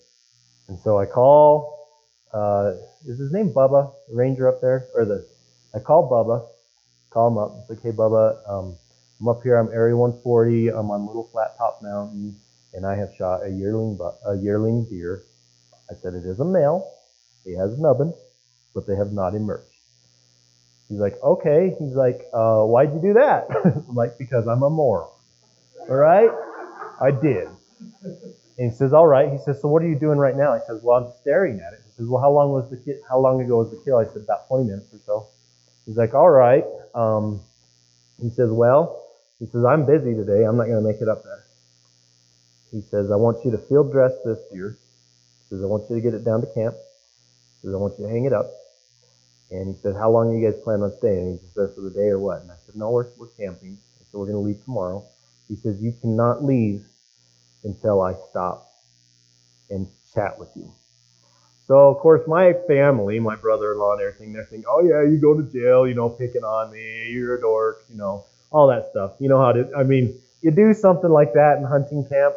And 0.68 0.78
so 0.78 0.98
I 0.98 1.06
call, 1.06 1.88
uh, 2.32 2.72
is 3.06 3.18
his 3.18 3.32
name 3.32 3.52
Bubba, 3.52 3.92
the 4.08 4.16
ranger 4.16 4.48
up 4.48 4.60
there? 4.60 4.88
Or 4.94 5.04
the, 5.04 5.26
I 5.74 5.80
call 5.80 6.08
Bubba, 6.08 6.46
call 7.10 7.28
him 7.28 7.38
up. 7.38 7.56
It's 7.60 7.70
like, 7.70 7.82
hey 7.82 7.90
Bubba, 7.90 8.48
um, 8.48 8.76
I'm 9.20 9.28
up 9.28 9.42
here. 9.42 9.56
I'm 9.56 9.72
Area 9.72 9.96
140. 9.96 10.68
I'm 10.68 10.90
on 10.90 11.06
Little 11.06 11.28
Flat 11.32 11.56
Top 11.58 11.80
Mountain, 11.82 12.36
and 12.72 12.86
I 12.86 12.94
have 12.96 13.10
shot 13.16 13.44
a 13.44 13.50
yearling, 13.50 13.98
a 14.26 14.36
yearling 14.36 14.86
deer. 14.88 15.22
I 15.90 15.94
said 15.94 16.14
it 16.14 16.24
is 16.24 16.40
a 16.40 16.44
male. 16.44 16.90
He 17.44 17.52
has 17.54 17.78
nubbins, 17.78 18.16
but 18.74 18.86
they 18.86 18.96
have 18.96 19.12
not 19.12 19.34
emerged. 19.34 19.64
He's 20.88 20.98
like, 20.98 21.14
okay. 21.22 21.74
He's 21.78 21.94
like, 21.94 22.26
uh, 22.32 22.62
why'd 22.62 22.92
you 22.92 23.00
do 23.00 23.14
that? 23.14 23.46
I'm 23.64 23.94
like, 23.94 24.18
because 24.18 24.46
I'm 24.46 24.62
a 24.62 24.70
moron. 24.70 25.08
All 25.88 25.96
right? 25.96 26.30
I 27.00 27.10
did. 27.10 27.48
And 28.58 28.70
he 28.70 28.76
says, 28.76 28.92
all 28.92 29.06
right. 29.06 29.30
He 29.30 29.38
says, 29.38 29.60
so 29.60 29.68
what 29.68 29.82
are 29.82 29.88
you 29.88 29.98
doing 29.98 30.18
right 30.18 30.36
now? 30.36 30.52
I 30.52 30.60
says, 30.66 30.82
well, 30.84 31.02
I'm 31.02 31.12
staring 31.20 31.60
at 31.60 31.72
it. 31.72 31.80
He 31.86 31.92
says, 31.92 32.06
well, 32.06 32.20
how 32.20 32.30
long 32.30 32.52
was 32.52 32.70
the 32.70 32.76
ki- 32.76 33.00
how 33.08 33.18
long 33.18 33.40
ago 33.40 33.58
was 33.58 33.70
the 33.70 33.80
kill? 33.84 33.98
I 33.98 34.04
said, 34.04 34.22
about 34.22 34.46
20 34.48 34.64
minutes 34.64 34.92
or 34.92 35.00
so. 35.04 35.28
He's 35.86 35.96
like, 35.96 36.14
all 36.14 36.30
right. 36.30 36.64
Um, 36.94 37.40
He 38.22 38.30
says, 38.30 38.50
Well, 38.50 39.02
he 39.40 39.46
says, 39.46 39.64
I'm 39.64 39.86
busy 39.86 40.14
today. 40.14 40.44
I'm 40.44 40.56
not 40.56 40.66
going 40.66 40.82
to 40.82 40.88
make 40.88 41.02
it 41.02 41.08
up 41.08 41.24
there. 41.24 41.44
He 42.72 42.82
says, 42.82 43.10
I 43.10 43.16
want 43.16 43.44
you 43.44 43.50
to 43.52 43.58
field 43.58 43.92
dress 43.92 44.12
this 44.24 44.38
deer. 44.52 44.78
He 45.40 45.56
says, 45.56 45.62
I 45.62 45.66
want 45.66 45.84
you 45.90 45.96
to 45.96 46.02
get 46.02 46.14
it 46.14 46.24
down 46.24 46.40
to 46.42 46.48
camp. 46.54 46.74
He 47.62 47.68
says, 47.68 47.74
I 47.74 47.78
want 47.78 47.94
you 47.98 48.06
to 48.06 48.10
hang 48.12 48.24
it 48.26 48.32
up. 48.32 48.46
And 49.50 49.74
he 49.74 49.80
said, 49.82 49.96
How 49.96 50.10
long 50.10 50.30
are 50.30 50.38
you 50.38 50.50
guys 50.50 50.60
planning 50.64 50.84
on 50.84 50.92
staying? 50.98 51.18
And 51.28 51.40
he 51.40 51.48
there 51.56 51.68
for 51.68 51.82
the 51.82 51.90
day 51.90 52.08
or 52.08 52.18
what? 52.18 52.42
And 52.42 52.50
I 52.50 52.56
said, 52.66 52.76
No, 52.76 52.90
we're, 52.90 53.08
we're 53.18 53.28
camping. 53.38 53.78
So 54.12 54.18
we're 54.20 54.26
going 54.26 54.36
to 54.36 54.40
leave 54.48 54.64
tomorrow. 54.64 55.04
He 55.48 55.56
says, 55.56 55.80
You 55.82 55.94
cannot 56.00 56.44
leave 56.44 56.86
until 57.64 58.02
I 58.02 58.14
stop 58.30 58.68
and 59.70 59.88
chat 60.14 60.38
with 60.38 60.50
you. 60.56 60.72
So, 61.66 61.88
of 61.88 61.98
course, 61.98 62.26
my 62.26 62.52
family, 62.66 63.18
my 63.20 63.36
brother 63.36 63.72
in 63.72 63.78
law 63.78 63.92
and 63.92 64.02
everything, 64.02 64.32
they're 64.32 64.44
thinking, 64.44 64.66
Oh, 64.68 64.82
yeah, 64.82 65.02
you 65.02 65.18
go 65.18 65.34
to 65.34 65.42
jail, 65.50 65.86
you 65.86 65.94
know, 65.94 66.10
picking 66.10 66.44
on 66.44 66.70
me, 66.70 67.10
you're 67.10 67.36
a 67.36 67.40
dork, 67.40 67.84
you 67.88 67.96
know, 67.96 68.24
all 68.50 68.66
that 68.68 68.90
stuff. 68.90 69.12
You 69.18 69.30
know 69.30 69.40
how 69.40 69.52
to, 69.52 69.70
I 69.76 69.82
mean, 69.82 70.14
you 70.42 70.50
do 70.50 70.74
something 70.74 71.10
like 71.10 71.32
that 71.34 71.56
in 71.56 71.64
hunting 71.64 72.06
camp, 72.06 72.34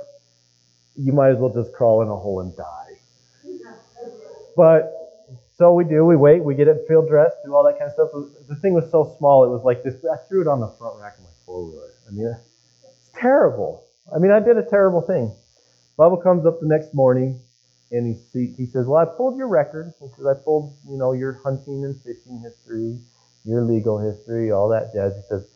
you 0.95 1.11
might 1.11 1.29
as 1.29 1.37
well 1.39 1.53
just 1.53 1.73
crawl 1.73 2.01
in 2.01 2.07
a 2.07 2.15
hole 2.15 2.39
and 2.39 2.55
die. 2.55 2.99
But 4.55 4.93
so 5.57 5.73
we 5.73 5.83
do. 5.83 6.05
We 6.05 6.15
wait. 6.15 6.43
We 6.43 6.55
get 6.55 6.67
it 6.67 6.85
field 6.87 7.09
dressed, 7.09 7.37
do 7.43 7.53
all 7.53 7.63
that 7.63 7.77
kind 7.77 7.89
of 7.89 7.93
stuff. 7.93 8.09
The 8.47 8.55
thing 8.55 8.73
was 8.73 8.89
so 8.89 9.15
small. 9.17 9.43
It 9.43 9.49
was 9.49 9.63
like 9.63 9.83
this. 9.83 9.95
I 10.05 10.17
threw 10.27 10.41
it 10.41 10.47
on 10.47 10.59
the 10.59 10.69
front 10.79 10.99
rack 11.01 11.17
of 11.17 11.23
my 11.23 11.29
four 11.45 11.65
wheeler. 11.65 11.91
I 12.07 12.11
mean, 12.11 12.35
it's 12.83 13.09
terrible. 13.13 13.83
I 14.13 14.19
mean, 14.19 14.31
I 14.31 14.39
did 14.39 14.57
a 14.57 14.63
terrible 14.63 15.01
thing. 15.01 15.35
Bubba 15.99 16.21
comes 16.21 16.45
up 16.45 16.59
the 16.59 16.67
next 16.67 16.93
morning 16.93 17.41
and 17.91 18.17
he 18.33 18.53
he 18.57 18.65
says, 18.65 18.85
"Well, 18.85 19.01
I 19.01 19.05
pulled 19.05 19.37
your 19.37 19.47
record." 19.47 19.93
He 19.99 20.07
says, 20.15 20.25
"I 20.25 20.33
pulled, 20.33 20.75
you 20.87 20.97
know, 20.97 21.13
your 21.13 21.33
hunting 21.43 21.85
and 21.85 21.95
fishing 22.01 22.39
history, 22.39 22.99
your 23.45 23.61
legal 23.61 23.97
history, 23.97 24.51
all 24.51 24.69
that 24.69 24.93
jazz." 24.93 25.15
He 25.15 25.21
says, 25.23 25.47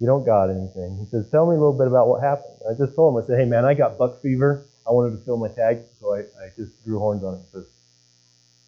"You 0.00 0.06
don't 0.06 0.24
got 0.24 0.50
anything." 0.50 0.98
He 0.98 1.06
says, 1.06 1.30
"Tell 1.30 1.46
me 1.46 1.56
a 1.56 1.58
little 1.58 1.76
bit 1.76 1.86
about 1.86 2.08
what 2.08 2.22
happened." 2.22 2.56
I 2.68 2.74
just 2.74 2.94
told 2.96 3.14
him. 3.14 3.22
I 3.22 3.26
said, 3.26 3.38
"Hey, 3.38 3.46
man, 3.46 3.64
I 3.64 3.74
got 3.74 3.98
buck 3.98 4.20
fever. 4.20 4.64
I 4.86 4.92
wanted 4.92 5.16
to 5.18 5.24
fill 5.24 5.36
my 5.36 5.48
tag, 5.48 5.80
so 6.00 6.14
I, 6.14 6.20
I 6.20 6.50
just 6.56 6.84
drew 6.84 6.98
horns 6.98 7.24
on 7.24 7.34
it." 7.34 7.40
He 7.46 7.50
says, 7.52 7.66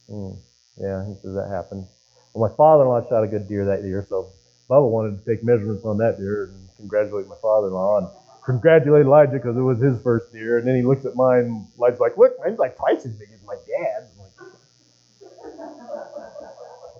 hmm. 0.08 0.30
Yeah, 0.78 1.06
he 1.06 1.14
says 1.14 1.34
that 1.34 1.48
happened. 1.50 1.86
Well, 2.32 2.48
my 2.48 2.54
father-in-law 2.56 3.08
shot 3.08 3.24
a 3.24 3.26
good 3.26 3.48
deer 3.48 3.64
that 3.66 3.82
year, 3.82 4.06
so 4.08 4.30
Bubba 4.70 4.88
wanted 4.88 5.18
to 5.18 5.24
take 5.24 5.42
measurements 5.44 5.84
on 5.84 5.98
that 5.98 6.18
deer 6.18 6.44
and 6.44 6.68
congratulate 6.76 7.26
my 7.26 7.36
father-in-law 7.42 7.98
and 7.98 8.08
congratulate 8.48 9.04
Elijah 9.04 9.32
because 9.32 9.56
it 9.56 9.60
was 9.60 9.78
his 9.78 10.00
first 10.02 10.32
deer. 10.32 10.58
And 10.58 10.66
then 10.66 10.74
he 10.74 10.82
looks 10.82 11.04
at 11.04 11.14
mine, 11.14 11.44
and 11.44 11.66
Elijah's 11.76 12.00
like, 12.00 12.16
"Look, 12.16 12.32
mine's 12.42 12.58
like 12.58 12.76
twice 12.76 13.04
as 13.04 13.12
big 13.12 13.28
as 13.34 13.42
my 13.44 13.54
dad's." 13.54 14.12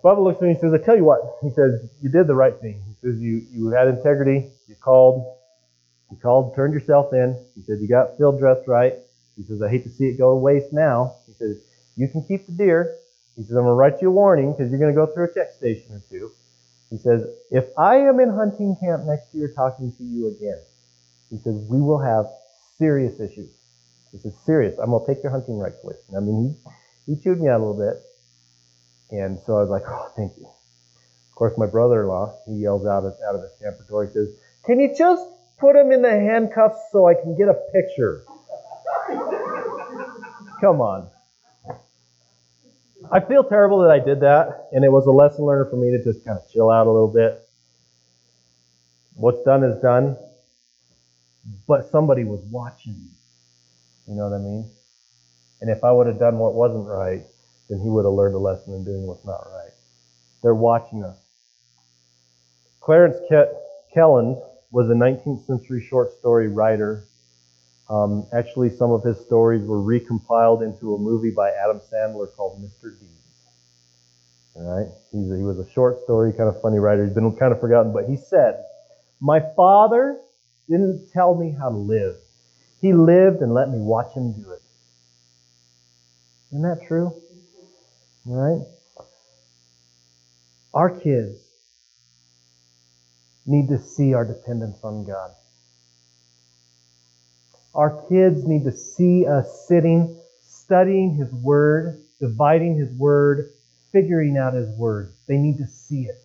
Bubba 0.05 0.23
looks 0.23 0.37
at 0.37 0.43
me 0.43 0.51
and 0.51 0.61
says, 0.61 0.73
"I 0.73 0.79
tell 0.79 0.97
you 0.97 1.05
what," 1.05 1.39
he 1.43 1.51
says, 1.51 1.89
"you 2.01 2.09
did 2.09 2.27
the 2.27 2.35
right 2.35 2.57
thing." 2.61 2.81
He 2.87 2.95
says, 3.01 3.19
"You 3.21 3.43
you 3.51 3.69
had 3.69 3.89
integrity. 3.89 4.53
You 4.69 4.77
called, 4.77 5.37
you 6.11 6.17
called, 6.19 6.55
turned 6.55 6.75
yourself 6.75 7.13
in." 7.13 7.35
He 7.57 7.63
said, 7.63 7.79
"You 7.81 7.89
got 7.89 8.17
field 8.17 8.39
dressed 8.39 8.69
right." 8.69 8.95
He 9.37 9.43
says, 9.43 9.63
"I 9.63 9.69
hate 9.69 9.85
to 9.85 9.91
see 9.91 10.07
it 10.07 10.19
go 10.19 10.31
to 10.33 10.37
waste 10.37 10.73
now." 10.73 11.15
He 11.27 11.33
says, 11.33 11.61
"You 11.97 12.09
can 12.09 12.23
keep 12.23 12.47
the 12.47 12.53
deer." 12.53 12.95
He 13.39 13.45
says, 13.45 13.53
I'm 13.53 13.63
going 13.63 13.71
to 13.71 13.75
write 13.75 14.03
you 14.03 14.09
a 14.09 14.11
warning 14.11 14.51
because 14.51 14.69
you're 14.69 14.81
going 14.81 14.93
to 14.93 14.97
go 14.97 15.07
through 15.07 15.27
a 15.31 15.33
check 15.33 15.53
station 15.53 15.95
or 15.95 16.03
two. 16.11 16.33
He 16.91 16.99
says, 16.99 17.25
if 17.53 17.67
I 17.79 17.95
am 17.97 18.19
in 18.19 18.31
hunting 18.31 18.75
camp 18.81 19.05
next 19.05 19.33
year 19.33 19.53
talking 19.55 19.93
to 19.93 20.03
you 20.03 20.27
again, 20.27 20.59
he 21.31 21.39
says, 21.39 21.57
we 21.69 21.81
will 21.81 22.01
have 22.01 22.27
serious 22.79 23.21
issues. 23.21 23.51
He 24.13 24.19
says, 24.19 24.35
serious. 24.47 24.79
I'm 24.79 24.91
going 24.91 25.05
to 25.05 25.15
take 25.15 25.23
your 25.23 25.33
hunting 25.33 25.59
rights 25.59 25.79
away. 25.85 25.95
I 26.17 26.21
mean, 26.21 26.57
he, 27.07 27.15
he 27.15 27.23
chewed 27.23 27.41
me 27.41 27.49
out 27.49 27.61
a 27.61 27.65
little 27.65 27.79
bit. 27.79 28.03
And 29.11 29.39
so 29.47 29.57
I 29.57 29.61
was 29.61 29.71
like, 29.71 29.83
oh, 29.87 30.13
thank 30.17 30.33
you. 30.39 30.47
Of 30.47 31.35
course, 31.35 31.57
my 31.57 31.67
brother-in-law, 31.67 32.35
he 32.47 32.55
yells 32.55 32.87
out, 32.87 33.05
out 33.05 33.35
of 33.35 33.43
his 33.43 33.53
camper 33.63 33.85
door, 33.89 34.07
he 34.07 34.13
says, 34.13 34.29
can 34.65 34.81
you 34.81 34.95
just 34.97 35.23
put 35.59 35.77
him 35.77 35.93
in 35.93 36.03
the 36.03 36.11
handcuffs 36.11 36.79
so 36.93 37.07
I 37.07 37.15
can 37.15 37.37
get 37.37 37.49
a 37.49 37.55
picture? 37.73 38.25
Come 40.61 40.81
on. 40.81 41.09
I 43.11 43.21
feel 43.21 43.45
terrible 43.45 43.81
that 43.83 43.91
I 43.91 44.01
did 44.01 44.21
that, 44.21 44.69
and 44.73 44.85
it 44.85 44.91
was 44.91 45.07
a 45.07 45.11
lesson 45.11 45.45
learner 45.45 45.67
for 45.71 45.77
me 45.77 45.91
to 45.93 46.03
just 46.03 46.25
kind 46.25 46.39
of 46.39 46.51
chill 46.51 46.71
out 46.71 46.87
a 46.87 46.91
little 46.91 47.13
bit. 47.13 47.41
What's 49.15 49.43
done 49.45 49.65
is 49.65 49.81
done, 49.81 50.17
but 51.67 51.91
somebody 51.91 52.25
was 52.25 52.41
watching. 52.51 53.09
You 54.07 54.15
know 54.15 54.29
what 54.29 54.37
I 54.37 54.39
mean? 54.39 54.71
And 55.61 55.71
if 55.71 55.85
I 55.85 55.93
would 55.93 56.07
have 56.07 56.19
done 56.19 56.39
what 56.39 56.55
wasn't 56.55 56.87
right, 56.87 57.23
then 57.69 57.81
he 57.81 57.89
would 57.89 58.05
have 58.05 58.15
learned 58.15 58.35
a 58.35 58.39
lesson 58.39 58.75
in 58.75 58.85
doing 58.85 59.07
what's 59.07 59.25
not 59.25 59.47
right. 59.53 59.73
They're 60.43 60.55
watching 60.55 61.05
us. 61.05 61.19
Clarence 62.81 63.17
Kelland 63.95 64.41
was 64.71 64.89
a 64.89 64.95
19th 64.95 65.45
century 65.47 65.85
short 65.89 66.13
story 66.13 66.49
writer 66.49 67.09
um, 67.91 68.27
actually, 68.35 68.69
some 68.69 68.91
of 68.91 69.03
his 69.03 69.19
stories 69.25 69.65
were 69.65 69.81
recompiled 69.81 70.63
into 70.63 70.95
a 70.95 70.99
movie 70.99 71.31
by 71.31 71.51
Adam 71.51 71.81
Sandler 71.81 72.27
called 72.37 72.63
Mr. 72.63 72.99
Deeds. 72.99 73.15
All 74.55 74.63
right, 74.63 74.89
He's 75.13 75.31
a, 75.31 75.37
he 75.37 75.43
was 75.43 75.59
a 75.59 75.71
short 75.71 75.99
story, 76.03 76.33
kind 76.33 76.49
of 76.49 76.61
funny 76.61 76.79
writer. 76.79 77.05
He's 77.05 77.15
been 77.15 77.35
kind 77.37 77.53
of 77.53 77.61
forgotten, 77.61 77.93
but 77.93 78.07
he 78.07 78.17
said, 78.17 78.63
"My 79.21 79.41
father 79.57 80.21
didn't 80.69 81.11
tell 81.13 81.35
me 81.35 81.55
how 81.59 81.71
to 81.71 81.77
live. 81.77 82.17
He 82.81 82.93
lived 82.93 83.43
and 83.43 83.53
let 83.55 83.71
me 83.71 83.79
watch 83.79 84.13
him 84.15 84.33
do 84.33 84.51
it." 84.53 84.63
Isn't 86.51 86.63
that 86.63 86.87
true? 86.87 87.13
Right. 88.25 88.67
Our 90.75 90.91
kids 90.91 91.41
need 93.47 93.69
to 93.69 93.79
see 93.79 94.15
our 94.15 94.25
dependence 94.25 94.79
on 94.85 95.05
God. 95.05 95.31
Our 97.75 98.03
kids 98.09 98.45
need 98.45 98.65
to 98.65 98.73
see 98.73 99.27
us 99.27 99.67
sitting, 99.67 100.19
studying 100.41 101.15
His 101.15 101.33
Word, 101.33 102.03
dividing 102.21 102.77
His 102.77 102.91
Word, 102.99 103.51
figuring 103.93 104.37
out 104.37 104.55
His 104.55 104.69
Word. 104.77 105.13
They 105.27 105.39
need 105.39 105.59
to 105.59 105.67
see 105.67 106.03
it. 106.03 106.23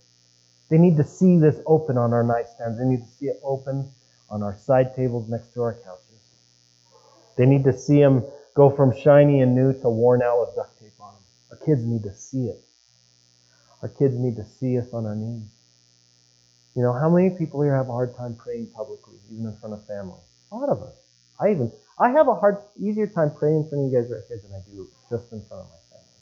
They 0.69 0.77
need 0.77 0.97
to 0.97 1.03
see 1.03 1.37
this 1.37 1.59
open 1.65 1.97
on 1.97 2.13
our 2.13 2.23
nightstands. 2.23 2.77
They 2.77 2.85
need 2.85 3.03
to 3.03 3.11
see 3.11 3.27
it 3.27 3.39
open 3.43 3.91
on 4.33 4.41
our 4.41 4.57
side 4.57 4.95
tables 4.95 5.29
next 5.29 5.53
to 5.53 5.61
our 5.61 5.75
couches. 5.75 6.19
They 7.37 7.45
need 7.45 7.63
to 7.65 7.73
see 7.73 8.01
them 8.01 8.25
go 8.55 8.71
from 8.71 8.91
shiny 8.97 9.41
and 9.41 9.53
new 9.53 9.73
to 9.81 9.89
worn 9.89 10.23
out 10.23 10.39
with 10.39 10.55
duct 10.55 10.79
tape 10.79 10.99
on 10.99 11.13
them. 11.13 11.23
Our 11.51 11.57
kids 11.57 11.85
need 11.85 12.01
to 12.03 12.13
see 12.15 12.47
it. 12.47 12.59
Our 13.83 13.89
kids 13.89 14.15
need 14.17 14.35
to 14.37 14.43
see 14.43 14.79
us 14.79 14.91
on 14.91 15.05
our 15.05 15.15
knees. 15.15 15.51
You 16.75 16.81
know, 16.81 16.93
how 16.93 17.09
many 17.09 17.29
people 17.29 17.61
here 17.61 17.75
have 17.75 17.89
a 17.89 17.91
hard 17.91 18.15
time 18.17 18.35
praying 18.35 18.71
publicly, 18.75 19.19
even 19.31 19.45
in 19.45 19.55
front 19.57 19.75
of 19.75 19.85
family? 19.85 20.19
A 20.51 20.55
lot 20.55 20.69
of 20.69 20.81
us. 20.81 20.95
I 21.39 21.51
even 21.51 21.71
I 21.99 22.09
have 22.09 22.27
a 22.27 22.33
hard, 22.33 22.57
easier 22.79 23.05
time 23.05 23.31
praying 23.37 23.57
in 23.57 23.69
front 23.69 23.85
of 23.85 23.91
you 23.91 24.01
guys 24.01 24.09
right 24.09 24.21
here 24.27 24.39
than 24.41 24.51
I 24.51 24.61
do 24.65 24.89
just 25.11 25.31
in 25.31 25.45
front 25.45 25.61
of 25.61 25.69
my 25.69 25.81
family. 25.91 26.21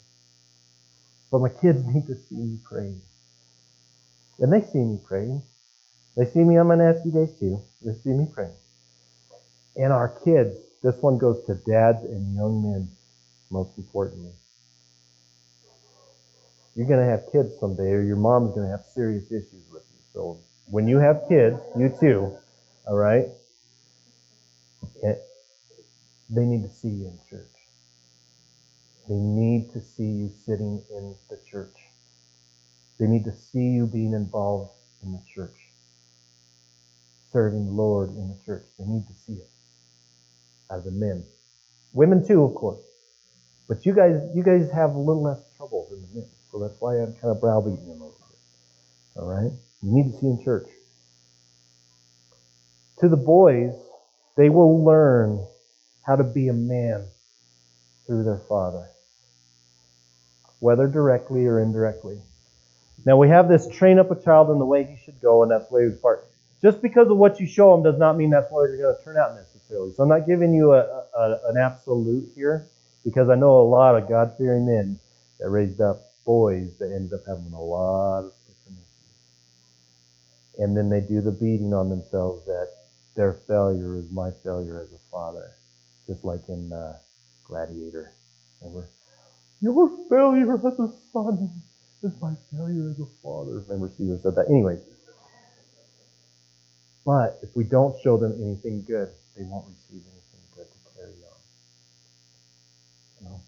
But 1.30 1.38
my 1.40 1.48
kids 1.48 1.82
need 1.94 2.06
to 2.08 2.14
see 2.14 2.36
me 2.36 2.58
praying. 2.62 3.00
And 4.38 4.52
they 4.52 4.60
see 4.60 4.84
me 4.84 4.98
praying. 5.02 5.42
They 6.16 6.26
see 6.26 6.44
me 6.44 6.58
on 6.58 6.66
my 6.66 6.74
nasty 6.74 7.10
days 7.10 7.32
too. 7.38 7.62
They 7.82 7.94
see 7.94 8.10
me 8.10 8.26
praying. 8.32 8.56
And 9.76 9.92
our 9.92 10.08
kids, 10.24 10.56
this 10.82 10.96
one 11.00 11.18
goes 11.18 11.44
to 11.46 11.54
dads 11.54 12.02
and 12.04 12.34
young 12.34 12.62
men, 12.62 12.88
most 13.50 13.78
importantly. 13.78 14.32
You're 16.74 16.86
going 16.86 17.00
to 17.00 17.10
have 17.10 17.30
kids 17.32 17.58
someday, 17.60 17.92
or 17.92 18.02
your 18.02 18.16
mom's 18.16 18.54
going 18.54 18.66
to 18.66 18.70
have 18.70 18.84
serious 18.94 19.26
issues 19.26 19.64
with 19.72 19.82
you. 19.92 19.98
So 20.12 20.38
when 20.66 20.88
you 20.88 20.98
have 20.98 21.22
kids, 21.28 21.58
you 21.76 21.94
too, 22.00 22.36
all 22.86 22.96
right? 22.96 23.26
Eh, 25.04 25.14
they 26.30 26.44
need 26.44 26.62
to 26.62 26.70
see 26.70 26.88
you 26.88 27.06
in 27.08 27.18
church. 27.28 27.48
They 29.08 29.16
need 29.16 29.72
to 29.72 29.80
see 29.80 30.04
you 30.04 30.30
sitting 30.46 30.82
in 30.90 31.14
the 31.28 31.38
church. 31.50 31.76
They 32.98 33.06
need 33.06 33.24
to 33.24 33.32
see 33.32 33.68
you 33.70 33.86
being 33.86 34.12
involved 34.12 34.70
in 35.02 35.12
the 35.12 35.22
church, 35.34 35.61
serving 37.32 37.66
the 37.66 37.72
Lord 37.72 38.10
in 38.10 38.28
the 38.28 38.38
church. 38.44 38.66
They 38.78 38.84
need 38.84 39.06
to 39.08 39.14
see 39.14 39.34
it 39.34 39.48
as 40.70 40.86
a 40.86 40.90
men. 40.90 41.24
Women 41.92 42.26
too, 42.26 42.42
of 42.44 42.54
course. 42.54 42.80
But 43.68 43.84
you 43.86 43.94
guys, 43.94 44.20
you 44.34 44.42
guys 44.42 44.70
have 44.70 44.94
a 44.94 44.98
little 44.98 45.22
less 45.22 45.40
trouble 45.56 45.88
than 45.90 46.02
the 46.02 46.20
men. 46.20 46.28
So 46.50 46.58
that's 46.58 46.78
why 46.80 46.96
I'm 46.96 47.14
kind 47.14 47.34
of 47.34 47.40
browbeating 47.40 47.88
them 47.88 48.00
a 48.00 48.04
little 48.04 48.18
bit. 48.28 49.20
All 49.22 49.28
right? 49.28 49.52
You 49.82 49.92
need 49.92 50.12
to 50.12 50.18
see 50.18 50.26
in 50.26 50.42
church. 50.44 50.68
To 53.00 53.08
the 53.08 53.16
boys, 53.16 53.74
they 54.36 54.48
will 54.48 54.84
learn 54.84 55.44
how 56.02 56.16
to 56.16 56.24
be 56.24 56.48
a 56.48 56.52
man 56.52 57.06
through 58.06 58.24
their 58.24 58.40
father, 58.48 58.88
whether 60.58 60.86
directly 60.86 61.46
or 61.46 61.60
indirectly. 61.60 62.20
Now 63.04 63.16
we 63.16 63.28
have 63.28 63.48
this 63.48 63.68
train 63.68 63.98
up 63.98 64.10
a 64.10 64.20
child 64.20 64.50
in 64.50 64.58
the 64.58 64.66
way 64.66 64.84
he 64.84 64.96
should 65.04 65.20
go, 65.20 65.42
and 65.42 65.50
that's 65.50 65.68
the 65.68 65.74
way 65.74 65.88
he's 65.88 65.98
part. 65.98 66.28
Just 66.62 66.80
because 66.82 67.08
of 67.10 67.16
what 67.18 67.40
you 67.40 67.46
show 67.46 67.72
them 67.74 67.82
does 67.82 67.98
not 67.98 68.16
mean 68.16 68.30
that's 68.30 68.50
what 68.50 68.68
they're 68.68 68.78
going 68.78 68.96
to 68.96 69.04
turn 69.04 69.16
out 69.16 69.34
necessarily. 69.34 69.92
So 69.94 70.04
I'm 70.04 70.08
not 70.08 70.26
giving 70.26 70.54
you 70.54 70.72
a, 70.72 71.04
a, 71.16 71.40
an 71.48 71.56
absolute 71.58 72.30
here, 72.36 72.66
because 73.04 73.28
I 73.28 73.34
know 73.34 73.60
a 73.60 73.68
lot 73.68 73.96
of 73.96 74.08
God-fearing 74.08 74.66
men 74.66 74.98
that 75.40 75.50
raised 75.50 75.80
up 75.80 75.98
boys 76.24 76.76
that 76.78 76.92
ended 76.92 77.12
up 77.14 77.22
having 77.26 77.52
a 77.52 77.60
lot 77.60 78.20
of 78.26 78.32
different 78.46 78.78
issues. 78.78 79.08
and 80.58 80.76
then 80.76 80.88
they 80.90 81.00
do 81.00 81.20
the 81.20 81.32
beating 81.32 81.74
on 81.74 81.88
themselves 81.88 82.44
that 82.46 82.68
their 83.16 83.34
failure 83.48 83.96
is 83.96 84.10
my 84.12 84.30
failure 84.44 84.80
as 84.82 84.92
a 84.92 84.98
father, 85.10 85.52
just 86.06 86.24
like 86.24 86.48
in 86.48 86.72
uh, 86.72 86.96
Gladiator. 87.46 88.12
Remember, 88.62 88.88
your 89.60 89.90
failure 90.08 90.54
as 90.56 90.78
a 90.78 90.88
son 91.12 91.50
is 92.02 92.12
my 92.20 92.34
failure 92.52 92.90
as 92.90 93.00
a 93.00 93.06
father. 93.22 93.60
Remember, 93.68 93.90
Caesar 93.98 94.18
said 94.22 94.34
that. 94.36 94.48
Anyways, 94.48 94.80
but 97.04 97.38
if 97.42 97.54
we 97.56 97.64
don't 97.64 97.94
show 98.02 98.16
them 98.16 98.38
anything 98.40 98.84
good, 98.86 99.08
they 99.36 99.44
won't 99.44 99.66
receive 99.68 100.02
anything 100.06 100.40
good 100.54 100.66
to 100.66 100.78
carry 100.94 101.14
on. 101.24 101.40
You 103.20 103.28
know? 103.28 103.40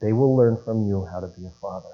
They 0.00 0.12
will 0.12 0.36
learn 0.36 0.56
from 0.64 0.86
you 0.86 1.04
how 1.04 1.20
to 1.20 1.28
be 1.28 1.46
a 1.46 1.50
father. 1.60 1.92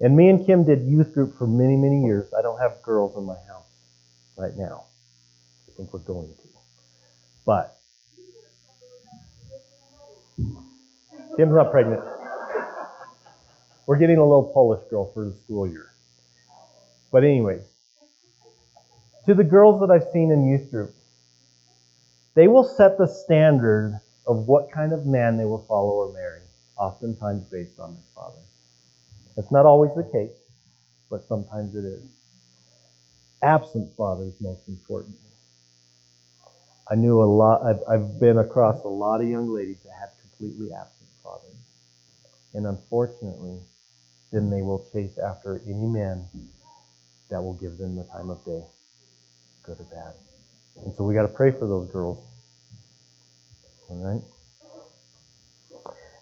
And 0.00 0.16
me 0.16 0.28
and 0.28 0.44
Kim 0.44 0.64
did 0.64 0.82
youth 0.82 1.14
group 1.14 1.38
for 1.38 1.46
many, 1.46 1.76
many 1.76 2.04
years. 2.04 2.32
I 2.38 2.42
don't 2.42 2.60
have 2.60 2.82
girls 2.82 3.16
in 3.16 3.24
my 3.24 3.36
house 3.48 3.70
right 4.36 4.54
now. 4.56 4.84
I 5.68 5.72
think 5.76 5.92
we're 5.92 6.00
going 6.00 6.28
to. 6.28 6.48
But 7.46 7.78
Kim's 11.36 11.54
not 11.54 11.70
pregnant. 11.70 12.02
We're 13.86 13.98
getting 13.98 14.18
a 14.18 14.22
little 14.22 14.50
Polish 14.52 14.82
girl 14.90 15.12
for 15.14 15.24
the 15.26 15.36
school 15.36 15.66
year. 15.66 15.92
But 17.12 17.24
anyways, 17.24 17.62
to 19.26 19.34
the 19.34 19.44
girls 19.44 19.80
that 19.80 19.90
I've 19.90 20.08
seen 20.12 20.30
in 20.30 20.48
youth 20.48 20.70
group, 20.70 20.94
they 22.34 22.46
will 22.46 22.64
set 22.64 22.96
the 22.96 23.08
standard 23.08 24.00
of 24.26 24.46
what 24.46 24.70
kind 24.70 24.92
of 24.92 25.04
man 25.04 25.36
they 25.36 25.44
will 25.44 25.64
follow 25.66 26.08
or 26.08 26.12
marry, 26.12 26.42
oftentimes 26.78 27.44
based 27.44 27.80
on 27.80 27.94
their 27.94 28.02
father. 28.14 28.38
That's 29.34 29.50
not 29.50 29.66
always 29.66 29.90
the 29.96 30.08
case, 30.12 30.36
but 31.10 31.24
sometimes 31.24 31.74
it 31.74 31.84
is. 31.84 32.04
Absent 33.42 33.94
fathers, 33.96 34.34
most 34.40 34.68
important. 34.68 35.16
I 36.88 36.94
knew 36.94 37.20
a 37.20 37.24
lot, 37.24 37.62
I've, 37.64 37.82
I've 37.88 38.20
been 38.20 38.38
across 38.38 38.84
a 38.84 38.88
lot 38.88 39.20
of 39.20 39.28
young 39.28 39.48
ladies 39.48 39.78
that 39.84 39.92
had 39.98 40.10
completely 40.20 40.72
absent 40.72 41.08
fathers. 41.22 41.56
And 42.54 42.66
unfortunately, 42.66 43.58
then 44.30 44.50
they 44.50 44.62
will 44.62 44.86
chase 44.92 45.18
after 45.18 45.60
any 45.66 45.86
man 45.86 46.26
that 47.28 47.42
will 47.42 47.54
give 47.54 47.76
them 47.76 47.96
the 47.96 48.04
time 48.04 48.30
of 48.30 48.44
day 48.44 48.62
good 49.66 49.80
or 49.80 49.84
bad. 49.84 50.14
And 50.84 50.94
so 50.94 51.04
we 51.04 51.14
got 51.14 51.22
to 51.22 51.28
pray 51.28 51.50
for 51.50 51.66
those 51.66 51.90
girls. 51.90 52.24
All 53.88 53.96
right? 53.96 54.22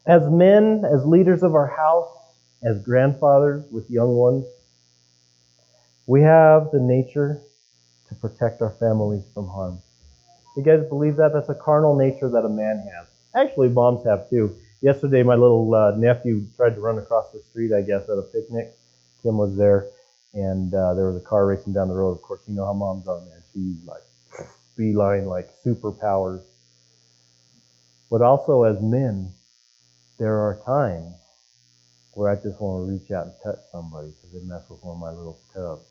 As 0.07 0.29
men, 0.29 0.85
as 0.85 1.05
leaders 1.05 1.43
of 1.43 1.55
our 1.55 1.67
house, 1.67 2.11
as 2.63 2.83
grandfathers 2.83 3.65
with 3.71 3.91
young 3.91 4.15
ones, 4.17 4.47
we 6.07 6.23
have 6.23 6.71
the 6.73 6.81
nature 6.81 7.41
to 8.09 8.15
protect 8.15 8.61
our 8.61 8.71
families 8.79 9.25
from 9.33 9.49
harm. 9.49 9.79
You 10.57 10.63
guys 10.63 10.85
believe 10.89 11.17
that? 11.17 11.33
That's 11.33 11.49
a 11.49 11.55
carnal 11.55 11.97
nature 11.97 12.29
that 12.29 12.45
a 12.45 12.49
man 12.49 12.87
has. 12.95 13.09
Actually, 13.35 13.71
moms 13.71 14.05
have 14.05 14.29
too. 14.31 14.55
Yesterday, 14.83 15.23
my 15.23 15.35
little 15.35 15.75
uh, 15.75 15.93
nephew 15.97 16.47
tried 16.57 16.75
to 16.75 16.81
run 16.81 16.99
across 16.99 17.33
the 17.33 17.41
street, 17.51 17.73
I 17.73 17.81
guess, 17.81 18.05
at 18.05 18.19
a 18.19 18.23
picnic. 18.23 18.75
Kim 19.23 19.39
was 19.39 19.57
there, 19.57 19.87
and 20.35 20.75
uh, 20.75 20.95
there 20.95 21.07
was 21.07 21.17
a 21.17 21.25
car 21.25 21.47
racing 21.47 21.73
down 21.73 21.89
the 21.89 21.95
road. 21.95 22.13
Of 22.13 22.23
course, 22.23 22.43
you 22.47 22.55
know 22.55 22.67
how 22.67 22.73
moms 22.73 23.09
are, 23.09 23.21
man. 23.21 23.43
She 23.53 23.77
like 23.87 24.03
beeline 24.77 25.27
like 25.27 25.51
superpowers. 25.65 26.43
But 28.11 28.23
also 28.23 28.65
as 28.65 28.81
men, 28.83 29.33
there 30.19 30.37
are 30.37 30.61
times 30.67 31.15
where 32.13 32.31
I 32.31 32.37
just 32.37 32.61
want 32.61 32.87
to 32.87 32.93
reach 32.93 33.11
out 33.11 33.27
and 33.27 33.35
touch 33.43 33.59
somebody 33.73 34.09
because 34.09 34.33
they 34.33 34.47
mess 34.47 34.63
with 34.69 34.83
one 34.83 34.97
of 34.97 35.01
my 35.01 35.11
little 35.11 35.39
cubs. 35.55 35.87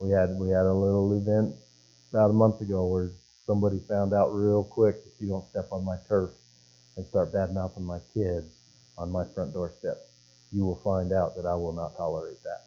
We 0.00 0.10
had 0.10 0.30
we 0.38 0.50
had 0.50 0.66
a 0.66 0.72
little 0.72 1.12
event 1.16 1.54
about 2.12 2.30
a 2.30 2.34
month 2.34 2.60
ago 2.60 2.86
where 2.86 3.10
somebody 3.46 3.80
found 3.88 4.12
out 4.12 4.28
real 4.34 4.64
quick 4.64 4.96
if 5.06 5.20
you 5.20 5.28
don't 5.28 5.48
step 5.48 5.68
on 5.72 5.84
my 5.84 5.96
turf 6.08 6.30
and 6.96 7.06
start 7.06 7.32
bad 7.32 7.54
mouthing 7.54 7.84
my 7.84 8.00
kids 8.14 8.46
on 8.98 9.10
my 9.10 9.24
front 9.34 9.52
doorstep, 9.54 9.98
you 10.52 10.64
will 10.64 10.80
find 10.84 11.12
out 11.12 11.36
that 11.36 11.46
I 11.46 11.54
will 11.54 11.72
not 11.72 11.96
tolerate 11.96 12.42
that. 12.44 12.64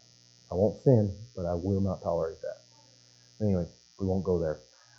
I 0.50 0.56
won't 0.56 0.82
sin, 0.82 1.14
but 1.36 1.46
I 1.46 1.54
will 1.54 1.80
not 1.80 2.02
tolerate 2.02 2.40
that. 2.42 3.44
Anyway, 3.44 3.66
we 4.00 4.06
won't 4.06 4.24
go 4.24 4.38
there. 4.38 4.58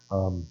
Um, 0.10 0.48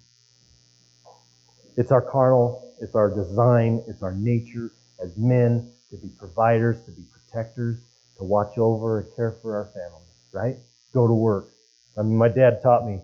it's 1.77 1.91
our 1.91 2.03
carnal, 2.03 2.75
it's 2.81 2.95
our 2.95 3.09
design, 3.09 3.83
it's 3.89 4.03
our 4.03 4.13
nature 4.13 4.71
as 5.03 5.17
men 5.17 5.73
to 5.91 5.97
be 5.97 6.09
providers, 6.19 6.83
to 6.85 6.91
be 6.91 7.03
protectors, 7.11 7.79
to 8.19 8.25
watch 8.25 8.59
over 8.59 9.01
and 9.01 9.17
care 9.17 9.33
for 9.41 9.57
our 9.57 9.67
families, 9.67 10.13
right? 10.33 10.57
Go 10.93 11.07
to 11.07 11.15
work. 11.15 11.49
I 11.97 12.03
mean, 12.03 12.17
my 12.17 12.29
dad 12.29 12.61
taught 12.63 12.87
me, 12.87 13.01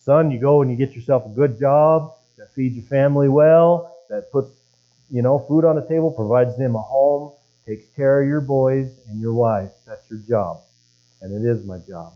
son, 0.00 0.30
you 0.30 0.40
go 0.40 0.62
and 0.62 0.70
you 0.70 0.76
get 0.76 0.94
yourself 0.94 1.26
a 1.26 1.28
good 1.28 1.58
job 1.58 2.14
that 2.38 2.52
feeds 2.54 2.76
your 2.76 2.86
family 2.86 3.28
well, 3.28 3.94
that 4.08 4.32
puts, 4.32 4.50
you 5.10 5.20
know, 5.20 5.38
food 5.38 5.64
on 5.64 5.76
the 5.76 5.86
table, 5.86 6.10
provides 6.10 6.56
them 6.56 6.74
a 6.74 6.82
home, 6.82 7.32
takes 7.66 7.86
care 7.94 8.22
of 8.22 8.28
your 8.28 8.40
boys 8.40 8.90
and 9.08 9.20
your 9.20 9.34
wife. 9.34 9.70
That's 9.86 10.08
your 10.10 10.20
job 10.20 10.60
and 11.20 11.32
it 11.32 11.48
is 11.48 11.64
my 11.64 11.78
job. 11.78 12.12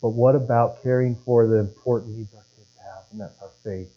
But 0.00 0.10
what 0.10 0.34
about 0.36 0.82
caring 0.82 1.16
for 1.24 1.46
the 1.46 1.58
important 1.58 2.16
needs 2.16 2.32
our 2.34 2.44
kids 2.56 2.70
have? 2.78 3.04
And 3.10 3.20
that's 3.20 3.40
our 3.42 3.50
faith. 3.64 3.90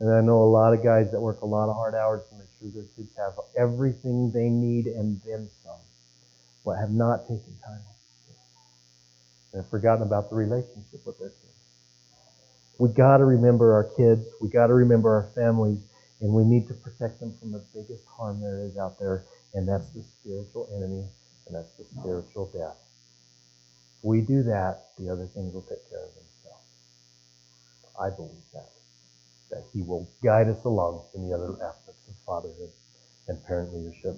And 0.00 0.10
I 0.10 0.20
know 0.20 0.42
a 0.42 0.44
lot 0.44 0.72
of 0.72 0.82
guys 0.82 1.10
that 1.12 1.20
work 1.20 1.42
a 1.42 1.46
lot 1.46 1.68
of 1.68 1.76
hard 1.76 1.94
hours 1.94 2.22
to 2.28 2.34
make 2.36 2.48
sure 2.58 2.68
their 2.70 2.88
kids 2.96 3.14
have 3.16 3.32
everything 3.56 4.30
they 4.30 4.48
need 4.48 4.86
and 4.86 5.20
then 5.26 5.48
some, 5.62 5.80
but 6.64 6.76
have 6.76 6.90
not 6.90 7.22
taken 7.22 7.56
time 7.64 7.80
and 9.52 9.62
have 9.62 9.70
forgotten 9.70 10.02
about 10.06 10.28
the 10.28 10.36
relationship 10.36 11.04
with 11.06 11.18
their 11.18 11.30
kids. 11.30 11.42
We 12.78 12.90
got 12.90 13.18
to 13.18 13.24
remember 13.24 13.72
our 13.72 13.84
kids. 13.84 14.26
We 14.40 14.50
got 14.50 14.66
to 14.66 14.74
remember 14.74 15.10
our 15.10 15.30
families, 15.34 15.80
and 16.20 16.32
we 16.32 16.44
need 16.44 16.68
to 16.68 16.74
protect 16.74 17.20
them 17.20 17.32
from 17.40 17.52
the 17.52 17.64
biggest 17.72 18.04
harm 18.06 18.40
there 18.40 18.60
is 18.60 18.76
out 18.76 18.98
there, 18.98 19.24
and 19.54 19.66
that's 19.66 19.88
the 19.90 20.02
spiritual 20.02 20.68
enemy 20.76 21.06
and 21.46 21.56
that's 21.56 21.72
the 21.78 21.84
spiritual 21.84 22.50
death. 22.52 22.78
If 23.98 24.04
we 24.04 24.22
do 24.22 24.42
that, 24.44 24.90
the 24.98 25.10
other 25.10 25.26
things 25.26 25.54
will 25.54 25.62
take 25.62 25.88
care 25.90 26.04
of 26.04 26.14
themselves. 26.14 26.66
I 28.00 28.10
believe 28.10 28.44
that. 28.54 28.70
That 29.50 29.64
He 29.72 29.82
will 29.82 30.08
guide 30.24 30.48
us 30.48 30.64
along 30.64 31.04
in 31.14 31.28
the 31.28 31.34
other 31.36 31.52
aspects 31.64 32.08
of 32.08 32.16
fatherhood 32.26 32.70
and 33.28 33.44
parent 33.44 33.74
leadership. 33.74 34.16